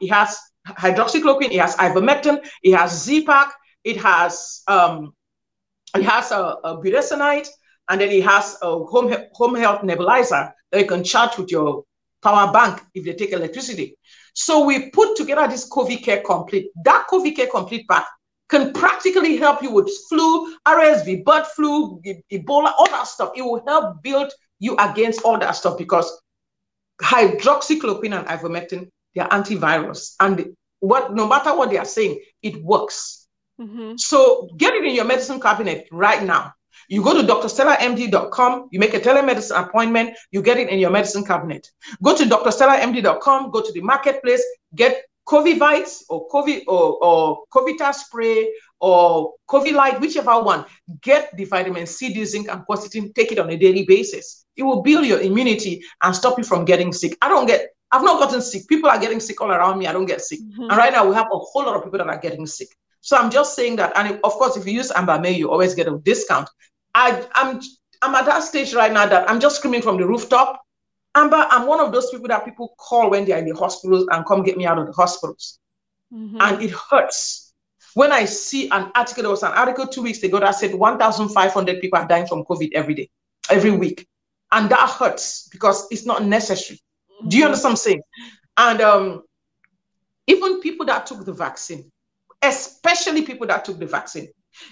It 0.00 0.10
has 0.10 0.38
hydroxychloroquine, 0.68 1.50
it 1.52 1.60
has 1.60 1.76
ivermectin, 1.76 2.46
it 2.62 2.76
has 2.76 3.02
Z-Pak, 3.04 3.52
it 3.84 3.96
has 3.96 4.62
um, 4.68 5.14
it 5.96 6.04
has 6.04 6.30
a, 6.30 6.56
a 6.64 6.76
budesonide, 6.76 7.48
and 7.88 8.00
then 8.00 8.10
it 8.10 8.22
has 8.24 8.56
a 8.62 8.84
home, 8.84 9.14
home 9.32 9.54
health 9.56 9.80
nebulizer 9.82 10.52
that 10.70 10.80
you 10.80 10.86
can 10.86 11.02
charge 11.02 11.36
with 11.38 11.50
your 11.50 11.84
power 12.22 12.52
bank 12.52 12.80
if 12.94 13.04
they 13.04 13.14
take 13.14 13.32
electricity. 13.32 13.96
So 14.34 14.64
we 14.64 14.90
put 14.90 15.16
together 15.16 15.46
this 15.48 15.68
COVID 15.68 16.02
Care 16.02 16.22
Complete. 16.22 16.70
That 16.84 17.06
COVID 17.10 17.36
Care 17.36 17.48
Complete 17.48 17.86
pack 17.88 18.06
can 18.48 18.72
practically 18.72 19.36
help 19.36 19.62
you 19.62 19.70
with 19.70 19.90
flu, 20.08 20.54
RSV, 20.66 21.24
bird 21.24 21.46
flu, 21.46 22.00
Ebola, 22.32 22.72
all 22.76 22.88
that 22.90 23.06
stuff. 23.06 23.30
It 23.36 23.42
will 23.42 23.62
help 23.66 24.02
build 24.02 24.32
you 24.58 24.76
against 24.78 25.22
all 25.22 25.38
that 25.38 25.52
stuff 25.52 25.78
because 25.78 26.20
hydroxychloroquine 27.00 28.18
and 28.18 28.26
ivermectin, 28.26 28.88
they 29.14 29.22
are 29.22 29.28
antivirus. 29.28 30.14
And 30.20 30.54
what 30.80 31.14
no 31.14 31.26
matter 31.26 31.56
what 31.56 31.70
they 31.70 31.78
are 31.78 31.84
saying, 31.84 32.20
it 32.42 32.62
works. 32.62 33.26
Mm-hmm. 33.60 33.96
So 33.96 34.48
get 34.56 34.74
it 34.74 34.84
in 34.84 34.94
your 34.94 35.04
medicine 35.04 35.40
cabinet 35.40 35.88
right 35.92 36.22
now. 36.22 36.52
You 36.90 37.04
go 37.04 37.14
to 37.14 37.22
drstellamd.com, 37.22 38.68
you 38.72 38.80
make 38.80 38.94
a 38.94 39.00
telemedicine 39.00 39.64
appointment, 39.64 40.16
you 40.32 40.42
get 40.42 40.58
it 40.58 40.68
in 40.68 40.80
your 40.80 40.90
medicine 40.90 41.24
cabinet. 41.24 41.70
Go 42.02 42.16
to 42.16 42.24
drstellamd.com, 42.24 43.52
go 43.52 43.62
to 43.62 43.72
the 43.72 43.80
marketplace, 43.80 44.44
get 44.74 45.04
Covivites 45.24 46.02
or 46.08 46.28
COVID 46.28 46.64
or, 46.66 46.98
or 47.04 47.44
Covita 47.54 47.94
spray 47.94 48.52
or 48.80 49.34
Covilight, 49.48 50.00
whichever 50.00 50.42
one. 50.42 50.64
Get 51.00 51.36
the 51.36 51.44
vitamin 51.44 51.86
C, 51.86 52.12
D, 52.12 52.24
zinc, 52.24 52.48
and 52.50 52.62
quercetin. 52.66 53.14
Take 53.14 53.30
it 53.30 53.38
on 53.38 53.48
a 53.50 53.56
daily 53.56 53.84
basis. 53.84 54.44
It 54.56 54.64
will 54.64 54.82
build 54.82 55.06
your 55.06 55.20
immunity 55.20 55.84
and 56.02 56.16
stop 56.16 56.38
you 56.38 56.44
from 56.44 56.64
getting 56.64 56.92
sick. 56.92 57.16
I 57.22 57.28
don't 57.28 57.46
get. 57.46 57.68
I've 57.92 58.02
not 58.02 58.18
gotten 58.18 58.42
sick. 58.42 58.66
People 58.66 58.90
are 58.90 58.98
getting 58.98 59.20
sick 59.20 59.40
all 59.40 59.52
around 59.52 59.78
me. 59.78 59.86
I 59.86 59.92
don't 59.92 60.06
get 60.06 60.20
sick. 60.20 60.40
Mm-hmm. 60.40 60.62
And 60.62 60.76
right 60.76 60.92
now 60.92 61.08
we 61.08 61.14
have 61.14 61.26
a 61.26 61.38
whole 61.38 61.64
lot 61.64 61.76
of 61.76 61.84
people 61.84 61.98
that 61.98 62.08
are 62.08 62.18
getting 62.18 62.46
sick. 62.46 62.68
So 63.00 63.16
I'm 63.16 63.30
just 63.30 63.54
saying 63.54 63.76
that. 63.76 63.92
And 63.96 64.20
of 64.24 64.32
course, 64.32 64.56
if 64.56 64.66
you 64.66 64.72
use 64.72 64.92
Amber 64.94 65.18
May, 65.18 65.32
you 65.32 65.50
always 65.50 65.74
get 65.74 65.88
a 65.88 65.98
discount. 65.98 66.48
I, 66.94 67.26
I'm 67.34 67.60
I'm 68.02 68.14
at 68.14 68.24
that 68.26 68.42
stage 68.42 68.74
right 68.74 68.92
now 68.92 69.06
that 69.06 69.28
I'm 69.28 69.40
just 69.40 69.56
screaming 69.56 69.82
from 69.82 69.98
the 69.98 70.06
rooftop. 70.06 70.62
Amber, 71.14 71.44
I'm 71.50 71.66
one 71.66 71.80
of 71.80 71.92
those 71.92 72.10
people 72.10 72.28
that 72.28 72.44
people 72.44 72.74
call 72.78 73.10
when 73.10 73.24
they're 73.24 73.38
in 73.38 73.46
the 73.46 73.54
hospitals 73.54 74.06
and 74.10 74.24
come 74.24 74.42
get 74.42 74.56
me 74.56 74.64
out 74.64 74.78
of 74.78 74.86
the 74.86 74.92
hospitals. 74.92 75.58
Mm-hmm. 76.12 76.38
And 76.40 76.62
it 76.62 76.70
hurts. 76.70 77.52
When 77.94 78.12
I 78.12 78.24
see 78.24 78.70
an 78.70 78.90
article, 78.94 79.24
there 79.24 79.30
was 79.30 79.42
an 79.42 79.52
article 79.52 79.86
two 79.86 80.02
weeks 80.02 80.22
ago 80.22 80.38
that 80.38 80.54
said 80.54 80.74
1,500 80.74 81.80
people 81.80 81.98
are 81.98 82.06
dying 82.06 82.26
from 82.26 82.44
COVID 82.44 82.70
every 82.74 82.94
day, 82.94 83.10
every 83.50 83.72
week. 83.72 84.06
And 84.52 84.70
that 84.70 84.90
hurts 84.90 85.48
because 85.48 85.88
it's 85.90 86.06
not 86.06 86.24
necessary. 86.24 86.78
Mm-hmm. 86.78 87.28
Do 87.28 87.36
you 87.36 87.42
mm-hmm. 87.42 87.46
understand 87.48 87.72
what 87.72 87.72
I'm 87.72 87.76
saying? 87.76 88.02
And 88.56 88.80
um, 88.80 89.22
even 90.26 90.60
people 90.60 90.86
that 90.86 91.06
took 91.06 91.24
the 91.24 91.32
vaccine, 91.32 91.90
especially 92.40 93.22
people 93.22 93.48
that 93.48 93.64
took 93.64 93.78
the 93.78 93.86
vaccine, 93.86 94.28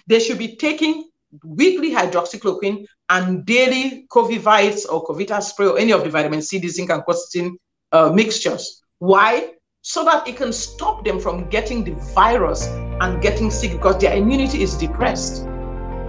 they 0.06 0.20
should 0.20 0.38
be 0.38 0.56
taking 0.56 1.08
weekly 1.44 1.90
hydroxychloroquine 1.92 2.84
and 3.10 3.44
daily 3.44 4.06
Covivites 4.10 4.90
or 4.90 5.04
Covita 5.04 5.42
spray 5.42 5.66
or 5.66 5.78
any 5.78 5.92
of 5.92 6.04
the 6.04 6.10
vitamin 6.10 6.42
C, 6.42 6.58
D, 6.58 6.68
zinc, 6.68 6.90
and 6.90 7.02
quercetin 7.02 7.52
uh, 7.92 8.10
mixtures. 8.10 8.82
Why? 8.98 9.52
So 9.82 10.04
that 10.04 10.26
it 10.26 10.36
can 10.36 10.52
stop 10.52 11.04
them 11.04 11.20
from 11.20 11.48
getting 11.48 11.84
the 11.84 11.94
virus 12.14 12.66
and 12.66 13.22
getting 13.22 13.50
sick 13.50 13.72
because 13.72 14.00
their 14.00 14.14
immunity 14.14 14.62
is 14.62 14.76
depressed. 14.76 15.44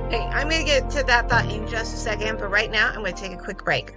Hey, 0.10 0.22
I'm 0.22 0.50
going 0.50 0.66
to 0.66 0.66
get 0.66 0.90
to 0.92 1.04
that 1.04 1.30
thought 1.30 1.52
in 1.52 1.68
just 1.68 1.94
a 1.94 1.98
second, 1.98 2.40
but 2.40 2.50
right 2.50 2.72
now 2.72 2.90
I'm 2.90 3.02
going 3.02 3.14
to 3.14 3.22
take 3.22 3.32
a 3.32 3.38
quick 3.38 3.64
break. 3.64 3.94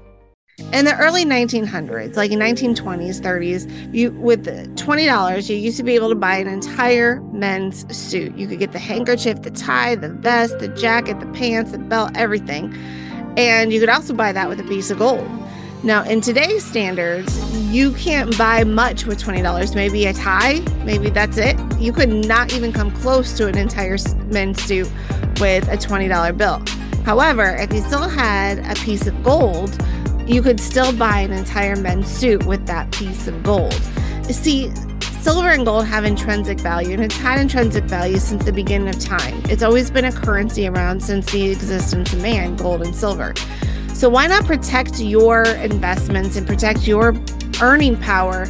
In 0.70 0.86
the 0.86 0.96
early 0.98 1.24
1900s, 1.24 2.16
like 2.16 2.30
in 2.30 2.38
1920s, 2.38 3.20
30s, 3.20 3.94
you 3.94 4.12
with 4.12 4.46
$20, 4.46 5.48
you 5.48 5.56
used 5.56 5.76
to 5.76 5.82
be 5.82 5.94
able 5.94 6.08
to 6.08 6.14
buy 6.14 6.36
an 6.36 6.46
entire 6.46 7.20
men's 7.32 7.84
suit. 7.94 8.36
You 8.36 8.46
could 8.46 8.58
get 8.58 8.72
the 8.72 8.78
handkerchief, 8.78 9.42
the 9.42 9.50
tie, 9.50 9.96
the 9.96 10.08
vest, 10.08 10.58
the 10.60 10.68
jacket, 10.68 11.20
the 11.20 11.26
pants, 11.26 11.72
the 11.72 11.78
belt, 11.78 12.12
everything. 12.14 12.74
And 13.36 13.72
you 13.72 13.80
could 13.80 13.90
also 13.90 14.14
buy 14.14 14.32
that 14.32 14.48
with 14.48 14.60
a 14.60 14.64
piece 14.64 14.90
of 14.90 14.98
gold. 14.98 15.28
Now, 15.84 16.04
in 16.04 16.20
today's 16.20 16.64
standards, 16.64 17.36
you 17.72 17.92
can't 17.94 18.38
buy 18.38 18.62
much 18.62 19.04
with 19.04 19.20
$20. 19.20 19.74
Maybe 19.74 20.06
a 20.06 20.12
tie, 20.12 20.60
maybe 20.84 21.10
that's 21.10 21.38
it. 21.38 21.58
You 21.78 21.92
could 21.92 22.08
not 22.08 22.52
even 22.54 22.72
come 22.72 22.92
close 22.92 23.36
to 23.38 23.48
an 23.48 23.58
entire 23.58 23.96
men's 24.26 24.62
suit 24.62 24.88
with 25.40 25.66
a 25.68 25.76
$20 25.76 26.36
bill. 26.36 26.62
However, 27.04 27.56
if 27.56 27.72
you 27.72 27.80
still 27.80 28.08
had 28.08 28.58
a 28.60 28.74
piece 28.84 29.08
of 29.08 29.24
gold, 29.24 29.76
you 30.26 30.42
could 30.42 30.60
still 30.60 30.92
buy 30.96 31.20
an 31.20 31.32
entire 31.32 31.76
men's 31.76 32.08
suit 32.08 32.44
with 32.46 32.66
that 32.66 32.90
piece 32.92 33.26
of 33.26 33.42
gold. 33.42 33.72
See, 34.24 34.70
silver 35.20 35.50
and 35.50 35.64
gold 35.64 35.86
have 35.86 36.04
intrinsic 36.04 36.60
value, 36.60 36.92
and 36.94 37.02
it's 37.04 37.16
had 37.16 37.40
intrinsic 37.40 37.84
value 37.84 38.18
since 38.18 38.44
the 38.44 38.52
beginning 38.52 38.88
of 38.88 38.98
time. 38.98 39.40
It's 39.44 39.62
always 39.62 39.88
been 39.90 40.04
a 40.04 40.12
currency 40.12 40.66
around 40.66 41.02
since 41.02 41.30
the 41.30 41.50
existence 41.50 42.12
of 42.12 42.20
man, 42.20 42.56
gold 42.56 42.82
and 42.82 42.94
silver. 42.94 43.32
So, 43.94 44.08
why 44.08 44.26
not 44.26 44.44
protect 44.46 44.98
your 44.98 45.44
investments 45.44 46.36
and 46.36 46.44
protect 46.46 46.88
your 46.88 47.14
earning 47.60 47.96
power 47.96 48.46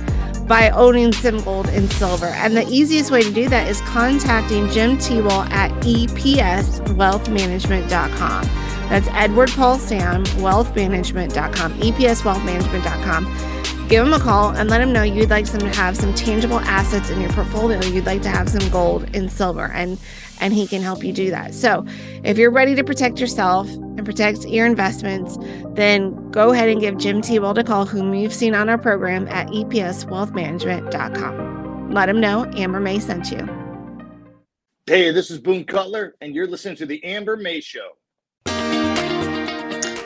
by 0.46 0.70
owning 0.70 1.12
some 1.12 1.42
gold 1.42 1.68
and 1.68 1.90
silver? 1.92 2.26
And 2.26 2.56
the 2.56 2.66
easiest 2.68 3.10
way 3.10 3.22
to 3.22 3.32
do 3.32 3.48
that 3.48 3.66
is 3.68 3.80
contacting 3.82 4.68
Jim 4.70 4.98
Tebow 4.98 5.50
at 5.50 5.70
EPSWealthManagement.com. 5.82 8.71
That's 8.88 9.08
Edward 9.12 9.50
Paul 9.50 9.78
Sam, 9.78 10.24
wealthmanagement.com, 10.24 11.74
EPSwealthmanagement.com 11.74 13.52
give 13.92 14.04
him 14.06 14.14
a 14.14 14.18
call 14.18 14.56
and 14.56 14.70
let 14.70 14.80
him 14.80 14.90
know 14.90 15.02
you'd 15.02 15.28
like 15.28 15.46
some 15.46 15.60
to 15.60 15.68
have 15.68 15.98
some 15.98 16.14
tangible 16.14 16.58
assets 16.60 17.10
in 17.10 17.20
your 17.20 17.28
portfolio. 17.30 17.78
You'd 17.82 18.06
like 18.06 18.22
to 18.22 18.30
have 18.30 18.48
some 18.48 18.66
gold 18.70 19.06
and 19.14 19.30
silver, 19.30 19.66
and 19.66 19.98
and 20.40 20.54
he 20.54 20.66
can 20.66 20.80
help 20.80 21.04
you 21.04 21.12
do 21.12 21.28
that. 21.30 21.52
So, 21.52 21.84
if 22.24 22.38
you're 22.38 22.50
ready 22.50 22.74
to 22.74 22.84
protect 22.84 23.20
yourself 23.20 23.68
and 23.68 24.02
protect 24.02 24.46
your 24.46 24.64
investments, 24.64 25.36
then 25.74 26.30
go 26.30 26.52
ahead 26.52 26.70
and 26.70 26.80
give 26.80 26.96
Jim 26.96 27.20
Tebow 27.20 27.54
a 27.58 27.64
call, 27.64 27.84
whom 27.84 28.14
you've 28.14 28.32
seen 28.32 28.54
on 28.54 28.70
our 28.70 28.78
program 28.78 29.28
at 29.28 29.48
EPSWealthManagement.com. 29.48 31.92
Let 31.92 32.08
him 32.08 32.18
know 32.18 32.50
Amber 32.56 32.80
May 32.80 32.98
sent 32.98 33.30
you. 33.30 33.46
Hey, 34.86 35.10
this 35.10 35.30
is 35.30 35.38
Boone 35.38 35.64
Cutler, 35.64 36.14
and 36.22 36.34
you're 36.34 36.46
listening 36.46 36.76
to 36.76 36.86
the 36.86 37.04
Amber 37.04 37.36
May 37.36 37.60
Show. 37.60 37.90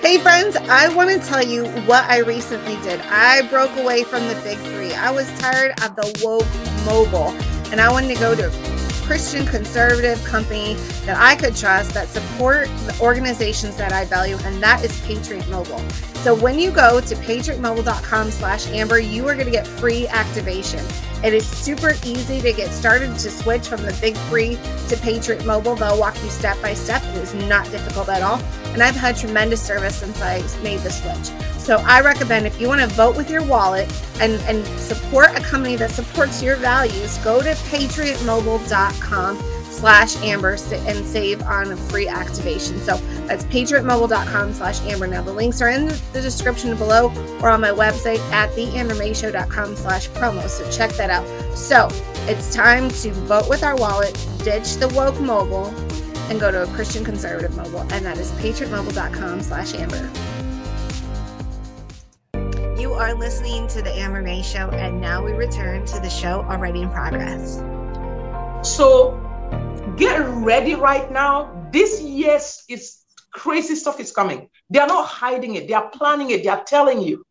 Hey, 0.07 0.19
friends, 0.19 0.55
I 0.55 0.87
want 0.95 1.11
to 1.11 1.19
tell 1.19 1.45
you 1.45 1.65
what 1.83 2.05
I 2.05 2.19
recently 2.19 2.77
did. 2.85 3.01
I 3.07 3.43
broke 3.49 3.77
away 3.77 4.05
from 4.05 4.21
the 4.29 4.37
big 4.45 4.57
three. 4.59 4.95
I 4.95 5.11
was 5.11 5.29
tired 5.41 5.73
of 5.83 5.97
the 5.97 6.21
woke 6.23 6.47
mobile, 6.87 7.31
and 7.73 7.81
I 7.81 7.91
wanted 7.91 8.15
to 8.15 8.21
go 8.21 8.33
to 8.37 8.76
Christian 9.07 9.47
conservative 9.47 10.23
company 10.25 10.75
that 11.05 11.17
I 11.17 11.37
could 11.37 11.55
trust 11.55 11.95
that 11.95 12.09
support 12.09 12.67
the 12.87 12.99
organizations 13.01 13.77
that 13.77 13.93
I 13.93 14.05
value, 14.05 14.37
and 14.45 14.61
that 14.61 14.85
is 14.85 15.01
Patriot 15.03 15.49
Mobile. 15.49 15.79
So 16.25 16.35
when 16.35 16.59
you 16.59 16.73
go 16.73 17.01
to 17.01 17.15
patriotmobile.com 17.15 18.33
slash 18.33 18.67
amber, 18.71 18.99
you 18.99 19.29
are 19.29 19.35
going 19.35 19.47
to 19.47 19.53
get 19.53 19.65
free 19.65 20.09
activation. 20.09 20.85
It 21.23 21.33
is 21.33 21.47
super 21.47 21.93
easy 22.05 22.41
to 22.41 22.53
get 22.53 22.73
started 22.73 23.17
to 23.19 23.31
switch 23.31 23.69
from 23.69 23.83
the 23.83 23.97
big 24.01 24.17
three 24.29 24.59
to 24.89 24.97
Patriot 24.97 25.47
Mobile. 25.47 25.77
They'll 25.77 26.01
walk 26.01 26.21
you 26.25 26.29
step 26.29 26.61
by 26.61 26.75
step. 26.75 27.01
It 27.05 27.19
is 27.19 27.33
not 27.33 27.71
difficult 27.71 28.09
at 28.09 28.23
all. 28.23 28.41
And 28.73 28.83
I've 28.83 28.97
had 28.97 29.17
tremendous 29.17 29.63
service 29.63 29.97
since 29.97 30.21
I 30.21 30.39
made 30.65 30.81
the 30.81 30.91
switch. 30.91 31.56
So 31.67 31.79
I 31.79 32.01
recommend 32.01 32.47
if 32.47 32.61
you 32.61 32.69
want 32.69 32.81
to 32.81 32.87
vote 32.87 33.17
with 33.17 33.29
your 33.29 33.43
wallet 33.43 33.93
and, 34.21 34.35
and 34.43 34.65
support 34.79 35.37
a 35.37 35.41
company 35.41 35.75
that 35.75 35.91
supports 35.91 36.41
your 36.41 36.55
values, 36.55 37.19
go 37.19 37.43
to 37.43 37.49
patriotmobile.com 37.49 39.37
slash 39.69 40.17
amber 40.19 40.51
and 40.53 41.05
save 41.05 41.43
on 41.43 41.73
a 41.73 41.77
free 41.77 42.07
activation. 42.07 42.79
So 42.79 42.99
that's 43.27 43.43
patriotmobile.com 43.47 44.55
slash 44.55 44.81
amber. 44.83 45.09
Now 45.09 45.23
the 45.23 45.33
links 45.33 45.61
are 45.61 45.71
in 45.71 45.89
the 45.89 46.23
description 46.23 46.77
below 46.77 47.13
or 47.43 47.51
on 47.51 47.63
my 47.63 47.71
website 47.71 48.21
at 48.31 48.49
theambermayshow.com 48.51 49.75
slash 49.75 50.09
promo. 50.11 50.49
So 50.49 50.71
check 50.71 50.93
that 50.93 51.11
out. 51.11 51.27
So 51.59 51.89
it's 52.29 52.55
time 52.55 52.91
to 52.91 53.11
vote 53.11 53.49
with 53.49 53.65
our 53.65 53.75
wallet, 53.75 54.15
ditch 54.45 54.77
the 54.77 54.87
woke 54.95 55.19
mobile, 55.19 55.75
and 56.31 56.39
go 56.39 56.53
to 56.53 56.63
a 56.63 56.67
Christian 56.69 57.05
conservative 57.05 57.57
mobile. 57.57 57.81
And 57.93 58.07
that 58.07 58.19
is 58.19 58.31
patriotmobile.com 58.31 59.43
slash 59.43 59.75
amber. 59.75 60.09
You 62.79 62.93
are 62.93 63.15
listening 63.15 63.67
to 63.69 63.81
the 63.81 63.91
Amber 63.91 64.21
May 64.21 64.43
Show, 64.43 64.69
and 64.69 65.01
now 65.01 65.25
we 65.25 65.33
return 65.33 65.87
to 65.87 65.99
the 65.99 66.11
show 66.11 66.43
already 66.43 66.83
in 66.83 66.91
progress. 66.91 67.63
So 68.63 69.19
get 69.97 70.19
ready 70.19 70.75
right 70.75 71.11
now. 71.11 71.69
This 71.73 72.03
year's 72.03 72.65
is 72.69 73.05
crazy 73.31 73.77
stuff 73.77 73.99
is 73.99 74.13
coming. 74.13 74.51
They 74.69 74.79
are 74.79 74.87
not 74.87 75.07
hiding 75.09 75.55
it. 75.55 75.69
They 75.69 75.73
are 75.73 75.89
planning 75.89 76.33
it. 76.33 76.43
They 76.43 76.51
are 76.51 76.65
telling 76.65 77.01
you. 77.01 77.25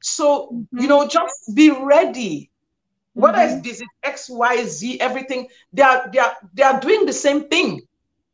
So 0.00 0.48
mm-hmm. 0.52 0.80
you 0.80 0.88
know, 0.88 1.06
just 1.06 1.54
be 1.54 1.70
ready. 1.70 2.50
Mm-hmm. 2.50 3.20
Whether 3.20 3.38
it's 3.38 3.52
mm-hmm. 3.54 3.62
this 3.62 3.82
X, 4.02 4.28
Y, 4.30 4.64
Z, 4.64 5.00
everything, 5.00 5.46
they 5.72 5.82
are 5.82 6.10
they 6.12 6.18
are 6.18 6.36
they 6.54 6.64
are 6.64 6.80
doing 6.80 7.06
the 7.06 7.12
same 7.12 7.48
thing. 7.48 7.82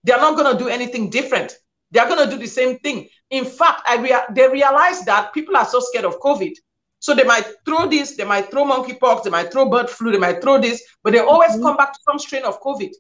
They 0.03 0.15
are 0.15 0.21
not 0.21 0.39
going 0.39 0.51
to 0.51 0.59
do 0.59 0.71
anything 0.71 1.11
different. 1.11 1.59
They 1.91 2.01
are 2.01 2.09
going 2.09 2.25
to 2.25 2.31
do 2.31 2.41
the 2.41 2.47
same 2.47 2.79
thing. 2.79 3.09
In 3.31 3.45
fact, 3.45 3.83
I 3.87 3.97
rea- 3.97 4.35
they 4.35 4.49
realize 4.49 5.05
that 5.05 5.33
people 5.33 5.57
are 5.57 5.65
so 5.65 5.81
scared 5.81 6.05
of 6.05 6.21
COVID. 6.21 6.55
So 7.01 7.15
they 7.15 7.25
might 7.25 7.47
throw 7.65 7.87
this, 7.87 8.17
they 8.17 8.25
might 8.25 8.51
throw 8.51 8.65
monkeypox, 8.65 9.23
they 9.23 9.31
might 9.31 9.53
throw 9.53 9.71
bird 9.71 9.89
flu, 9.89 10.11
they 10.11 10.19
might 10.19 10.43
throw 10.43 10.61
this, 10.61 10.83
but 11.03 11.13
they 11.13 11.21
always 11.21 11.53
mm-hmm. 11.53 11.63
come 11.63 11.77
back 11.77 11.93
to 11.93 11.99
some 12.09 12.19
strain 12.19 12.45
of 12.45 12.61
COVID. 12.61 12.91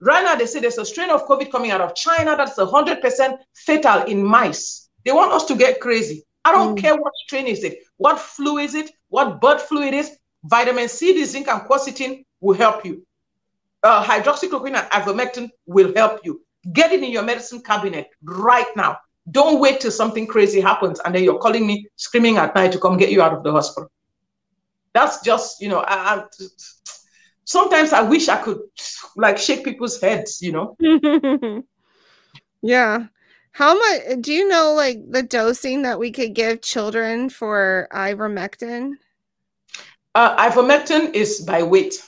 Right 0.00 0.24
now, 0.24 0.34
they 0.34 0.46
say 0.46 0.60
there's 0.60 0.78
a 0.78 0.84
strain 0.84 1.10
of 1.10 1.26
COVID 1.26 1.50
coming 1.50 1.72
out 1.72 1.80
of 1.80 1.94
China 1.94 2.36
that's 2.36 2.56
100% 2.56 3.38
fatal 3.54 4.02
in 4.04 4.24
mice. 4.24 4.88
They 5.04 5.12
want 5.12 5.32
us 5.32 5.44
to 5.46 5.56
get 5.56 5.80
crazy. 5.80 6.24
I 6.44 6.52
don't 6.52 6.76
mm. 6.76 6.80
care 6.80 6.96
what 6.96 7.12
strain 7.26 7.46
is 7.46 7.64
it, 7.64 7.78
what 7.96 8.18
flu 8.18 8.58
is 8.58 8.74
it, 8.74 8.90
what 9.08 9.40
bird 9.40 9.60
flu 9.60 9.82
it 9.82 9.94
is. 9.94 10.16
Vitamin 10.44 10.88
C, 10.88 11.12
the 11.12 11.24
zinc, 11.24 11.48
and 11.48 11.60
quercetin 11.62 12.24
will 12.40 12.54
help 12.54 12.84
you. 12.84 13.04
Uh, 13.82 14.02
hydroxychloroquine 14.02 14.76
and 14.76 14.90
ivermectin 14.90 15.50
will 15.66 15.92
help 15.94 16.20
you. 16.24 16.40
Get 16.72 16.92
it 16.92 17.02
in 17.02 17.10
your 17.10 17.22
medicine 17.22 17.62
cabinet 17.62 18.08
right 18.22 18.66
now. 18.76 18.98
Don't 19.30 19.60
wait 19.60 19.80
till 19.80 19.90
something 19.90 20.26
crazy 20.26 20.60
happens 20.60 21.00
and 21.04 21.14
then 21.14 21.24
you're 21.24 21.38
calling 21.38 21.66
me 21.66 21.86
screaming 21.96 22.36
at 22.36 22.54
night 22.54 22.72
to 22.72 22.78
come 22.78 22.96
get 22.96 23.10
you 23.10 23.22
out 23.22 23.32
of 23.32 23.42
the 23.42 23.52
hospital. 23.52 23.90
That's 24.92 25.20
just, 25.22 25.60
you 25.60 25.68
know, 25.68 25.80
I, 25.80 26.16
I 26.16 26.24
sometimes 27.44 27.92
I 27.92 28.02
wish 28.02 28.28
I 28.28 28.36
could 28.36 28.58
like 29.16 29.38
shake 29.38 29.64
people's 29.64 30.00
heads, 30.00 30.40
you 30.42 30.52
know. 30.52 30.76
yeah. 32.62 33.06
How 33.52 33.74
much 33.74 34.20
do 34.20 34.32
you 34.32 34.48
know 34.48 34.74
like 34.74 34.98
the 35.10 35.22
dosing 35.22 35.82
that 35.82 35.98
we 35.98 36.12
could 36.12 36.34
give 36.34 36.62
children 36.62 37.28
for 37.28 37.88
ivermectin? 37.92 38.92
Uh, 40.14 40.50
ivermectin 40.50 41.14
is 41.14 41.40
by 41.40 41.62
weight. 41.62 42.02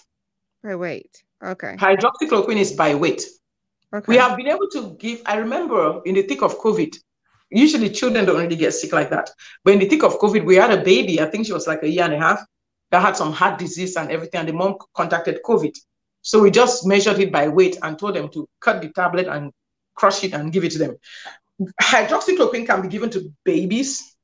By 0.63 0.77
weight. 0.77 1.23
Okay. 1.43 1.77
Hydroxychloroquine 1.77 2.59
is 2.59 2.73
by 2.73 2.95
weight. 2.95 3.25
Okay. 3.95 4.05
We 4.13 4.17
have 4.17 4.37
been 4.37 4.49
able 4.49 4.69
to 4.71 4.97
give, 4.99 5.21
I 5.27 5.37
remember 5.37 6.01
in 6.05 6.15
the 6.15 6.23
thick 6.23 6.43
of 6.43 6.59
COVID, 6.59 6.97
usually 7.51 7.91
children 7.91 8.25
don't 8.25 8.41
really 8.41 8.57
get 8.57 8.73
sick 8.73 8.93
like 8.93 9.11
that. 9.11 9.31
But 9.65 9.75
in 9.75 9.81
the 9.81 9.89
thick 9.89 10.03
of 10.03 10.19
COVID, 10.19 10.45
we 10.45 10.57
had 10.57 10.71
a 10.71 10.83
baby, 10.83 11.21
I 11.21 11.27
think 11.27 11.47
she 11.47 11.53
was 11.53 11.67
like 11.67 11.83
a 11.83 11.89
year 11.89 12.05
and 12.05 12.15
a 12.15 12.19
half 12.19 12.41
that 12.91 13.03
had 13.03 13.17
some 13.17 13.33
heart 13.33 13.59
disease 13.59 13.97
and 13.97 14.11
everything, 14.11 14.41
and 14.41 14.49
the 14.49 14.53
mom 14.53 14.77
contacted 14.95 15.41
COVID. 15.45 15.77
So 16.23 16.41
we 16.41 16.51
just 16.51 16.87
measured 16.87 17.19
it 17.19 17.33
by 17.33 17.49
weight 17.49 17.77
and 17.83 17.99
told 17.99 18.15
them 18.17 18.29
to 18.31 18.49
cut 18.61 18.81
the 18.81 18.89
tablet 18.91 19.27
and 19.27 19.51
crush 19.95 20.25
it 20.25 20.33
and 20.33 20.53
give 20.53 20.65
it 20.65 20.73
to 20.73 20.79
them. 20.79 20.97
Hydroxychloroquine 21.83 22.67
can 22.67 22.83
be 22.83 22.89
given 22.89 23.11
to 23.11 23.33
babies, 23.45 24.17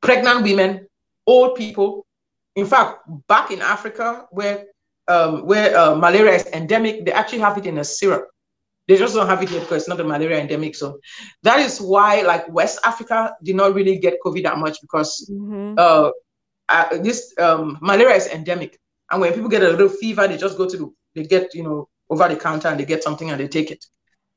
pregnant 0.00 0.42
women, 0.42 0.86
old 1.26 1.56
people. 1.56 2.06
In 2.54 2.66
fact, 2.66 3.00
back 3.26 3.50
in 3.50 3.60
Africa, 3.62 4.26
where 4.30 4.66
um, 5.08 5.46
where 5.46 5.76
uh, 5.76 5.94
malaria 5.94 6.32
is 6.32 6.46
endemic, 6.46 7.04
they 7.04 7.12
actually 7.12 7.38
have 7.38 7.56
it 7.58 7.66
in 7.66 7.78
a 7.78 7.84
syrup. 7.84 8.28
They 8.88 8.96
just 8.96 9.14
don't 9.14 9.26
have 9.26 9.42
it 9.42 9.48
here 9.48 9.60
because 9.60 9.82
it's 9.82 9.88
not 9.88 10.00
a 10.00 10.04
malaria 10.04 10.40
endemic. 10.40 10.76
So 10.76 11.00
that 11.42 11.58
is 11.58 11.80
why, 11.80 12.22
like 12.22 12.48
West 12.48 12.78
Africa, 12.84 13.34
did 13.42 13.56
not 13.56 13.74
really 13.74 13.98
get 13.98 14.18
COVID 14.24 14.44
that 14.44 14.58
much 14.58 14.80
because 14.80 15.28
mm-hmm. 15.30 15.74
uh, 15.76 16.10
uh, 16.68 16.98
this 16.98 17.34
um, 17.38 17.78
malaria 17.80 18.14
is 18.14 18.28
endemic, 18.28 18.78
and 19.10 19.20
when 19.20 19.32
people 19.32 19.48
get 19.48 19.62
a 19.62 19.70
little 19.70 19.88
fever, 19.88 20.28
they 20.28 20.36
just 20.36 20.56
go 20.56 20.68
to 20.68 20.76
the, 20.76 20.92
they 21.14 21.24
get 21.24 21.54
you 21.54 21.64
know 21.64 21.88
over 22.10 22.28
the 22.28 22.36
counter 22.36 22.68
and 22.68 22.78
they 22.78 22.84
get 22.84 23.02
something 23.02 23.30
and 23.30 23.40
they 23.40 23.48
take 23.48 23.70
it. 23.70 23.84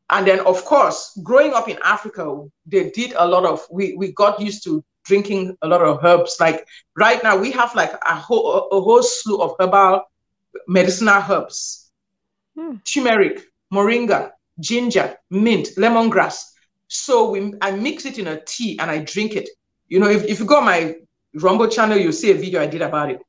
And 0.10 0.26
then 0.26 0.39
of 0.41 0.66
course, 0.66 1.18
growing 1.22 1.54
up 1.54 1.70
in 1.70 1.78
Africa, 1.84 2.43
they 2.66 2.89
did 2.89 3.14
a 3.16 3.28
lot 3.28 3.45
of 3.45 3.66
we 3.70 3.93
we 3.95 4.12
got 4.14 4.39
used 4.39 4.64
to 4.64 4.84
drinking 5.04 5.56
a 5.62 5.68
lot 5.68 5.82
of 5.82 6.04
herbs. 6.04 6.38
Like 6.39 6.68
right 6.95 7.22
now, 7.22 7.38
we 7.38 7.52
have 7.52 7.76
like 7.76 7.93
a 7.93 8.16
whole 8.16 8.70
a 8.72 8.82
whole 8.82 9.04
slew 9.04 9.41
of 9.41 9.56
herbal 9.60 10.02
medicinal 10.68 11.22
herbs, 11.30 11.91
hmm. 12.56 12.78
turmeric, 12.84 13.43
moringa, 13.72 14.32
ginger, 14.60 15.16
mint, 15.30 15.70
lemongrass. 15.78 16.43
So 16.88 17.32
we 17.32 17.53
I 17.62 17.72
mix 17.72 18.05
it 18.05 18.18
in 18.18 18.28
a 18.28 18.41
tea 18.45 18.78
and 18.80 18.89
I 18.89 18.99
drink 18.99 19.36
it. 19.36 19.49
You 19.88 19.99
know, 19.99 20.10
if, 20.10 20.24
if 20.26 20.39
you 20.39 20.45
go 20.45 20.57
on 20.57 20.66
my 20.66 20.95
Rumble 21.36 21.68
channel, 21.68 21.97
you'll 21.97 22.12
see 22.12 22.32
a 22.32 22.36
video 22.36 22.62
I 22.62 22.66
did 22.68 22.82
about 22.82 23.12
it. 23.12 23.22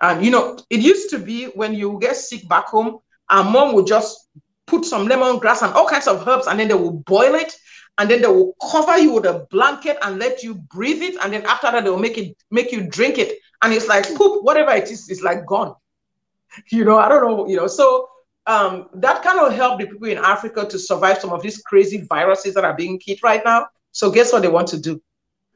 And 0.00 0.24
you 0.24 0.30
know, 0.30 0.56
it 0.70 0.80
used 0.80 1.10
to 1.10 1.18
be 1.18 1.46
when 1.46 1.74
you 1.74 1.98
get 2.00 2.16
sick 2.16 2.48
back 2.48 2.66
home, 2.66 2.98
our 3.30 3.42
mom 3.42 3.74
would 3.74 3.86
just 3.86 4.28
put 4.66 4.84
some 4.84 5.08
lemongrass 5.08 5.62
and 5.62 5.74
all 5.74 5.88
kinds 5.88 6.06
of 6.06 6.26
herbs, 6.26 6.46
and 6.46 6.58
then 6.60 6.68
they 6.68 6.74
will 6.74 6.92
boil 6.92 7.34
it 7.34 7.52
and 7.98 8.08
then 8.08 8.22
they 8.22 8.28
will 8.28 8.54
cover 8.70 8.96
you 8.96 9.12
with 9.12 9.26
a 9.26 9.46
blanket 9.50 9.98
and 10.02 10.18
let 10.18 10.42
you 10.42 10.54
breathe 10.54 11.02
it, 11.02 11.16
and 11.22 11.32
then 11.32 11.44
after 11.46 11.70
that 11.70 11.84
they 11.84 11.90
will 11.90 11.98
make 11.98 12.16
it 12.16 12.36
make 12.50 12.70
you 12.72 12.88
drink 12.88 13.18
it, 13.18 13.38
and 13.62 13.72
it's 13.72 13.88
like 13.88 14.06
poop, 14.14 14.44
whatever 14.44 14.70
it 14.70 14.90
is, 14.90 15.10
it's 15.10 15.22
like 15.22 15.44
gone. 15.44 15.74
You 16.72 16.84
know, 16.84 16.98
I 16.98 17.08
don't 17.08 17.22
know, 17.22 17.46
you 17.46 17.56
know. 17.56 17.66
So 17.66 18.08
um, 18.48 18.88
that 18.94 19.22
kind 19.22 19.38
of 19.38 19.52
helped 19.52 19.80
the 19.80 19.86
people 19.86 20.08
in 20.08 20.18
Africa 20.18 20.66
to 20.66 20.78
survive 20.78 21.18
some 21.18 21.30
of 21.30 21.42
these 21.42 21.58
crazy 21.58 22.06
viruses 22.08 22.54
that 22.54 22.64
are 22.64 22.74
being 22.74 23.00
hit 23.04 23.22
right 23.22 23.42
now. 23.44 23.66
So 23.92 24.10
guess 24.10 24.32
what 24.32 24.42
they 24.42 24.48
want 24.48 24.68
to 24.68 24.80
do? 24.80 25.00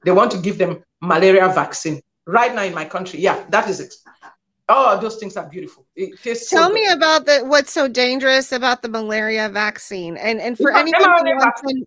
They 0.04 0.10
want 0.10 0.30
to 0.32 0.38
give 0.38 0.58
them 0.58 0.84
malaria 1.00 1.48
vaccine 1.48 2.02
right 2.26 2.54
now 2.54 2.64
in 2.64 2.74
my 2.74 2.84
country. 2.84 3.20
Yeah, 3.20 3.44
that 3.48 3.68
is 3.68 3.80
it. 3.80 3.94
Oh, 4.68 5.00
those 5.00 5.16
things 5.16 5.36
are 5.36 5.48
beautiful. 5.48 5.86
Tell 5.96 6.36
so 6.36 6.68
me 6.70 6.86
about 6.86 7.26
the 7.26 7.40
what's 7.40 7.72
so 7.72 7.88
dangerous 7.88 8.52
about 8.52 8.82
the 8.82 8.88
malaria 8.88 9.48
vaccine, 9.48 10.16
and 10.16 10.40
and 10.40 10.56
for 10.56 10.72
anyone 10.72 11.26
who 11.26 11.36
wants 11.36 11.60
to, 11.62 11.84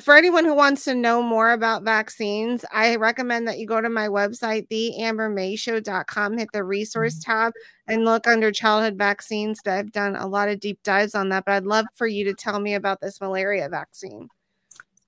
for 0.00 0.16
anyone 0.16 0.44
who 0.44 0.54
wants 0.54 0.84
to 0.84 0.94
know 0.94 1.22
more 1.22 1.52
about 1.52 1.82
vaccines, 1.82 2.64
I 2.72 2.96
recommend 2.96 3.46
that 3.46 3.58
you 3.58 3.66
go 3.66 3.80
to 3.80 3.90
my 3.90 4.08
website, 4.08 4.68
theambermayshow.com, 4.68 6.38
hit 6.38 6.48
the 6.52 6.64
resource 6.64 7.18
mm-hmm. 7.18 7.30
tab, 7.30 7.52
and 7.86 8.04
look 8.04 8.26
under 8.26 8.50
childhood 8.50 8.96
vaccines. 8.96 9.60
I've 9.66 9.92
done 9.92 10.16
a 10.16 10.26
lot 10.26 10.48
of 10.48 10.60
deep 10.60 10.82
dives 10.82 11.14
on 11.14 11.28
that, 11.28 11.44
but 11.44 11.52
I'd 11.52 11.64
love 11.64 11.86
for 11.94 12.06
you 12.06 12.24
to 12.24 12.34
tell 12.34 12.58
me 12.58 12.74
about 12.74 13.00
this 13.00 13.20
malaria 13.20 13.68
vaccine. 13.68 14.28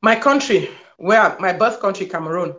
My 0.03 0.17
country, 0.17 0.69
where 0.99 1.35
my 1.41 1.55
birth 1.55 1.81
country, 1.81 2.05
Cameroon, 2.05 2.55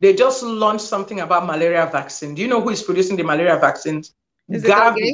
they 0.00 0.14
just 0.14 0.42
launched 0.42 0.84
something 0.84 1.20
about 1.20 1.46
malaria 1.46 1.88
vaccine. 1.90 2.34
Do 2.34 2.42
you 2.42 2.48
know 2.48 2.60
who 2.60 2.70
is 2.70 2.82
producing 2.82 3.16
the 3.16 3.24
malaria 3.24 3.58
vaccines? 3.58 4.14
Is 4.48 4.64
Gavi. 4.64 5.12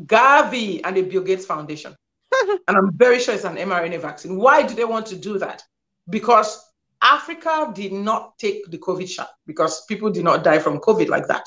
Gavi 0.00 0.80
and 0.84 0.96
the 0.96 1.02
Bill 1.02 1.22
Gates 1.22 1.44
Foundation. 1.44 1.94
and 2.68 2.76
I'm 2.76 2.92
very 2.96 3.18
sure 3.18 3.34
it's 3.34 3.44
an 3.44 3.56
mRNA 3.56 4.00
vaccine. 4.00 4.36
Why 4.36 4.62
do 4.66 4.74
they 4.74 4.84
want 4.84 5.06
to 5.06 5.16
do 5.16 5.38
that? 5.38 5.62
Because 6.08 6.62
Africa 7.02 7.72
did 7.74 7.92
not 7.92 8.38
take 8.38 8.70
the 8.70 8.78
COVID 8.78 9.08
shot 9.08 9.30
because 9.46 9.84
people 9.86 10.10
did 10.10 10.24
not 10.24 10.44
die 10.44 10.58
from 10.58 10.78
COVID 10.78 11.08
like 11.08 11.26
that. 11.28 11.44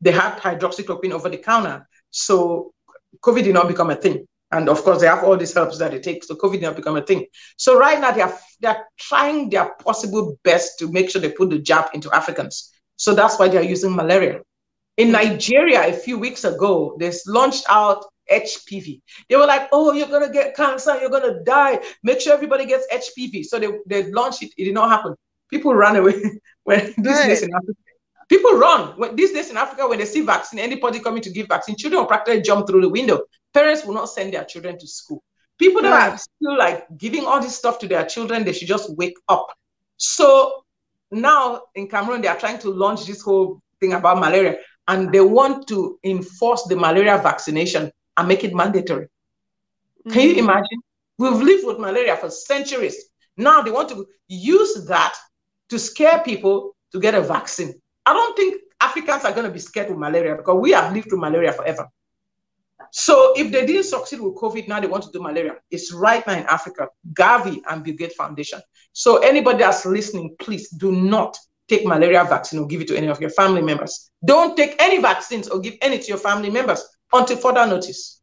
They 0.00 0.12
had 0.12 0.38
hydroxychloroquine 0.38 1.12
over 1.12 1.28
the 1.28 1.38
counter. 1.38 1.88
So 2.10 2.72
COVID 3.20 3.44
did 3.44 3.54
not 3.54 3.68
become 3.68 3.90
a 3.90 3.96
thing. 3.96 4.26
And 4.50 4.68
of 4.68 4.82
course, 4.82 5.00
they 5.00 5.06
have 5.06 5.24
all 5.24 5.36
these 5.36 5.52
helps 5.52 5.78
that 5.78 5.92
it 5.92 6.02
takes. 6.02 6.28
So 6.28 6.34
COVID 6.34 6.52
did 6.52 6.62
not 6.62 6.76
become 6.76 6.96
a 6.96 7.02
thing. 7.02 7.26
So 7.56 7.78
right 7.78 8.00
now, 8.00 8.12
they 8.12 8.22
are, 8.22 8.38
they 8.60 8.68
are 8.68 8.86
trying 8.98 9.50
their 9.50 9.74
possible 9.74 10.38
best 10.42 10.78
to 10.78 10.90
make 10.90 11.10
sure 11.10 11.20
they 11.20 11.32
put 11.32 11.50
the 11.50 11.58
jab 11.58 11.90
into 11.92 12.10
Africans. 12.14 12.72
So 12.96 13.14
that's 13.14 13.38
why 13.38 13.48
they 13.48 13.58
are 13.58 13.62
using 13.62 13.94
malaria. 13.94 14.40
In 14.96 15.12
Nigeria, 15.12 15.86
a 15.88 15.92
few 15.92 16.18
weeks 16.18 16.44
ago, 16.44 16.96
they 16.98 17.12
launched 17.26 17.64
out 17.68 18.04
HPV. 18.30 19.00
They 19.28 19.36
were 19.36 19.46
like, 19.46 19.68
oh, 19.72 19.92
you're 19.92 20.08
going 20.08 20.26
to 20.26 20.32
get 20.32 20.56
cancer, 20.56 20.98
you're 21.00 21.10
going 21.10 21.34
to 21.34 21.42
die. 21.44 21.80
Make 22.02 22.20
sure 22.20 22.34
everybody 22.34 22.66
gets 22.66 22.86
HPV. 22.92 23.44
So 23.44 23.58
they, 23.58 23.68
they 23.86 24.10
launched 24.10 24.42
it. 24.42 24.52
It 24.56 24.64
did 24.64 24.74
not 24.74 24.90
happen. 24.90 25.14
People 25.50 25.74
ran 25.74 25.96
away 25.96 26.14
when 26.64 26.94
these 26.98 27.20
days 27.22 27.42
in 27.42 27.54
Africa. 27.54 27.72
People 28.28 28.52
run. 28.58 28.98
When, 28.98 29.16
these 29.16 29.32
days 29.32 29.50
in 29.50 29.56
Africa, 29.56 29.88
when 29.88 29.98
they 29.98 30.04
see 30.04 30.20
vaccine, 30.20 30.60
anybody 30.60 31.00
coming 31.00 31.22
to 31.22 31.30
give 31.30 31.48
vaccine, 31.48 31.76
children 31.76 32.02
will 32.02 32.08
practically 32.08 32.42
jump 32.42 32.66
through 32.66 32.82
the 32.82 32.88
window. 32.88 33.22
Parents 33.54 33.84
will 33.84 33.94
not 33.94 34.10
send 34.10 34.34
their 34.34 34.44
children 34.44 34.78
to 34.78 34.86
school. 34.86 35.22
People 35.58 35.82
that 35.82 35.90
right. 35.90 36.12
are 36.12 36.18
still 36.18 36.56
like 36.56 36.86
giving 36.98 37.24
all 37.24 37.40
this 37.40 37.56
stuff 37.56 37.78
to 37.80 37.88
their 37.88 38.04
children, 38.04 38.44
they 38.44 38.52
should 38.52 38.68
just 38.68 38.94
wake 38.96 39.16
up. 39.28 39.48
So 39.96 40.64
now 41.10 41.62
in 41.74 41.88
Cameroon, 41.88 42.20
they 42.20 42.28
are 42.28 42.38
trying 42.38 42.58
to 42.60 42.70
launch 42.70 43.06
this 43.06 43.22
whole 43.22 43.60
thing 43.80 43.94
about 43.94 44.18
malaria 44.18 44.58
and 44.88 45.12
they 45.12 45.20
want 45.20 45.68
to 45.68 45.98
enforce 46.04 46.64
the 46.64 46.76
malaria 46.76 47.18
vaccination 47.18 47.90
and 48.18 48.28
make 48.28 48.44
it 48.44 48.54
mandatory. 48.54 49.06
Mm-hmm. 49.06 50.10
Can 50.10 50.22
you 50.22 50.28
mm-hmm. 50.30 50.50
imagine? 50.50 50.80
We've 51.18 51.32
lived 51.32 51.66
with 51.66 51.78
malaria 51.78 52.16
for 52.16 52.30
centuries. 52.30 52.96
Now 53.36 53.62
they 53.62 53.70
want 53.70 53.88
to 53.90 54.06
use 54.26 54.86
that 54.86 55.14
to 55.70 55.78
scare 55.78 56.20
people 56.20 56.76
to 56.92 57.00
get 57.00 57.14
a 57.14 57.22
vaccine. 57.22 57.80
I 58.04 58.12
don't 58.12 58.36
think 58.36 58.60
Africans 58.80 59.24
are 59.24 59.32
going 59.32 59.46
to 59.46 59.52
be 59.52 59.58
scared 59.58 59.88
with 59.88 59.98
malaria 59.98 60.36
because 60.36 60.60
we 60.60 60.72
have 60.72 60.92
lived 60.92 61.08
through 61.08 61.20
malaria 61.20 61.52
forever. 61.52 61.88
So 62.90 63.34
if 63.36 63.52
they 63.52 63.66
didn't 63.66 63.84
succeed 63.84 64.20
with 64.20 64.34
COVID, 64.36 64.66
now 64.66 64.80
they 64.80 64.86
want 64.86 65.04
to 65.04 65.10
do 65.10 65.20
malaria. 65.20 65.56
It's 65.70 65.92
right 65.92 66.26
now 66.26 66.34
in 66.34 66.46
Africa, 66.46 66.88
Gavi 67.12 67.60
and 67.68 67.84
Bill 67.84 67.94
Gates 67.94 68.14
Foundation. 68.14 68.60
So 68.92 69.18
anybody 69.18 69.58
that's 69.58 69.84
listening, 69.84 70.36
please 70.38 70.70
do 70.70 70.92
not 70.92 71.36
take 71.68 71.84
malaria 71.84 72.24
vaccine 72.24 72.60
or 72.60 72.66
give 72.66 72.80
it 72.80 72.88
to 72.88 72.96
any 72.96 73.08
of 73.08 73.20
your 73.20 73.30
family 73.30 73.60
members. 73.60 74.10
Don't 74.24 74.56
take 74.56 74.74
any 74.80 75.02
vaccines 75.02 75.48
or 75.48 75.60
give 75.60 75.74
any 75.82 75.98
to 75.98 76.06
your 76.06 76.16
family 76.16 76.50
members 76.50 76.82
until 77.12 77.36
further 77.36 77.66
notice. 77.66 78.20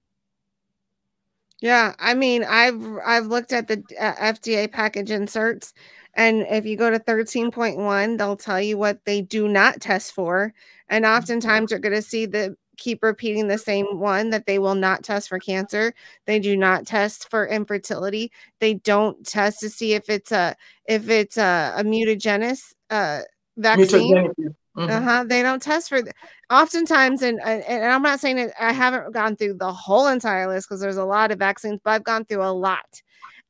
Yeah, 1.61 1.93
I 1.99 2.13
mean, 2.13 2.43
I've 2.43 2.83
I've 3.05 3.27
looked 3.27 3.53
at 3.53 3.67
the 3.67 3.83
uh, 3.99 4.13
FDA 4.15 4.71
package 4.71 5.09
inserts, 5.09 5.73
and 6.13 6.45
if 6.49 6.65
you 6.65 6.77
go 6.77 6.89
to 6.89 6.99
thirteen 6.99 7.49
point 7.49 7.77
one, 7.77 8.17
they'll 8.17 8.35
tell 8.35 8.61
you 8.61 8.77
what 8.77 9.03
they 9.05 9.21
do 9.21 9.47
not 9.47 9.81
test 9.81 10.13
for, 10.13 10.53
and 10.89 11.05
oftentimes 11.05 11.71
you're 11.71 11.79
going 11.79 11.95
to 11.95 12.01
see 12.01 12.25
the 12.25 12.57
keep 12.77 13.01
repeating 13.03 13.47
the 13.47 13.57
same 13.57 13.99
one 13.99 14.29
that 14.29 14.45
they 14.45 14.59
will 14.59 14.75
not 14.75 15.03
test 15.03 15.29
for 15.29 15.39
cancer. 15.39 15.93
They 16.25 16.39
do 16.39 16.57
not 16.57 16.85
test 16.85 17.29
for 17.29 17.47
infertility. 17.47 18.31
They 18.59 18.75
don't 18.75 19.25
test 19.25 19.59
to 19.61 19.69
see 19.69 19.93
if 19.93 20.09
it's 20.09 20.31
a 20.31 20.55
if 20.85 21.09
it's 21.09 21.37
a, 21.37 21.73
a 21.77 21.83
mutagenesis 21.83 22.73
uh, 22.89 23.21
vaccine. 23.57 24.33
Mm-hmm. 24.75 24.91
Uh-huh. 24.91 25.23
They 25.27 25.41
don't 25.41 25.61
test 25.61 25.89
for 25.89 26.01
th- 26.01 26.13
oftentimes 26.49 27.21
and, 27.21 27.39
and 27.41 27.85
I'm 27.85 28.01
not 28.01 28.19
saying 28.19 28.35
that 28.35 28.53
I 28.59 28.73
haven't 28.73 29.13
gone 29.13 29.35
through 29.37 29.55
the 29.55 29.71
whole 29.71 30.07
entire 30.07 30.47
list 30.47 30.67
because 30.67 30.81
there's 30.81 30.97
a 30.97 31.05
lot 31.05 31.31
of 31.31 31.39
vaccines, 31.39 31.79
but 31.83 31.91
I've 31.91 32.03
gone 32.03 32.25
through 32.25 32.43
a 32.43 32.51
lot. 32.51 33.01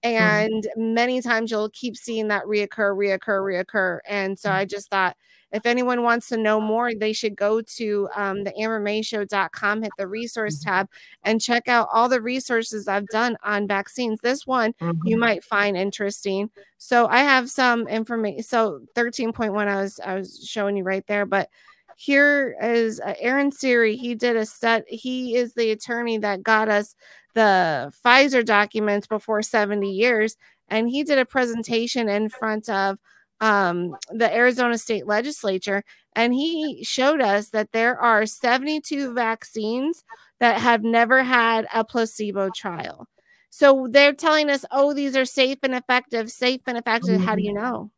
Mm-hmm. 0.03 0.23
And 0.23 0.63
mm-hmm. 0.63 0.93
many 0.93 1.21
times 1.21 1.49
you'll 1.49 1.71
keep 1.71 1.97
seeing 1.97 2.27
that 2.27 2.45
reoccur, 2.45 2.95
reoccur, 2.95 3.65
reoccur. 3.65 3.99
And 4.07 4.37
so 4.37 4.49
mm-hmm. 4.49 4.57
I 4.59 4.65
just 4.65 4.89
thought 4.89 5.17
if 5.55 5.65
anyone 5.65 6.03
wants 6.03 6.27
to 6.29 6.37
know 6.37 6.59
more, 6.59 6.93
they 6.93 7.13
should 7.13 7.35
go 7.35 7.61
to 7.61 8.09
um, 8.13 8.43
the 8.43 8.51
ambermayshow.com, 8.51 9.83
hit 9.83 9.91
the 9.97 10.07
resource 10.07 10.59
mm-hmm. 10.59 10.69
tab, 10.69 10.89
and 11.23 11.39
check 11.39 11.69
out 11.69 11.87
all 11.93 12.09
the 12.09 12.21
resources 12.21 12.89
I've 12.89 13.07
done 13.07 13.37
on 13.41 13.67
vaccines. 13.67 14.19
This 14.21 14.45
one 14.45 14.73
mm-hmm. 14.73 15.07
you 15.07 15.17
might 15.17 15.45
find 15.45 15.77
interesting. 15.77 16.49
So 16.77 17.07
I 17.07 17.19
have 17.19 17.49
some 17.49 17.87
information. 17.87 18.43
So 18.43 18.81
13.1, 18.95 19.67
I 19.67 19.81
was 19.81 19.99
I 20.03 20.15
was 20.15 20.45
showing 20.45 20.75
you 20.75 20.83
right 20.83 21.07
there, 21.07 21.25
but 21.25 21.49
here 21.95 22.57
is 22.61 22.99
uh, 22.99 23.13
Aaron 23.19 23.51
Siri. 23.51 23.95
He 23.95 24.13
did 24.13 24.35
a 24.35 24.45
set. 24.45 24.83
He 24.89 25.35
is 25.35 25.53
the 25.53 25.71
attorney 25.71 26.17
that 26.17 26.43
got 26.43 26.67
us 26.67 26.95
the 27.33 27.93
Pfizer 28.03 28.43
documents 28.45 29.07
before 29.07 29.41
70 29.41 29.89
years, 29.89 30.35
and 30.67 30.89
he 30.89 31.03
did 31.03 31.17
a 31.17 31.25
presentation 31.25 32.09
in 32.09 32.27
front 32.27 32.67
of 32.67 32.97
um, 33.41 33.95
the 34.11 34.33
Arizona 34.33 34.77
State 34.77 35.07
Legislature, 35.07 35.83
and 36.15 36.33
he 36.33 36.83
showed 36.83 37.21
us 37.21 37.49
that 37.49 37.71
there 37.71 37.99
are 37.99 38.25
72 38.25 39.13
vaccines 39.13 40.03
that 40.39 40.59
have 40.61 40.83
never 40.83 41.23
had 41.23 41.67
a 41.73 41.83
placebo 41.83 42.49
trial. 42.55 43.07
So 43.49 43.87
they're 43.89 44.13
telling 44.13 44.49
us, 44.49 44.65
oh, 44.71 44.93
these 44.93 45.15
are 45.15 45.25
safe 45.25 45.59
and 45.63 45.73
effective, 45.73 46.29
safe 46.29 46.61
and 46.67 46.77
effective. 46.77 47.21
How 47.21 47.35
do 47.35 47.41
you 47.41 47.53
know? 47.53 47.91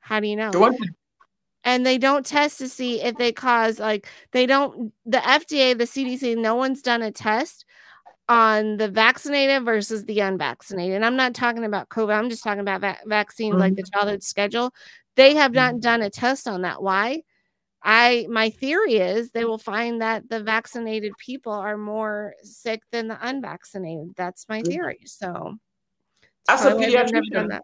How 0.00 0.20
do 0.20 0.26
you 0.28 0.36
know? 0.36 0.50
And 1.64 1.86
they 1.86 1.96
don't 1.98 2.26
test 2.26 2.58
to 2.58 2.68
see 2.68 3.00
if 3.00 3.16
they 3.16 3.32
cause, 3.32 3.78
like, 3.78 4.08
they 4.32 4.46
don't, 4.46 4.92
the 5.06 5.18
FDA, 5.18 5.78
the 5.78 5.84
CDC, 5.84 6.36
no 6.36 6.56
one's 6.56 6.82
done 6.82 7.02
a 7.02 7.12
test 7.12 7.64
on 8.28 8.76
the 8.76 8.88
vaccinated 8.88 9.64
versus 9.64 10.04
the 10.04 10.20
unvaccinated. 10.20 10.96
And 10.96 11.04
I'm 11.04 11.16
not 11.16 11.34
talking 11.34 11.64
about 11.64 11.88
COVID. 11.88 12.16
I'm 12.16 12.30
just 12.30 12.44
talking 12.44 12.60
about 12.60 12.80
va- 12.80 12.98
vaccines 13.06 13.52
mm-hmm. 13.52 13.60
like 13.60 13.74
the 13.74 13.82
mm-hmm. 13.82 13.98
childhood 13.98 14.22
schedule. 14.22 14.72
They 15.16 15.34
have 15.34 15.52
not 15.52 15.72
mm-hmm. 15.72 15.80
done 15.80 16.02
a 16.02 16.10
test 16.10 16.48
on 16.48 16.62
that. 16.62 16.82
Why? 16.82 17.22
I 17.84 18.26
my 18.30 18.50
theory 18.50 18.94
is 18.94 19.30
they 19.30 19.44
will 19.44 19.58
find 19.58 20.02
that 20.02 20.28
the 20.28 20.40
vaccinated 20.40 21.12
people 21.18 21.52
are 21.52 21.76
more 21.76 22.34
sick 22.42 22.82
than 22.92 23.08
the 23.08 23.18
unvaccinated. 23.20 24.14
That's 24.16 24.48
my 24.48 24.62
theory. 24.62 25.00
So 25.04 25.56
as 26.48 26.64
a 26.64 26.72
pediatrician, 26.72 27.58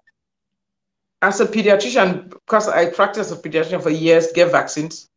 as 1.22 1.40
a 1.40 1.46
pediatrician, 1.46 2.30
because 2.30 2.68
I 2.68 2.90
practiced 2.90 3.30
as 3.30 3.38
a 3.38 3.40
pediatrician 3.40 3.82
for 3.82 3.90
years, 3.90 4.32
get 4.32 4.50
vaccines. 4.50 5.08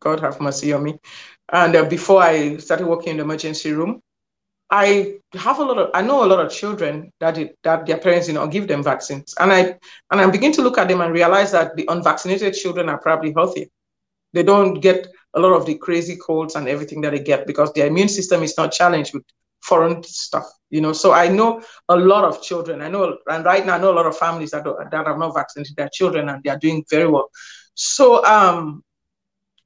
God 0.00 0.20
have 0.20 0.40
mercy 0.40 0.72
on 0.72 0.82
me. 0.84 0.98
And 1.50 1.74
uh, 1.74 1.84
before 1.84 2.22
I 2.22 2.56
started 2.58 2.86
working 2.86 3.12
in 3.12 3.16
the 3.18 3.24
emergency 3.24 3.72
room, 3.72 4.02
I 4.70 5.18
have 5.34 5.58
a 5.58 5.64
lot 5.64 5.78
of 5.78 5.90
I 5.94 6.02
know 6.02 6.24
a 6.24 6.26
lot 6.26 6.44
of 6.44 6.52
children 6.52 7.10
that 7.20 7.38
it, 7.38 7.56
that 7.64 7.86
their 7.86 7.98
parents 7.98 8.26
did 8.26 8.34
not 8.34 8.50
give 8.50 8.68
them 8.68 8.82
vaccines, 8.82 9.34
and 9.40 9.52
I 9.52 9.60
and 10.10 10.20
I 10.20 10.28
begin 10.30 10.52
to 10.52 10.62
look 10.62 10.76
at 10.76 10.88
them 10.88 11.00
and 11.00 11.12
realize 11.12 11.52
that 11.52 11.74
the 11.76 11.86
unvaccinated 11.88 12.54
children 12.54 12.88
are 12.88 12.98
probably 12.98 13.32
healthier. 13.32 13.66
They 14.34 14.42
don't 14.42 14.74
get 14.74 15.06
a 15.34 15.40
lot 15.40 15.52
of 15.52 15.64
the 15.64 15.76
crazy 15.76 16.16
colds 16.16 16.54
and 16.54 16.68
everything 16.68 17.00
that 17.02 17.12
they 17.12 17.20
get 17.20 17.46
because 17.46 17.72
their 17.72 17.86
immune 17.86 18.08
system 18.08 18.42
is 18.42 18.56
not 18.58 18.72
challenged 18.72 19.14
with 19.14 19.24
foreign 19.62 20.02
stuff, 20.02 20.46
you 20.68 20.82
know. 20.82 20.92
So 20.92 21.12
I 21.12 21.28
know 21.28 21.62
a 21.88 21.96
lot 21.96 22.24
of 22.24 22.42
children. 22.42 22.82
I 22.82 22.88
know, 22.88 23.16
and 23.26 23.44
right 23.46 23.64
now 23.64 23.76
I 23.76 23.78
know 23.78 23.92
a 23.92 23.96
lot 23.96 24.06
of 24.06 24.18
families 24.18 24.50
that 24.50 24.64
that 24.64 25.06
have 25.06 25.18
not 25.18 25.34
vaccinated 25.34 25.76
their 25.76 25.90
children 25.92 26.28
and 26.28 26.42
they 26.42 26.50
are 26.50 26.58
doing 26.58 26.84
very 26.90 27.08
well. 27.08 27.30
So 27.74 28.22
um, 28.26 28.82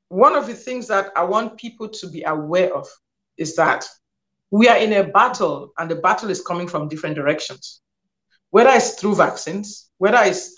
one 0.09 0.37
of 0.37 0.47
the 0.47 0.55
things 0.55 0.87
that 0.89 1.11
I 1.17 1.25
want 1.25 1.59
people 1.59 1.89
to 1.89 2.09
be 2.09 2.23
aware 2.23 2.73
of 2.73 2.87
is 3.37 3.57
that 3.57 3.85
we 4.53 4.69
are 4.69 4.77
in 4.77 4.93
a 4.93 5.03
battle 5.03 5.73
and 5.79 5.91
the 5.91 5.97
battle 5.97 6.31
is 6.31 6.41
coming 6.41 6.69
from 6.69 6.89
different 6.89 7.17
directions. 7.17 7.83
whether 8.53 8.71
it's 8.71 9.01
through 9.01 9.17
vaccines, 9.17 9.91
whether 9.99 10.23
it's 10.23 10.55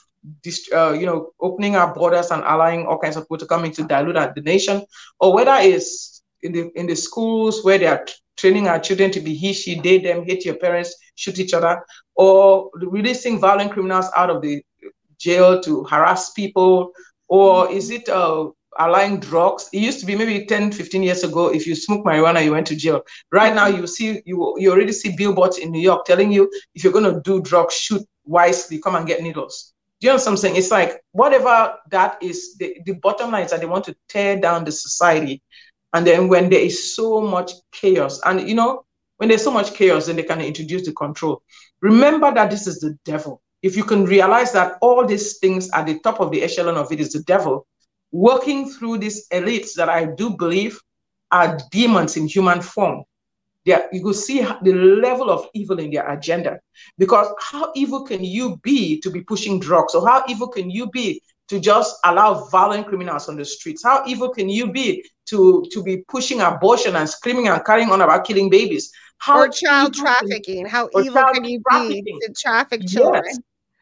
uh, 0.75 0.93
you 0.93 1.07
know 1.07 1.31
opening 1.41 1.77
our 1.77 1.95
borders 1.95 2.31
and 2.31 2.43
allowing 2.43 2.87
all 2.87 2.99
kinds 2.99 3.17
of 3.17 3.23
people 3.23 3.39
to 3.39 3.47
come 3.47 3.65
in 3.65 3.73
to 3.73 3.85
dilute 3.85 4.35
the 4.35 4.43
nation, 4.43 4.85
or 5.21 5.33
whether 5.33 5.57
it's 5.61 6.23
in 6.43 6.53
the 6.53 6.71
in 6.75 6.87
the 6.87 6.97
schools 6.97 7.65
where 7.65 7.79
they 7.79 7.87
are 7.87 8.05
training 8.37 8.67
our 8.67 8.81
children 8.81 9.13
to 9.13 9.21
be 9.21 9.33
he, 9.33 9.53
she, 9.53 9.81
they, 9.81 9.99
them, 9.99 10.25
hate 10.25 10.45
your 10.45 10.57
parents, 10.57 10.97
shoot 11.15 11.39
each 11.39 11.55
other, 11.55 11.81
or 12.17 12.69
releasing 12.75 13.39
violent 13.39 13.71
criminals 13.71 14.07
out 14.17 14.29
of 14.29 14.43
the 14.43 14.61
jail 15.19 15.61
to 15.61 15.85
harass 15.85 16.33
people, 16.33 16.91
or 17.29 17.71
is 17.71 17.91
it 17.91 18.09
uh, 18.09 18.49
allowing 18.79 19.21
drugs? 19.21 19.69
It 19.73 19.79
used 19.79 20.01
to 20.01 20.07
be 20.07 20.17
maybe 20.17 20.47
10, 20.47 20.73
15 20.73 21.03
years 21.03 21.25
ago, 21.25 21.53
if 21.53 21.67
you 21.67 21.75
smoke 21.75 22.05
marijuana, 22.05 22.45
you 22.45 22.53
went 22.53 22.67
to 22.69 22.77
jail. 22.77 23.03
Right 23.33 23.55
now, 23.55 23.67
you 23.67 23.87
see, 23.87 24.23
you, 24.25 24.55
you 24.59 24.73
already 24.73 24.93
see 24.93 25.17
billboards 25.17 25.59
in 25.59 25.71
New 25.71 25.81
York 25.81 26.05
telling 26.05 26.33
you 26.33 26.51
if 26.75 26.85
you're 26.85 26.93
going 26.93 27.13
to 27.13 27.21
do 27.21 27.41
drugs, 27.43 27.75
shoot 27.75 28.03
wisely, 28.25 28.79
come 28.79 28.97
and 28.97 29.07
get 29.07 29.23
needles. 29.23 29.73
Do 30.01 30.09
you 30.09 30.13
know 30.13 30.19
saying? 30.19 30.57
It's 30.57 30.71
like 30.71 31.01
whatever 31.13 31.77
that 31.91 32.19
is, 32.23 32.57
the, 32.57 32.77
the 32.85 32.93
bottom 32.93 33.31
line 33.31 33.45
is 33.45 33.51
that 33.53 33.61
they 33.61 33.67
want 33.67 33.85
to 33.85 33.97
tear 34.09 34.39
down 34.39 34.65
the 34.65 34.73
society 34.73 35.43
and 35.95 36.05
then 36.05 36.27
when 36.27 36.51
there 36.51 36.61
is 36.61 36.95
so 36.97 37.21
much 37.21 37.53
chaos, 37.71 38.21
and 38.25 38.47
you 38.49 38.57
know, 38.57 38.85
when 39.17 39.29
there's 39.29 39.45
so 39.45 39.53
much 39.53 39.75
chaos, 39.75 40.07
then 40.07 40.17
they 40.17 40.25
can 40.25 40.41
introduce 40.41 40.85
the 40.85 40.93
control. 40.93 41.41
Remember 41.81 42.35
that 42.35 42.51
this 42.51 42.67
is 42.67 42.81
the 42.81 42.99
devil. 43.05 43.41
If 43.63 43.77
you 43.77 43.85
can 43.85 44.05
realize 44.05 44.53
that 44.53 44.77
all 44.81 45.07
these 45.07 45.39
things 45.39 45.71
at 45.71 45.87
the 45.87 46.01
top 46.01 46.21
of 46.21 46.33
the 46.33 46.43
echelon 46.43 46.77
of 46.77 46.91
it 46.91 46.99
is 46.99 47.13
the 47.13 47.23
devil 47.23 47.67
working 48.15 48.71
through 48.71 48.97
these 48.97 49.29
elites 49.31 49.75
that 49.75 49.89
I 49.89 50.05
do 50.05 50.31
believe 50.31 50.81
are 51.33 51.59
demons 51.73 52.17
in 52.17 52.29
human 52.29 52.61
form. 52.63 53.03
Are, 53.69 53.89
you 53.93 54.05
will 54.05 54.15
see 54.15 54.41
the 54.63 54.73
level 54.73 55.31
of 55.31 55.49
evil 55.53 55.81
in 55.81 55.91
their 55.91 56.09
agenda. 56.09 56.61
Because 56.97 57.27
how 57.41 57.73
evil 57.75 58.05
can 58.05 58.23
you 58.23 58.57
be 58.63 59.01
to 59.01 59.11
be 59.11 59.23
pushing 59.23 59.59
drugs? 59.59 59.97
Or 59.97 60.07
how 60.07 60.23
evil 60.29 60.47
can 60.47 60.71
you 60.71 60.89
be 60.91 61.21
to 61.49 61.59
just 61.59 61.97
allow 62.05 62.45
violent 62.51 62.87
criminals 62.87 63.29
on 63.29 63.37
the 63.37 63.45
streets? 63.45 63.83
How 63.83 64.05
evil 64.07 64.29
can 64.29 64.49
you 64.49 64.71
be 64.71 65.05
to, 65.31 65.65
to 65.73 65.83
be 65.83 66.05
pushing 66.09 66.41
abortion 66.41 66.95
and 66.95 67.09
screaming 67.09 67.49
and 67.49 67.65
carrying 67.65 67.91
on 67.91 68.01
about 68.01 68.25
killing 68.25 68.49
babies? 68.49 68.93
How 69.19 69.41
or 69.41 69.49
child 69.49 69.95
trafficking. 69.95 70.63
Can, 70.63 70.71
How 70.71 70.89
evil 70.97 71.25
can 71.33 71.45
you 71.45 71.61
be 71.69 72.03
to 72.03 72.35
traffic 72.39 72.87
children? 72.87 73.25
Yes. 73.27 73.39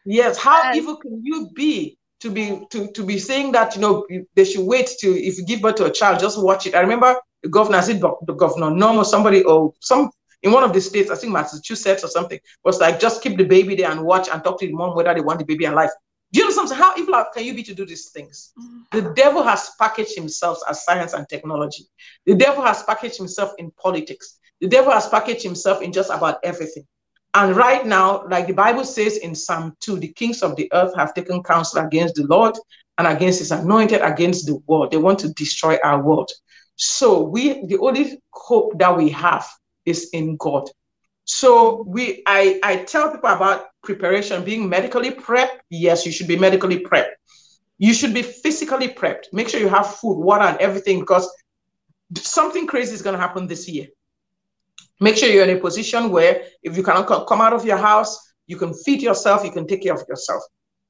yes. 0.07 0.39
How 0.39 0.63
and, 0.71 0.77
evil 0.79 0.97
can 0.97 1.21
you 1.23 1.51
be 1.55 1.99
to 2.23 2.31
be 2.31 2.65
to, 2.71 2.91
to 2.93 3.05
be 3.05 3.19
saying 3.19 3.51
that 3.53 3.75
you 3.75 3.81
know 3.81 4.07
they 4.37 4.45
should 4.45 4.65
wait 4.65 4.89
to 5.01 5.09
if 5.09 5.37
you 5.37 5.45
give 5.45 5.61
birth 5.61 5.75
to 5.77 5.87
a 5.87 5.91
child, 5.91 6.21
just 6.21 6.41
watch 6.41 6.67
it. 6.67 6.75
I 6.75 6.81
remember 6.81 7.17
the 7.43 7.49
governor, 7.49 7.79
I 7.79 7.81
said 7.81 8.01
the 8.01 8.35
governor, 8.35 8.71
Northam 8.71 8.99
or 8.99 9.05
somebody 9.05 9.43
or 9.43 9.75
some 9.81 10.11
in 10.43 10.53
one 10.53 10.65
of 10.65 10.73
the 10.73 10.81
states, 10.81 11.11
I 11.11 11.17
think 11.17 11.33
Massachusetts 11.33 12.05
or 12.05 12.09
something, 12.09 12.39
was 12.65 12.81
like 12.81 13.01
just 13.01 13.23
keep 13.23 13.37
the 13.37 13.45
baby 13.45 13.75
there 13.75 13.91
and 13.91 14.03
watch 14.03 14.29
and 14.33 14.43
talk 14.43 14.61
to 14.61 14.67
the 14.67 14.73
mom 14.73 14.95
whether 14.95 15.13
they 15.13 15.21
want 15.21 15.41
the 15.41 15.45
baby 15.45 15.65
alive. 15.65 15.91
Do 16.33 16.41
you 16.41 16.47
know 16.47 16.53
something? 16.53 16.79
How 16.79 16.97
evil 16.97 17.25
can 17.35 17.45
you 17.45 17.55
be 17.55 17.63
to 17.65 17.75
do 17.75 17.85
these 17.85 18.11
things? 18.11 18.53
Mm-hmm. 18.59 18.99
The 18.99 19.15
devil 19.15 19.43
has 19.43 19.73
packaged 19.79 20.15
himself 20.15 20.59
as 20.69 20.85
science 20.85 21.13
and 21.13 21.29
technology. 21.29 21.85
The 22.25 22.35
devil 22.35 22.65
has 22.65 22.83
packaged 22.85 23.19
himself 23.19 23.53
in 23.59 23.71
politics. 23.73 24.39
The 24.61 24.69
devil 24.69 24.93
has 24.93 25.09
packaged 25.09 25.43
himself 25.43 25.83
in 25.83 25.93
just 25.93 26.11
about 26.11 26.39
everything. 26.45 26.87
And 27.35 27.57
right 27.57 27.87
now, 27.87 28.25
like 28.29 28.47
the 28.47 28.53
Bible 28.53 28.85
says 28.85 29.17
in 29.17 29.35
Psalm 29.35 29.75
2, 29.81 29.99
the 29.99 30.13
kings 30.13 30.43
of 30.43 30.55
the 30.57 30.71
earth 30.73 30.95
have 30.97 31.15
taken 31.15 31.43
counsel 31.43 31.85
against 31.85 32.15
the 32.15 32.27
Lord 32.27 32.55
and 32.99 33.07
against 33.07 33.39
his 33.39 33.51
anointed, 33.51 34.03
against 34.03 34.47
the 34.47 34.57
world. 34.67 34.91
They 34.91 34.99
want 34.99 35.19
to 35.21 35.33
destroy 35.33 35.79
our 35.83 36.03
world. 36.03 36.31
So 36.77 37.23
we 37.23 37.65
the 37.67 37.79
only 37.79 38.21
hope 38.33 38.79
that 38.79 38.97
we 38.97 39.09
have 39.11 39.47
is 39.87 40.11
in 40.13 40.37
God. 40.37 40.69
So 41.25 41.85
we 41.87 42.23
I, 42.27 42.61
I 42.63 42.77
tell 42.85 43.11
people 43.11 43.31
about 43.31 43.67
preparation, 43.83 44.45
being 44.45 44.69
medically 44.69 45.11
prepped. 45.11 45.61
Yes, 45.71 46.05
you 46.05 46.13
should 46.13 46.29
be 46.29 46.37
medically 46.37 46.81
prepped. 46.81 47.13
You 47.79 47.95
should 47.95 48.15
be 48.15 48.23
physically 48.23 48.89
prepped. 48.89 49.33
Make 49.33 49.49
sure 49.49 49.61
you 49.61 49.69
have 49.69 49.95
food, 49.97 50.19
water, 50.19 50.45
and 50.45 50.59
everything 50.59 51.01
because 51.01 51.31
something 52.17 52.67
crazy 52.67 52.95
is 52.95 53.03
going 53.03 53.15
to 53.15 53.21
happen 53.21 53.47
this 53.47 53.69
year. 53.69 53.87
Make 55.03 55.17
sure 55.17 55.29
you're 55.29 55.45
in 55.45 55.57
a 55.57 55.61
position 55.61 56.11
where 56.11 56.45
if 56.63 56.77
you 56.77 56.83
cannot 56.83 57.27
come 57.27 57.41
out 57.41 57.53
of 57.53 57.65
your 57.65 57.77
house, 57.77 58.35
you 58.47 58.57
can 58.57 58.73
feed 58.73 59.03
yourself, 59.03 59.45
you 59.45 59.51
can 59.51 59.67
take 59.67 59.83
care 59.83 59.95
of 59.95 60.05
yourself. 60.09 60.43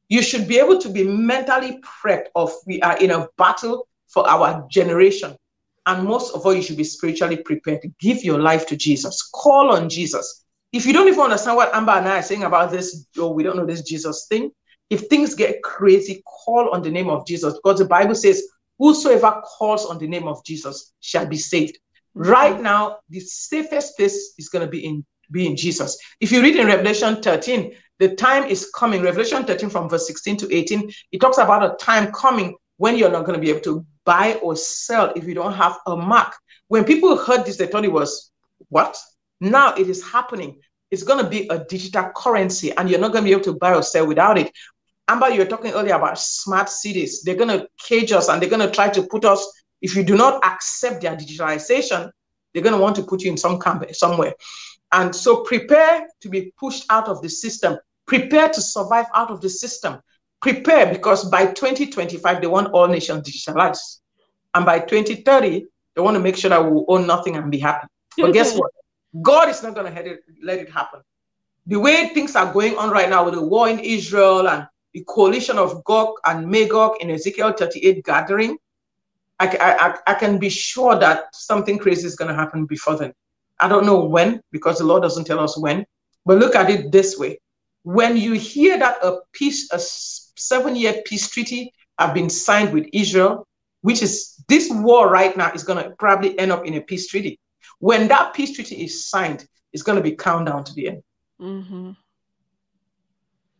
You 0.09 0.23
should 0.23 0.47
be 0.47 0.59
able 0.59 0.79
to 0.79 0.89
be 0.89 1.05
mentally 1.05 1.81
prepped 1.81 2.27
of 2.35 2.53
we 2.67 2.81
are 2.83 2.97
in 2.99 3.11
a 3.11 3.29
battle 3.39 3.89
for 4.09 4.29
our 4.29 4.67
generation. 4.71 5.35
And 5.87 6.07
most 6.07 6.35
of 6.35 6.47
all, 6.47 6.55
you 6.55 6.63
should 6.63 6.77
be 6.77 6.85
spiritually 6.85 7.39
prepared. 7.39 7.83
To 7.83 7.89
give 7.99 8.23
your 8.23 8.39
life 8.39 8.67
to 8.69 8.77
Jesus. 8.77 9.29
Call 9.33 9.73
on 9.73 9.89
Jesus 9.89 10.43
if 10.73 10.87
you 10.87 10.93
don't 10.93 11.09
even 11.09 11.21
understand 11.21 11.57
what 11.57 11.75
Amber 11.75 11.93
and 11.93 12.09
I 12.09 12.19
are 12.19 12.23
saying 12.23 12.45
about 12.45 12.71
this, 12.71 13.07
oh, 13.19 13.33
we 13.33 13.43
don't 13.43 13.57
know 13.57 13.67
this 13.67 13.83
Jesus 13.83 14.27
thing, 14.29 14.51
if 14.89 15.03
things 15.09 15.35
get 15.35 15.63
crazy, 15.63 16.23
call 16.27 16.71
on 16.71 16.83
the 16.83 16.91
name 16.91 17.11
of 17.11 17.27
Jesus 17.27 17.55
because 17.55 17.79
the 17.79 17.85
Bible 17.85 18.15
says, 18.15 18.43
Whosoever 18.79 19.43
calls 19.45 19.87
on 19.87 19.99
the 19.99 20.09
name 20.09 20.27
of 20.27 20.43
Jesus 20.45 20.93
shall 21.01 21.27
be 21.27 21.37
saved. 21.37 21.79
Right 22.15 22.57
mm. 22.57 22.63
now, 22.63 22.99
the 23.09 23.21
safest 23.21 23.97
place 23.97 24.35
is 24.39 24.49
going 24.49 24.65
to 24.65 24.71
be 24.71 24.85
in 24.85 25.05
be 25.31 25.47
in 25.47 25.57
Jesus. 25.57 25.97
If 26.21 26.31
you 26.31 26.43
read 26.43 26.57
in 26.57 26.67
Revelation 26.67 27.23
13, 27.23 27.75
the 27.99 28.15
time 28.17 28.45
is 28.45 28.71
coming. 28.75 29.01
Revelation 29.01 29.45
13 29.45 29.71
from 29.71 29.89
verse 29.89 30.07
16 30.07 30.37
to 30.39 30.55
18, 30.55 30.93
it 31.11 31.21
talks 31.21 31.39
about 31.39 31.65
a 31.65 31.75
time 31.83 32.13
coming 32.13 32.55
when 32.77 32.99
you're 32.99 33.11
not 33.11 33.25
going 33.25 33.39
to 33.39 33.41
be 33.41 33.49
able 33.49 33.61
to 33.61 33.87
buy 34.05 34.35
or 34.43 34.57
sell 34.57 35.13
if 35.17 35.25
you 35.25 35.33
don't 35.35 35.55
have 35.55 35.79
a 35.87 35.97
mark. 35.97 36.35
When 36.69 36.85
people 36.85 37.17
heard 37.17 37.47
this, 37.47 37.57
they 37.57 37.67
thought 37.67 37.85
it 37.85 37.93
was 37.93 38.31
what? 38.69 38.99
Now 39.41 39.75
it 39.75 39.89
is 39.89 40.05
happening. 40.05 40.61
It's 40.91 41.03
going 41.03 41.25
to 41.25 41.31
be 41.31 41.49
a 41.49 41.65
digital 41.65 42.11
currency, 42.15 42.77
and 42.77 42.91
you're 42.91 43.01
not 43.01 43.13
going 43.13 43.25
to 43.25 43.29
be 43.29 43.33
able 43.33 43.45
to 43.45 43.55
buy 43.55 43.75
or 43.75 43.83
sell 43.83 44.07
without 44.07 44.37
it. 44.37 44.53
Amber, 45.09 45.31
you 45.31 45.41
were 45.41 45.47
talking 45.47 45.73
earlier 45.73 45.95
about 45.95 46.19
smart 46.19 46.69
cities. 46.69 47.23
They're 47.23 47.35
going 47.37 47.59
to 47.59 47.67
cage 47.79 48.13
us 48.13 48.29
and 48.29 48.41
they're 48.41 48.49
going 48.49 48.67
to 48.67 48.71
try 48.71 48.89
to 48.91 49.03
put 49.03 49.25
us, 49.25 49.47
if 49.83 49.95
you 49.95 50.03
do 50.03 50.17
not 50.17 50.43
accept 50.45 51.03
their 51.03 51.17
digitalization, 51.17 52.11
they're 52.53 52.63
going 52.63 52.75
to 52.75 52.81
want 52.81 52.97
to 52.97 53.03
put 53.03 53.23
you 53.23 53.31
in 53.31 53.37
some 53.37 53.59
camp 53.59 53.85
somewhere. 53.95 54.35
And 54.93 55.15
so 55.15 55.43
prepare 55.43 56.07
to 56.21 56.29
be 56.29 56.53
pushed 56.59 56.85
out 56.91 57.09
of 57.09 57.21
the 57.21 57.29
system. 57.29 57.79
Prepare 58.07 58.49
to 58.51 58.61
survive 58.61 59.07
out 59.15 59.31
of 59.31 59.41
the 59.41 59.51
system. 59.51 60.01
Prepare 60.41 60.93
because 60.93 61.29
by 61.31 61.47
2025, 61.47 62.41
they 62.41 62.47
want 62.47 62.73
all 62.73 62.87
nations 62.87 63.29
digitalized. 63.29 64.01
And 64.55 64.67
by 64.67 64.81
2030, 64.81 65.67
they 65.95 66.03
want 66.03 66.17
to 66.17 66.21
make 66.21 66.37
sure 66.37 66.51
that 66.51 66.65
we 66.65 66.85
own 66.89 67.07
nothing 67.07 67.37
and 67.37 67.51
be 67.51 67.59
happy. 67.59 67.87
But 68.19 68.33
guess 68.33 68.57
what? 68.57 68.71
God 69.21 69.49
is 69.49 69.63
not 69.63 69.75
going 69.75 69.95
to 69.95 70.19
let 70.43 70.59
it 70.59 70.71
happen. 70.71 71.01
The 71.67 71.79
way 71.79 72.09
things 72.09 72.35
are 72.35 72.53
going 72.53 72.77
on 72.77 72.91
right 72.91 73.09
now 73.09 73.25
with 73.25 73.35
the 73.35 73.43
war 73.43 73.69
in 73.69 73.79
Israel 73.79 74.49
and 74.49 74.67
the 74.95 75.05
coalition 75.09 75.59
of 75.59 75.85
Gog 75.85 76.15
and 76.27 76.49
Magog 76.49 76.97
in 77.01 77.11
Ezekiel 77.11 77.53
38 77.53 78.05
gathering, 78.05 78.59
I, 79.43 79.75
I, 80.07 80.13
I 80.13 80.15
can 80.15 80.39
be 80.39 80.49
sure 80.49 80.97
that 80.99 81.35
something 81.35 81.79
crazy 81.79 82.07
is 82.07 82.15
going 82.15 82.29
to 82.29 82.35
happen 82.35 82.67
before 82.67 82.97
then. 82.97 83.13
I 83.59 83.69
don't 83.69 83.87
know 83.87 84.05
when 84.05 84.41
because 84.53 84.79
the 84.79 84.85
Lord 84.85 85.03
doesn't 85.03 85.25
tell 85.25 85.41
us 85.41 85.59
when, 85.59 85.85
but 86.25 86.39
look 86.39 86.55
at 86.55 86.71
it 86.71 86.93
this 86.93 87.19
way. 87.19 87.39
When 87.83 88.17
you 88.17 88.35
hear 88.35 88.79
that 88.79 88.99
a 89.03 89.19
peace, 89.33 89.69
a 89.73 89.79
seven 89.79 90.77
year 90.77 91.03
peace 91.05 91.29
treaty 91.29 91.73
have 91.99 92.15
been 92.15 92.31
signed 92.31 92.73
with 92.73 92.87
Israel, 92.93 93.47
which 93.81 94.03
is 94.03 94.37
this 94.49 94.69
war 94.71 95.09
right 95.09 95.37
now 95.37 95.53
is 95.53 95.65
going 95.65 95.83
to 95.83 95.91
probably 95.97 96.39
end 96.39 96.53
up 96.53 96.65
in 96.65 96.75
a 96.75 96.81
peace 96.81 97.09
treaty. 97.09 97.41
When 97.81 98.07
that 98.09 98.35
peace 98.35 98.55
treaty 98.55 98.85
is 98.85 99.09
signed, 99.09 99.45
it's 99.73 99.83
going 99.83 99.97
to 99.97 100.03
be 100.03 100.15
countdown 100.15 100.63
to 100.65 100.75
the 100.75 100.89
end. 100.89 101.03
Mm-hmm. 101.41 101.91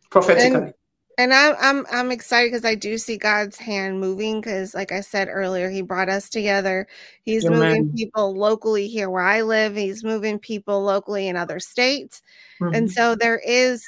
Prophetically. 0.09 0.67
And, 0.67 0.73
and 1.17 1.33
I'm 1.33 1.55
I'm 1.59 1.85
I'm 1.91 2.11
excited 2.11 2.51
because 2.51 2.65
I 2.65 2.75
do 2.75 2.97
see 2.97 3.17
God's 3.17 3.57
hand 3.57 3.99
moving 3.99 4.41
because, 4.41 4.73
like 4.73 4.91
I 4.91 5.01
said 5.01 5.27
earlier, 5.29 5.69
He 5.69 5.81
brought 5.81 6.09
us 6.09 6.29
together. 6.29 6.87
He's 7.23 7.45
Amen. 7.45 7.59
moving 7.59 7.91
people 7.95 8.35
locally 8.35 8.87
here 8.87 9.09
where 9.09 9.23
I 9.23 9.41
live. 9.41 9.75
He's 9.75 10.03
moving 10.03 10.39
people 10.39 10.83
locally 10.83 11.27
in 11.27 11.35
other 11.35 11.59
states, 11.59 12.21
mm-hmm. 12.61 12.73
and 12.75 12.91
so 12.91 13.15
there 13.15 13.39
is. 13.45 13.83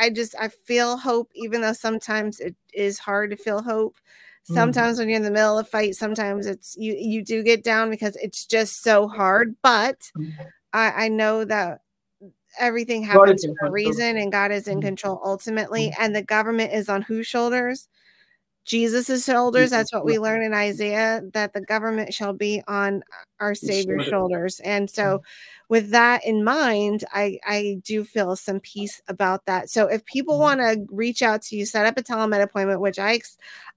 I 0.00 0.10
just 0.10 0.34
I 0.40 0.48
feel 0.48 0.96
hope, 0.96 1.30
even 1.34 1.60
though 1.60 1.72
sometimes 1.72 2.40
it 2.40 2.54
is 2.72 2.98
hard 2.98 3.30
to 3.30 3.36
feel 3.36 3.62
hope. 3.62 3.96
Mm-hmm. 4.50 4.54
sometimes 4.54 4.96
mm 4.96 5.00
when 5.00 5.08
you're 5.10 5.16
in 5.18 5.24
the 5.24 5.30
middle 5.30 5.58
of 5.58 5.66
a 5.66 5.68
fight 5.68 5.94
sometimes 5.94 6.46
it's 6.46 6.74
you 6.78 6.94
you 6.98 7.22
do 7.22 7.42
get 7.42 7.62
down 7.62 7.90
because 7.90 8.16
it's 8.16 8.46
just 8.46 8.82
so 8.82 9.06
hard 9.06 9.54
but 9.62 10.10
mm 10.16 10.32
I, 10.72 11.04
I 11.04 11.08
know 11.08 11.44
that 11.44 11.80
everything 12.58 13.02
happens 13.02 13.44
for 13.58 13.66
a 13.66 13.70
reason 13.70 14.16
and 14.16 14.32
god 14.32 14.50
is 14.50 14.68
in 14.68 14.78
mm 14.80 14.88
control 14.88 15.20
ultimately 15.24 15.92
and 15.98 16.14
the 16.14 16.22
government 16.22 16.72
is 16.72 16.88
on 16.88 17.02
whose 17.02 17.26
shoulders 17.26 17.88
jesus' 18.64 19.24
shoulders 19.24 19.70
that's 19.70 19.92
what 19.92 20.04
we 20.04 20.18
learn 20.18 20.42
in 20.42 20.54
isaiah 20.54 21.20
that 21.34 21.52
the 21.52 21.60
government 21.60 22.14
shall 22.14 22.32
be 22.32 22.62
on 22.68 23.02
our 23.40 23.54
savior's 23.54 24.06
shoulders 24.06 24.60
and 24.60 24.88
so 24.88 25.20
with 25.68 25.90
that 25.90 26.24
in 26.24 26.44
mind, 26.44 27.04
I, 27.12 27.38
I 27.46 27.80
do 27.84 28.02
feel 28.02 28.36
some 28.36 28.60
peace 28.60 29.02
about 29.08 29.44
that. 29.44 29.68
So 29.68 29.86
if 29.86 30.04
people 30.06 30.34
mm-hmm. 30.34 30.42
want 30.42 30.60
to 30.60 30.86
reach 30.94 31.22
out 31.22 31.42
to 31.42 31.56
you, 31.56 31.66
set 31.66 31.86
up 31.86 31.98
a 31.98 32.02
telemed 32.02 32.42
appointment, 32.42 32.80
which 32.80 32.98
I 32.98 33.20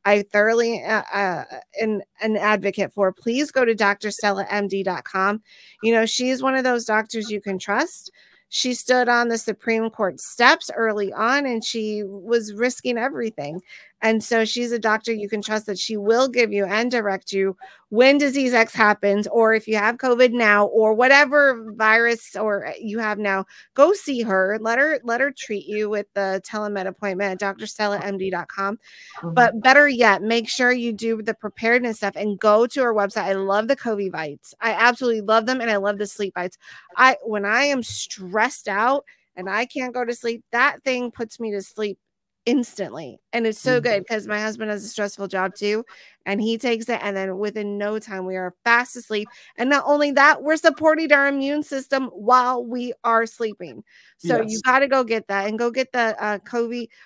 I 0.05 0.23
thoroughly 0.23 0.83
uh, 0.83 1.03
uh, 1.13 1.43
an, 1.79 2.01
an 2.21 2.37
advocate 2.37 2.91
for, 2.93 3.11
please 3.11 3.51
go 3.51 3.65
to 3.65 3.75
drstellamd.com. 3.75 5.41
You 5.83 5.93
know, 5.93 6.05
she's 6.05 6.41
one 6.41 6.55
of 6.55 6.63
those 6.63 6.85
doctors 6.85 7.29
you 7.29 7.41
can 7.41 7.59
trust. 7.59 8.11
She 8.53 8.73
stood 8.73 9.07
on 9.07 9.29
the 9.29 9.37
Supreme 9.37 9.89
Court 9.89 10.19
steps 10.19 10.69
early 10.75 11.13
on 11.13 11.45
and 11.45 11.63
she 11.63 12.03
was 12.03 12.53
risking 12.53 12.97
everything. 12.97 13.61
And 14.01 14.23
so 14.23 14.45
she's 14.45 14.71
a 14.71 14.79
doctor 14.79 15.13
you 15.13 15.29
can 15.29 15.41
trust 15.41 15.65
that 15.67 15.77
she 15.77 15.97
will 15.97 16.27
give 16.27 16.51
you 16.51 16.65
and 16.65 16.89
direct 16.89 17.31
you 17.31 17.55
when 17.91 18.17
disease 18.17 18.53
X 18.53 18.73
happens, 18.73 19.27
or 19.27 19.53
if 19.53 19.67
you 19.67 19.75
have 19.75 19.97
COVID 19.97 20.31
now, 20.31 20.67
or 20.67 20.93
whatever 20.93 21.73
virus 21.73 22.37
or 22.37 22.73
you 22.79 22.99
have 22.99 23.19
now, 23.19 23.45
go 23.73 23.91
see 23.91 24.21
her. 24.21 24.57
Let 24.61 24.79
her 24.79 25.01
let 25.03 25.19
her 25.19 25.29
treat 25.29 25.65
you 25.65 25.89
with 25.89 26.07
the 26.13 26.41
telemed 26.45 26.87
appointment 26.87 27.43
at 27.43 27.57
drstellamd.com. 27.57 28.77
Mm-hmm. 28.77 29.33
But 29.33 29.61
better 29.61 29.89
yet, 29.89 30.21
make 30.21 30.47
sure 30.47 30.71
you 30.71 30.93
do 30.93 31.21
the 31.21 31.33
preparedness 31.33 31.97
stuff 31.97 32.15
and 32.15 32.39
go 32.39 32.65
to 32.65 32.81
her 32.81 32.93
website. 32.93 33.23
I 33.23 33.33
love 33.33 33.67
the 33.67 33.75
Covivites. 33.75 34.53
I 34.61 34.71
absolutely 34.71 35.21
love 35.21 35.45
them, 35.45 35.59
and 35.59 35.69
I 35.69 35.75
love 35.75 35.97
the 35.97 36.07
sleep 36.07 36.33
bites. 36.33 36.57
I 36.95 37.17
when 37.23 37.43
I 37.43 37.65
am 37.65 37.83
stressed 37.83 38.69
out 38.69 39.03
and 39.35 39.49
I 39.49 39.65
can't 39.65 39.93
go 39.93 40.05
to 40.05 40.15
sleep, 40.15 40.45
that 40.53 40.81
thing 40.83 41.11
puts 41.11 41.41
me 41.41 41.51
to 41.51 41.61
sleep 41.61 41.99
instantly. 42.45 43.19
And 43.33 43.45
it's 43.45 43.59
so 43.59 43.79
good 43.79 44.03
because 44.03 44.23
mm-hmm. 44.23 44.33
my 44.33 44.41
husband 44.41 44.71
has 44.71 44.83
a 44.83 44.87
stressful 44.87 45.27
job 45.27 45.55
too. 45.55 45.85
And 46.25 46.41
he 46.41 46.57
takes 46.57 46.87
it. 46.89 46.99
And 47.01 47.15
then 47.15 47.37
within 47.37 47.77
no 47.77 47.99
time, 47.99 48.25
we 48.25 48.35
are 48.35 48.53
fast 48.63 48.95
asleep. 48.95 49.27
And 49.57 49.69
not 49.69 49.83
only 49.85 50.11
that, 50.11 50.43
we're 50.43 50.57
supporting 50.57 51.11
our 51.11 51.27
immune 51.27 51.63
system 51.63 52.07
while 52.07 52.63
we 52.63 52.93
are 53.03 53.25
sleeping. 53.25 53.83
So 54.17 54.41
yes. 54.41 54.51
you 54.51 54.61
got 54.61 54.79
to 54.79 54.87
go 54.87 55.03
get 55.03 55.27
that 55.27 55.47
and 55.47 55.57
go 55.57 55.71
get 55.71 55.91
the 55.91 56.15
uh. 56.23 56.39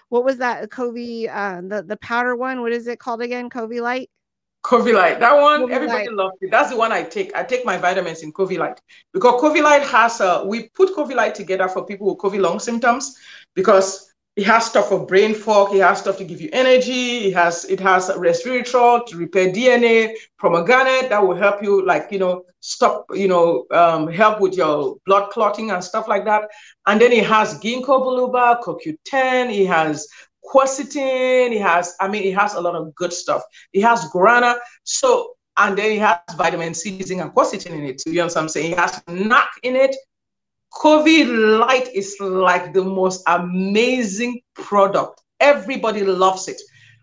What 0.10 0.26
was 0.26 0.38
that? 0.38 0.70
COVID, 0.70 1.30
uh, 1.30 1.62
the, 1.68 1.84
the 1.84 1.98
powder 1.98 2.36
one. 2.36 2.62
What 2.62 2.72
is 2.72 2.88
it 2.88 3.00
called 3.00 3.22
again? 3.22 3.50
COVID 3.50 3.82
light? 3.82 4.10
Covilite. 4.66 5.20
That 5.20 5.40
one, 5.40 5.72
everybody 5.72 6.10
loves 6.10 6.38
it. 6.42 6.50
That's 6.50 6.72
the 6.72 6.78
one 6.78 6.92
I 6.92 7.04
take. 7.04 7.36
I 7.36 7.44
take 7.44 7.64
my 7.66 7.78
vitamins 7.78 8.24
in 8.24 8.34
Covilite 8.34 8.80
because 9.14 9.40
Covilite 9.40 9.86
has 9.86 10.20
a, 10.22 10.44
we 10.44 10.70
put 10.70 10.90
Covilite 10.96 11.36
together 11.36 11.68
for 11.68 11.86
people 11.86 12.08
with 12.08 12.18
COVID 12.18 12.42
long 12.42 12.60
symptoms 12.60 13.16
because 13.54 14.12
it 14.36 14.46
has 14.46 14.66
stuff 14.66 14.90
for 14.90 15.06
brain 15.06 15.34
fog. 15.34 15.74
It 15.74 15.82
has 15.82 16.00
stuff 16.00 16.18
to 16.18 16.26
give 16.26 16.42
you 16.42 16.50
energy. 16.52 17.28
It 17.28 17.34
has 17.36 17.64
it 17.66 17.80
has 17.80 18.10
resveratrol 18.10 19.06
to 19.08 19.18
repair 19.18 19.50
DNA, 19.50 20.14
pomegranate 20.40 21.10
that 21.10 21.26
will 21.26 21.36
help 21.36 21.64
you, 21.64 21.86
like 21.86 22.12
you 22.12 22.20
know, 22.20 22.44
stop, 22.60 23.06
you 23.14 23.30
know, 23.30 23.66
um, 23.72 24.08
help 24.08 24.42
with 24.42 24.56
your 24.56 24.98
blood 25.06 25.30
clotting 25.32 25.72
and 25.72 25.82
stuff 25.82 26.08
like 26.10 26.26
that. 26.26 26.50
And 26.86 27.00
then 27.00 27.14
it 27.14 27.26
has 27.26 27.58
ginkgo 27.60 27.86
biloba, 27.86 28.62
CoQ10. 28.62 29.56
It 29.56 29.68
has 29.68 30.06
quercetin. 30.44 31.54
It 31.54 31.62
has, 31.62 31.96
I 32.02 32.10
mean, 32.10 32.24
it 32.24 32.36
has 32.36 32.56
a 32.56 32.62
lot 32.62 32.76
of 32.76 32.94
good 32.96 33.14
stuff. 33.14 33.42
It 33.72 33.84
has 33.84 34.10
guarana. 34.12 34.58
So 34.84 35.32
and 35.58 35.78
then 35.78 35.94
it 35.94 36.00
has 36.00 36.18
vitamin 36.36 36.74
C, 36.74 37.02
zinc, 37.02 37.22
and 37.22 37.32
quercetin 37.32 37.72
in 37.72 37.86
it. 37.86 38.04
You 38.06 38.16
know 38.16 38.26
what 38.26 38.36
I'm 38.36 38.50
saying? 38.50 38.74
It 38.74 38.78
has 38.78 39.02
NAC 39.08 39.48
in 39.64 39.78
it. 39.78 39.96
Covilite 40.76 41.90
is 41.94 42.18
like 42.20 42.74
the 42.74 42.84
most 42.84 43.24
amazing 43.28 44.42
product. 44.56 45.22
Everybody 45.40 46.04
loves 46.04 46.48
it. 46.48 46.62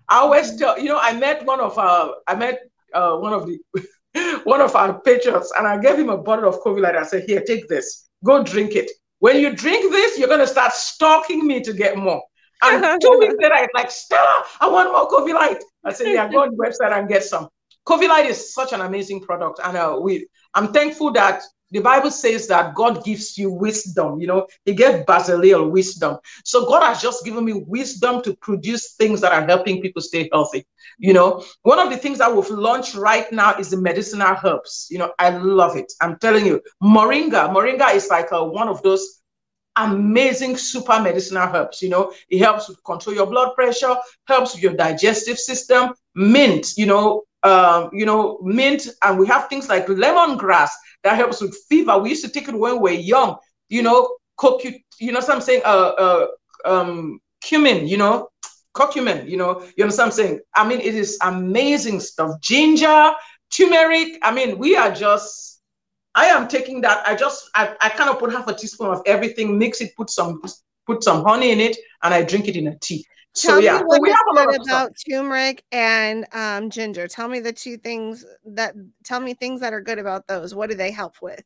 I 0.08 0.18
always 0.18 0.56
tell 0.56 0.78
you 0.78 0.88
know 0.88 0.98
I 1.00 1.12
met 1.14 1.44
one 1.46 1.60
of 1.60 1.78
our 1.78 2.14
I 2.26 2.34
met 2.34 2.60
uh, 2.92 3.16
one 3.16 3.32
of 3.32 3.46
the 3.46 3.58
one 4.44 4.60
of 4.60 4.76
our 4.76 5.00
patrons 5.00 5.50
and 5.56 5.66
I 5.66 5.78
gave 5.78 5.98
him 5.98 6.10
a 6.10 6.18
bottle 6.18 6.48
of 6.48 6.60
Covilite. 6.60 6.96
I 6.96 7.04
said, 7.04 7.24
"Here, 7.26 7.42
take 7.42 7.66
this. 7.68 8.08
Go 8.24 8.42
drink 8.44 8.76
it. 8.76 8.90
When 9.20 9.40
you 9.40 9.54
drink 9.54 9.90
this, 9.90 10.18
you're 10.18 10.28
gonna 10.28 10.46
start 10.46 10.72
stalking 10.72 11.46
me 11.46 11.62
to 11.62 11.72
get 11.72 11.96
more." 11.96 12.22
And 12.62 13.00
two 13.00 13.16
weeks 13.18 13.34
later, 13.38 13.54
it's 13.56 13.74
like, 13.74 13.90
Stella, 13.90 14.44
I 14.60 14.68
want 14.68 14.92
more 14.92 15.08
Covilite. 15.08 15.62
I 15.84 15.92
said, 15.92 16.08
"Yeah, 16.08 16.28
go 16.28 16.42
on 16.42 16.50
the 16.50 16.56
website 16.56 16.92
and 16.92 17.08
get 17.08 17.24
some." 17.24 17.48
Covilite 17.86 18.26
is 18.26 18.52
such 18.52 18.72
an 18.72 18.82
amazing 18.82 19.20
product, 19.22 19.60
and 19.64 19.76
uh, 19.76 19.98
we 20.00 20.26
I'm 20.54 20.72
thankful 20.72 21.10
that 21.12 21.42
the 21.72 21.80
Bible 21.80 22.10
says 22.10 22.46
that 22.48 22.74
God 22.74 23.04
gives 23.04 23.36
you 23.36 23.50
wisdom. 23.50 24.20
You 24.20 24.26
know, 24.26 24.46
He 24.64 24.74
gave 24.74 25.06
Bezalel 25.06 25.70
wisdom. 25.70 26.18
So 26.44 26.66
God 26.66 26.82
has 26.82 27.02
just 27.02 27.24
given 27.24 27.44
me 27.44 27.54
wisdom 27.66 28.22
to 28.22 28.36
produce 28.36 28.94
things 28.94 29.20
that 29.22 29.32
are 29.32 29.46
helping 29.46 29.80
people 29.80 30.02
stay 30.02 30.28
healthy. 30.32 30.66
You 30.98 31.14
know, 31.14 31.44
one 31.62 31.78
of 31.78 31.90
the 31.90 31.96
things 31.96 32.18
that 32.18 32.34
we've 32.34 32.48
launched 32.50 32.94
right 32.94 33.30
now 33.32 33.56
is 33.58 33.70
the 33.70 33.78
medicinal 33.78 34.36
herbs. 34.44 34.86
You 34.90 34.98
know, 34.98 35.12
I 35.18 35.30
love 35.30 35.76
it. 35.76 35.92
I'm 36.00 36.18
telling 36.18 36.46
you, 36.46 36.60
moringa. 36.82 37.50
Moringa 37.52 37.94
is 37.94 38.08
like 38.08 38.30
a, 38.32 38.44
one 38.44 38.68
of 38.68 38.82
those 38.82 39.22
amazing 39.76 40.56
super 40.56 41.00
medicinal 41.00 41.48
herbs. 41.54 41.80
You 41.80 41.88
know, 41.88 42.12
it 42.28 42.38
helps 42.38 42.70
control 42.84 43.16
your 43.16 43.26
blood 43.26 43.54
pressure, 43.54 43.96
helps 44.26 44.60
your 44.60 44.74
digestive 44.74 45.38
system. 45.38 45.94
Mint, 46.14 46.76
you 46.76 46.86
know, 46.86 47.22
um, 47.42 47.90
you 47.92 48.06
know, 48.06 48.38
mint, 48.42 48.86
and 49.02 49.18
we 49.18 49.26
have 49.26 49.48
things 49.48 49.68
like 49.68 49.86
lemongrass 49.86 50.70
that 51.04 51.16
helps 51.16 51.40
with 51.40 51.56
fever. 51.68 51.98
We 51.98 52.10
used 52.10 52.24
to 52.24 52.30
take 52.30 52.48
it 52.48 52.54
when 52.54 52.74
we 52.74 52.78
were 52.80 52.90
young, 52.90 53.36
you 53.68 53.82
know, 53.82 54.16
cocu, 54.38 54.80
you 54.98 55.12
know, 55.12 55.20
what 55.20 55.30
I'm 55.30 55.40
saying, 55.40 55.62
uh, 55.64 55.68
uh, 55.98 56.26
um, 56.64 57.20
cumin, 57.42 57.86
you 57.86 57.96
know, 57.96 58.28
curcumin, 58.74 59.28
you 59.28 59.36
know, 59.36 59.62
you 59.76 59.84
know 59.84 59.90
what 59.90 60.00
I'm 60.00 60.10
saying? 60.10 60.40
I 60.54 60.66
mean, 60.66 60.80
it 60.80 60.94
is 60.94 61.18
amazing 61.22 62.00
stuff. 62.00 62.40
Ginger, 62.40 63.12
turmeric. 63.50 64.18
I 64.22 64.32
mean, 64.32 64.58
we 64.58 64.76
are 64.76 64.92
just, 64.92 65.60
I 66.14 66.26
am 66.26 66.48
taking 66.48 66.80
that. 66.82 67.06
I 67.06 67.14
just, 67.14 67.50
I, 67.54 67.74
I 67.80 67.88
kind 67.90 68.10
of 68.10 68.18
put 68.18 68.32
half 68.32 68.48
a 68.48 68.54
teaspoon 68.54 68.88
of 68.88 69.02
everything, 69.06 69.58
mix 69.58 69.80
it, 69.80 69.94
put 69.96 70.10
some, 70.10 70.40
put 70.86 71.02
some 71.02 71.24
honey 71.24 71.50
in 71.52 71.60
it, 71.60 71.76
and 72.02 72.14
I 72.14 72.22
drink 72.22 72.48
it 72.48 72.56
in 72.56 72.68
a 72.68 72.78
tea. 72.78 73.04
Tell 73.34 73.54
so 73.54 73.58
yeah, 73.60 73.78
me 73.78 73.84
what 73.84 74.02
we 74.02 74.10
have 74.10 74.26
a 74.30 74.34
lot 74.34 74.56
about 74.56 74.92
turmeric 75.08 75.64
and 75.72 76.26
um, 76.32 76.68
ginger. 76.68 77.08
Tell 77.08 77.28
me 77.28 77.40
the 77.40 77.52
two 77.52 77.78
things 77.78 78.26
that 78.44 78.74
tell 79.04 79.20
me 79.20 79.32
things 79.32 79.60
that 79.60 79.72
are 79.72 79.80
good 79.80 79.98
about 79.98 80.26
those. 80.26 80.54
What 80.54 80.68
do 80.68 80.76
they 80.76 80.90
help 80.90 81.14
with? 81.22 81.42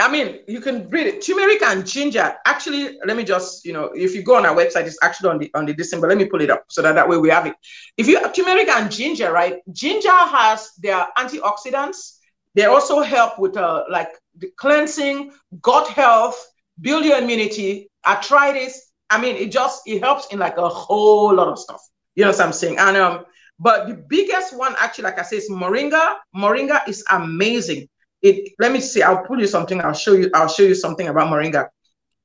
I 0.00 0.10
mean, 0.10 0.40
you 0.46 0.60
can 0.60 0.88
read 0.88 1.06
it. 1.06 1.24
Turmeric 1.24 1.62
and 1.62 1.86
ginger. 1.86 2.34
Actually, 2.46 2.98
let 3.04 3.16
me 3.16 3.24
just, 3.24 3.64
you 3.64 3.72
know, 3.72 3.90
if 3.94 4.14
you 4.14 4.22
go 4.22 4.36
on 4.36 4.46
our 4.46 4.54
website, 4.54 4.86
it's 4.86 4.98
actually 5.02 5.30
on 5.30 5.38
the 5.38 5.50
on 5.54 5.66
the 5.66 5.74
December. 5.74 6.08
Let 6.08 6.16
me 6.16 6.26
pull 6.26 6.40
it 6.40 6.50
up 6.50 6.64
so 6.68 6.80
that 6.82 6.94
that 6.94 7.08
way 7.08 7.18
we 7.18 7.28
have 7.28 7.46
it. 7.46 7.54
If 7.96 8.06
you 8.06 8.18
have 8.20 8.32
turmeric 8.32 8.68
and 8.68 8.90
ginger, 8.90 9.32
right? 9.32 9.58
Ginger 9.72 10.10
has 10.10 10.70
their 10.78 11.06
antioxidants. 11.18 12.18
They 12.54 12.64
also 12.64 13.00
help 13.00 13.38
with 13.38 13.56
uh, 13.56 13.84
like 13.90 14.10
the 14.38 14.50
cleansing, 14.56 15.32
gut 15.60 15.88
health, 15.88 16.38
build 16.80 17.04
your 17.04 17.18
immunity, 17.18 17.90
arthritis, 18.06 18.92
I 19.10 19.20
mean, 19.20 19.36
it 19.36 19.52
just 19.52 19.82
it 19.86 20.00
helps 20.00 20.26
in 20.28 20.38
like 20.38 20.56
a 20.56 20.68
whole 20.68 21.34
lot 21.34 21.48
of 21.48 21.58
stuff. 21.58 21.82
You 22.14 22.24
know 22.24 22.30
what 22.30 22.40
I'm 22.40 22.52
saying? 22.52 22.78
And 22.78 22.96
um, 22.96 23.24
but 23.58 23.88
the 23.88 23.94
biggest 23.94 24.56
one 24.56 24.74
actually, 24.78 25.04
like 25.04 25.18
I 25.18 25.22
said, 25.22 25.38
is 25.38 25.50
moringa. 25.50 26.16
Moringa 26.34 26.88
is 26.88 27.04
amazing. 27.10 27.88
It 28.22 28.52
let 28.58 28.72
me 28.72 28.80
see, 28.80 29.02
I'll 29.02 29.24
pull 29.24 29.40
you 29.40 29.46
something, 29.46 29.80
I'll 29.80 29.92
show 29.92 30.14
you, 30.14 30.30
I'll 30.34 30.48
show 30.48 30.62
you 30.62 30.74
something 30.74 31.08
about 31.08 31.28
moringa. 31.28 31.68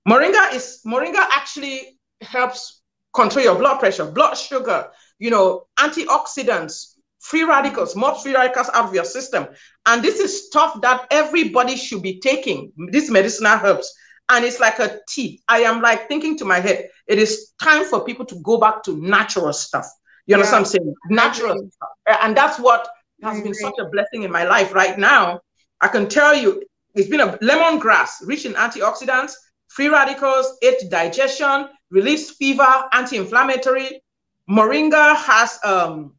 Moringa 0.08 0.54
is 0.54 0.82
moringa 0.86 1.20
actually 1.32 2.00
helps 2.22 2.82
control 3.14 3.44
your 3.44 3.56
blood 3.56 3.80
pressure, 3.80 4.06
blood 4.06 4.36
sugar, 4.36 4.90
you 5.18 5.30
know, 5.30 5.66
antioxidants, 5.78 6.96
free 7.20 7.44
radicals, 7.44 7.96
more 7.96 8.16
free 8.16 8.34
radicals 8.34 8.70
out 8.74 8.86
of 8.86 8.94
your 8.94 9.04
system. 9.04 9.48
And 9.86 10.02
this 10.02 10.20
is 10.20 10.48
stuff 10.48 10.80
that 10.82 11.08
everybody 11.12 11.76
should 11.76 12.02
be 12.02 12.20
taking, 12.20 12.72
these 12.92 13.12
medicinal 13.12 13.60
herbs 13.64 13.94
and 14.30 14.46
it's 14.46 14.60
like 14.60 14.80
a 14.80 15.00
tea. 15.08 15.42
I 15.48 15.60
am 15.62 15.82
like 15.82 16.08
thinking 16.08 16.38
to 16.38 16.46
my 16.46 16.60
head, 16.60 16.90
it 17.08 17.18
is 17.18 17.54
time 17.62 17.84
for 17.86 18.06
people 18.06 18.26
to 18.26 18.36
go 18.42 18.58
back 18.58 18.84
to 18.84 18.96
natural 18.98 19.52
stuff. 19.54 19.88
You 20.28 20.38
know 20.38 20.44
yeah. 20.44 20.52
what 20.52 20.58
I'm 20.60 20.66
saying? 20.66 20.94
Natural 21.10 21.56
stuff. 21.56 21.90
And 22.22 22.38
that's 22.38 22.60
what 22.60 22.88
has 23.24 23.42
been 23.42 23.54
such 23.54 23.74
a 23.80 23.86
blessing 23.86 24.24
in 24.24 24.32
my 24.32 24.44
life 24.44 24.74
right 24.74 24.98
now. 24.98 25.42
I 25.82 25.88
can 25.88 26.08
tell 26.08 26.36
you, 26.36 26.64
it's 26.94 27.10
been 27.10 27.22
a 27.22 27.38
lemongrass, 27.40 28.10
rich 28.26 28.46
in 28.46 28.54
antioxidants, 28.54 29.34
free 29.68 29.88
radicals, 29.88 30.58
aids 30.62 30.88
digestion, 30.88 31.70
relieves 31.90 32.32
fever, 32.32 32.84
anti-inflammatory. 32.92 34.02
Moringa 34.50 35.16
has 35.16 35.60
um, 35.64 36.16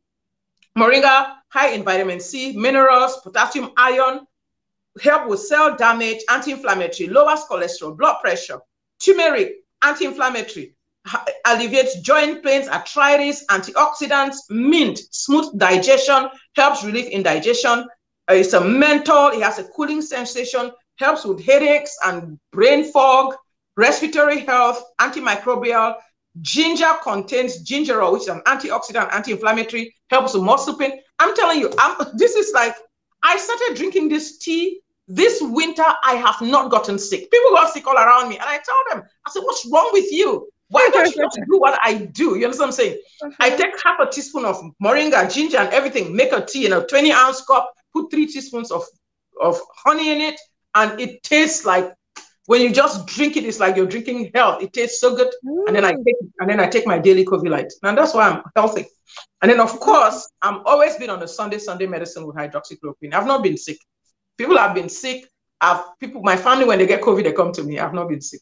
moringa 0.76 1.34
high 1.48 1.70
in 1.70 1.84
vitamin 1.84 2.20
C, 2.20 2.56
minerals, 2.56 3.20
potassium, 3.22 3.70
iron, 3.76 4.26
help 5.02 5.28
with 5.28 5.40
cell 5.40 5.76
damage, 5.76 6.22
anti-inflammatory, 6.28 7.08
lowers 7.08 7.40
cholesterol, 7.50 7.96
blood 7.96 8.16
pressure, 8.20 8.58
turmeric, 9.02 9.56
anti-inflammatory, 9.82 10.74
alleviates 11.46 12.00
joint 12.00 12.42
pains, 12.42 12.68
arthritis, 12.68 13.44
antioxidants, 13.46 14.38
mint, 14.50 15.00
smooth 15.10 15.58
digestion, 15.58 16.28
helps 16.56 16.84
relieve 16.84 17.06
indigestion. 17.06 17.86
Uh, 18.30 18.34
it's 18.34 18.52
a 18.52 18.60
menthol, 18.60 19.30
it 19.30 19.42
has 19.42 19.58
a 19.58 19.64
cooling 19.64 20.02
sensation, 20.02 20.70
helps 20.98 21.24
with 21.24 21.44
headaches 21.44 21.96
and 22.04 22.38
brain 22.52 22.90
fog, 22.92 23.34
respiratory 23.76 24.40
health, 24.40 24.82
antimicrobial. 25.00 25.94
Ginger 26.42 26.92
contains 27.02 27.64
gingerol, 27.64 28.12
which 28.12 28.22
is 28.22 28.28
an 28.28 28.42
antioxidant, 28.46 29.12
anti-inflammatory, 29.12 29.94
helps 30.10 30.34
with 30.34 30.42
muscle 30.42 30.76
pain. 30.76 31.00
I'm 31.18 31.34
telling 31.34 31.58
you, 31.58 31.72
I'm, 31.78 31.96
this 32.14 32.34
is 32.34 32.52
like 32.54 32.76
I 33.22 33.36
started 33.38 33.76
drinking 33.76 34.08
this 34.08 34.38
tea. 34.38 34.80
This 35.08 35.40
winter, 35.42 35.84
I 36.04 36.14
have 36.14 36.40
not 36.40 36.70
gotten 36.70 36.98
sick. 36.98 37.30
People 37.30 37.50
got 37.50 37.72
sick 37.72 37.86
all 37.86 37.96
around 37.96 38.28
me. 38.28 38.36
And 38.36 38.44
I 38.44 38.58
tell 38.58 38.82
them, 38.90 39.02
I 39.26 39.30
said, 39.30 39.42
What's 39.42 39.66
wrong 39.66 39.90
with 39.92 40.10
you? 40.12 40.48
Why 40.68 40.88
don't 40.92 41.14
you 41.14 41.28
do 41.50 41.58
what 41.58 41.78
I 41.82 41.94
do? 41.94 42.36
You 42.38 42.44
understand 42.44 42.58
what 42.58 42.66
I'm 42.66 42.72
saying? 42.72 42.98
I 43.40 43.50
take 43.50 43.82
half 43.82 43.98
a 43.98 44.06
teaspoon 44.06 44.44
of 44.44 44.62
moringa, 44.80 45.32
ginger, 45.32 45.58
and 45.58 45.68
everything, 45.70 46.14
make 46.14 46.32
a 46.32 46.44
tea 46.44 46.66
in 46.66 46.72
a 46.72 46.86
20 46.86 47.10
ounce 47.10 47.44
cup, 47.44 47.72
put 47.92 48.08
three 48.10 48.26
teaspoons 48.26 48.70
of, 48.70 48.84
of 49.40 49.58
honey 49.84 50.12
in 50.12 50.20
it, 50.20 50.40
and 50.76 51.00
it 51.00 51.24
tastes 51.24 51.64
like 51.64 51.92
when 52.50 52.60
you 52.60 52.72
just 52.72 53.06
drink 53.06 53.36
it, 53.36 53.44
it's 53.44 53.60
like 53.60 53.76
you're 53.76 53.86
drinking 53.86 54.32
health. 54.34 54.60
It 54.60 54.72
tastes 54.72 55.00
so 55.00 55.14
good. 55.14 55.28
Mm. 55.46 55.68
And 55.68 55.76
then 55.76 55.84
I 55.84 55.92
take 55.92 56.16
and 56.40 56.50
then 56.50 56.58
I 56.58 56.66
take 56.66 56.84
my 56.84 56.98
daily 56.98 57.24
Covilite. 57.24 57.70
And 57.84 57.96
that's 57.96 58.12
why 58.12 58.28
I'm 58.28 58.42
healthy. 58.56 58.86
And 59.40 59.48
then 59.48 59.60
of 59.60 59.78
course, 59.78 60.28
I'm 60.42 60.62
always 60.66 60.96
been 60.96 61.10
on 61.10 61.22
a 61.22 61.28
Sunday, 61.28 61.58
Sunday 61.58 61.86
medicine 61.86 62.26
with 62.26 62.34
hydroxychloroquine. 62.34 63.14
I've 63.14 63.28
not 63.28 63.44
been 63.44 63.56
sick. 63.56 63.78
People 64.36 64.58
have 64.58 64.74
been 64.74 64.88
sick. 64.88 65.28
I've 65.60 65.96
people, 66.00 66.22
my 66.22 66.36
family, 66.36 66.64
when 66.64 66.80
they 66.80 66.88
get 66.88 67.02
COVID, 67.02 67.22
they 67.22 67.32
come 67.32 67.52
to 67.52 67.62
me. 67.62 67.78
I've 67.78 67.94
not 67.94 68.08
been 68.08 68.20
sick. 68.20 68.40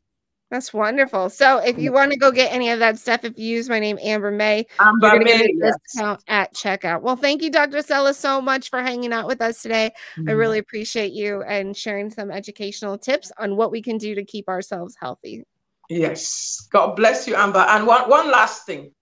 That's 0.51 0.73
wonderful. 0.73 1.29
So 1.29 1.59
if 1.59 1.79
you 1.79 1.93
want 1.93 2.11
to 2.13 2.19
go 2.19 2.33
get 2.33 2.51
any 2.51 2.71
of 2.71 2.79
that 2.79 2.99
stuff, 2.99 3.23
if 3.25 3.39
you 3.39 3.47
use 3.47 3.69
my 3.69 3.79
name 3.79 3.99
Amber 4.03 4.31
May, 4.31 4.67
Amber 4.81 5.09
you're 5.09 5.25
May, 5.25 5.39
get 5.39 5.47
a 5.47 5.55
yes. 5.55 5.75
discount 5.85 6.25
at 6.27 6.55
checkout. 6.55 7.03
Well, 7.03 7.17
thank 7.17 7.43
you, 7.43 7.51
Dr. 7.51 7.83
Stella, 7.83 8.15
so 8.15 8.41
much 8.41 8.71
for 8.71 8.81
hanging 8.81 9.13
out 9.13 9.27
with 9.27 9.43
us 9.43 9.61
today. 9.61 9.91
Mm-hmm. 10.17 10.31
I 10.31 10.33
really 10.33 10.59
appreciate 10.59 11.13
you 11.13 11.43
and 11.43 11.77
sharing 11.77 12.11
some 12.11 12.31
educational 12.31 12.97
tips 12.97 13.31
on 13.39 13.57
what 13.57 13.71
we 13.71 13.83
can 13.83 13.99
do 13.99 14.15
to 14.15 14.25
keep 14.25 14.49
ourselves 14.49 14.97
healthy. 14.99 15.45
Yes. 15.91 16.67
God 16.73 16.97
bless 16.97 17.29
you, 17.29 17.35
Amber. 17.35 17.67
And 17.69 17.87
one, 17.87 18.09
one 18.09 18.31
last 18.31 18.65
thing. 18.65 18.93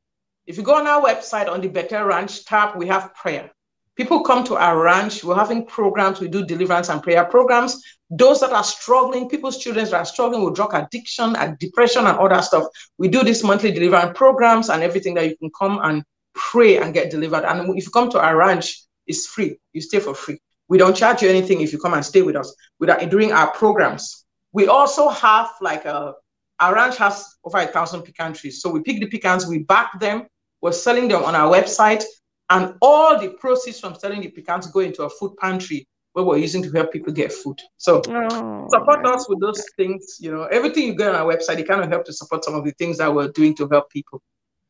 If 0.46 0.56
you 0.56 0.64
go 0.64 0.74
on 0.74 0.86
our 0.88 1.02
website 1.02 1.48
on 1.48 1.60
the 1.60 1.68
Better 1.68 2.04
Ranch 2.04 2.44
tab, 2.44 2.76
we 2.76 2.88
have 2.88 3.14
prayer. 3.14 3.52
People 3.96 4.20
come 4.20 4.44
to 4.44 4.56
our 4.56 4.82
ranch. 4.82 5.24
We're 5.24 5.36
having 5.36 5.64
programs. 5.64 6.20
We 6.20 6.28
do 6.28 6.44
deliverance 6.44 6.90
and 6.90 7.02
prayer 7.02 7.24
programs. 7.24 7.82
Those 8.10 8.40
that 8.40 8.52
are 8.52 8.62
struggling, 8.62 9.28
people's 9.28 9.58
children 9.58 9.86
that 9.86 9.94
are 9.94 10.04
struggling 10.04 10.44
with 10.44 10.54
drug 10.54 10.74
addiction 10.74 11.34
and 11.36 11.58
depression 11.58 12.06
and 12.06 12.18
other 12.18 12.42
stuff, 12.42 12.64
we 12.98 13.08
do 13.08 13.22
these 13.24 13.42
monthly 13.42 13.72
deliverance 13.72 14.16
programs 14.16 14.68
and 14.68 14.82
everything 14.82 15.14
that 15.14 15.28
you 15.28 15.36
can 15.36 15.50
come 15.58 15.80
and 15.82 16.04
pray 16.34 16.76
and 16.76 16.92
get 16.92 17.10
delivered. 17.10 17.44
And 17.44 17.76
if 17.78 17.86
you 17.86 17.90
come 17.90 18.10
to 18.10 18.20
our 18.20 18.36
ranch, 18.36 18.82
it's 19.06 19.26
free. 19.26 19.58
You 19.72 19.80
stay 19.80 19.98
for 19.98 20.14
free. 20.14 20.38
We 20.68 20.78
don't 20.78 20.96
charge 20.96 21.22
you 21.22 21.28
anything 21.30 21.62
if 21.62 21.72
you 21.72 21.78
come 21.78 21.94
and 21.94 22.04
stay 22.04 22.22
with 22.22 22.36
us 22.36 22.54
without 22.78 23.08
during 23.08 23.32
our 23.32 23.50
programs. 23.52 24.24
We 24.52 24.66
also 24.68 25.08
have 25.08 25.50
like 25.60 25.84
a 25.84 26.14
our 26.58 26.74
ranch 26.74 26.96
has 26.96 27.36
over 27.44 27.58
a 27.58 27.66
thousand 27.66 28.02
pecan 28.02 28.32
trees. 28.32 28.60
So 28.60 28.70
we 28.70 28.80
pick 28.80 28.98
the 29.00 29.06
pecans, 29.06 29.46
we 29.46 29.58
back 29.58 29.98
them, 30.00 30.26
we're 30.62 30.72
selling 30.72 31.08
them 31.08 31.22
on 31.22 31.34
our 31.34 31.52
website. 31.52 32.02
And 32.50 32.74
all 32.80 33.18
the 33.18 33.30
proceeds 33.30 33.80
from 33.80 33.94
selling 33.96 34.20
the 34.20 34.28
pecans 34.28 34.68
go 34.68 34.80
into 34.80 35.02
a 35.02 35.10
food 35.10 35.36
pantry 35.38 35.86
where 36.12 36.24
we're 36.24 36.38
using 36.38 36.62
to 36.62 36.70
help 36.70 36.92
people 36.92 37.12
get 37.12 37.32
food. 37.32 37.60
So 37.76 38.00
oh, 38.08 38.66
support 38.70 39.04
us 39.06 39.28
with 39.28 39.40
those 39.40 39.62
things. 39.76 40.16
You 40.18 40.32
know, 40.32 40.44
everything 40.44 40.84
you 40.84 40.94
get 40.94 41.14
on 41.14 41.16
our 41.16 41.26
website, 41.26 41.58
it 41.58 41.68
kind 41.68 41.82
of 41.82 41.90
help 41.90 42.04
to 42.06 42.12
support 42.12 42.44
some 42.44 42.54
of 42.54 42.64
the 42.64 42.72
things 42.72 42.98
that 42.98 43.14
we're 43.14 43.28
doing 43.28 43.54
to 43.56 43.68
help 43.68 43.90
people. 43.90 44.22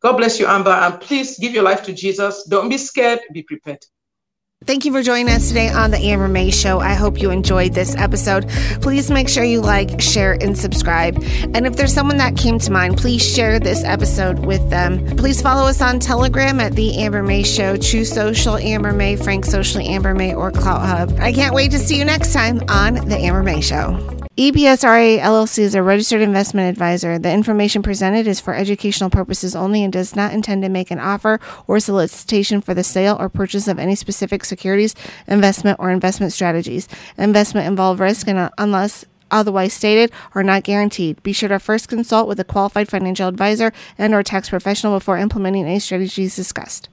God 0.02 0.16
bless 0.16 0.40
you, 0.40 0.46
Amber, 0.46 0.70
and 0.70 1.00
please 1.00 1.38
give 1.38 1.52
your 1.52 1.62
life 1.62 1.82
to 1.84 1.92
Jesus. 1.92 2.44
Don't 2.44 2.68
be 2.68 2.78
scared, 2.78 3.20
be 3.32 3.42
prepared. 3.42 3.84
Thank 4.64 4.84
you 4.86 4.92
for 4.92 5.02
joining 5.02 5.28
us 5.28 5.48
today 5.48 5.68
on 5.68 5.90
the 5.90 5.98
Amber 5.98 6.28
May 6.28 6.50
Show. 6.50 6.80
I 6.80 6.94
hope 6.94 7.20
you 7.20 7.30
enjoyed 7.30 7.74
this 7.74 7.94
episode. 7.94 8.48
Please 8.80 9.10
make 9.10 9.28
sure 9.28 9.44
you 9.44 9.60
like, 9.60 10.00
share, 10.00 10.32
and 10.32 10.56
subscribe. 10.56 11.22
And 11.54 11.66
if 11.66 11.76
there's 11.76 11.92
someone 11.92 12.16
that 12.16 12.36
came 12.36 12.58
to 12.60 12.72
mind, 12.72 12.96
please 12.96 13.22
share 13.22 13.60
this 13.60 13.84
episode 13.84 14.40
with 14.40 14.68
them. 14.70 15.14
Please 15.16 15.42
follow 15.42 15.68
us 15.68 15.82
on 15.82 16.00
Telegram 16.00 16.58
at 16.58 16.72
the 16.72 16.98
Amber 16.98 17.22
May 17.22 17.44
Show, 17.44 17.76
Truth 17.76 18.08
Social 18.08 18.56
Amber 18.56 18.92
May, 18.92 19.14
Frank 19.16 19.44
Socially 19.44 19.86
Amber 19.86 20.14
May, 20.14 20.34
or 20.34 20.50
Clout 20.50 20.80
Hub. 20.80 21.20
I 21.20 21.32
can't 21.32 21.54
wait 21.54 21.70
to 21.72 21.78
see 21.78 21.98
you 21.98 22.04
next 22.04 22.32
time 22.32 22.62
on 22.68 22.94
the 22.94 23.18
Amber 23.18 23.42
May 23.42 23.60
Show. 23.60 24.25
EBSRA 24.36 25.18
LLC 25.18 25.60
is 25.60 25.74
a 25.74 25.82
registered 25.82 26.20
investment 26.20 26.68
advisor. 26.68 27.18
The 27.18 27.32
information 27.32 27.82
presented 27.82 28.26
is 28.26 28.38
for 28.38 28.54
educational 28.54 29.08
purposes 29.08 29.56
only 29.56 29.82
and 29.82 29.90
does 29.90 30.14
not 30.14 30.34
intend 30.34 30.62
to 30.62 30.68
make 30.68 30.90
an 30.90 30.98
offer 30.98 31.40
or 31.66 31.80
solicitation 31.80 32.60
for 32.60 32.74
the 32.74 32.84
sale 32.84 33.16
or 33.18 33.30
purchase 33.30 33.66
of 33.66 33.78
any 33.78 33.94
specific 33.94 34.44
securities, 34.44 34.94
investment, 35.26 35.78
or 35.80 35.90
investment 35.90 36.34
strategies. 36.34 36.86
Investment 37.16 37.66
involve 37.66 37.98
risk 37.98 38.28
and 38.28 38.50
unless 38.58 39.06
otherwise 39.30 39.72
stated 39.72 40.12
are 40.34 40.42
not 40.42 40.64
guaranteed. 40.64 41.22
Be 41.22 41.32
sure 41.32 41.48
to 41.48 41.58
first 41.58 41.88
consult 41.88 42.28
with 42.28 42.38
a 42.38 42.44
qualified 42.44 42.90
financial 42.90 43.28
advisor 43.28 43.72
and 43.96 44.12
or 44.12 44.22
tax 44.22 44.50
professional 44.50 44.98
before 44.98 45.16
implementing 45.16 45.64
any 45.64 45.78
strategies 45.78 46.36
discussed. 46.36 46.90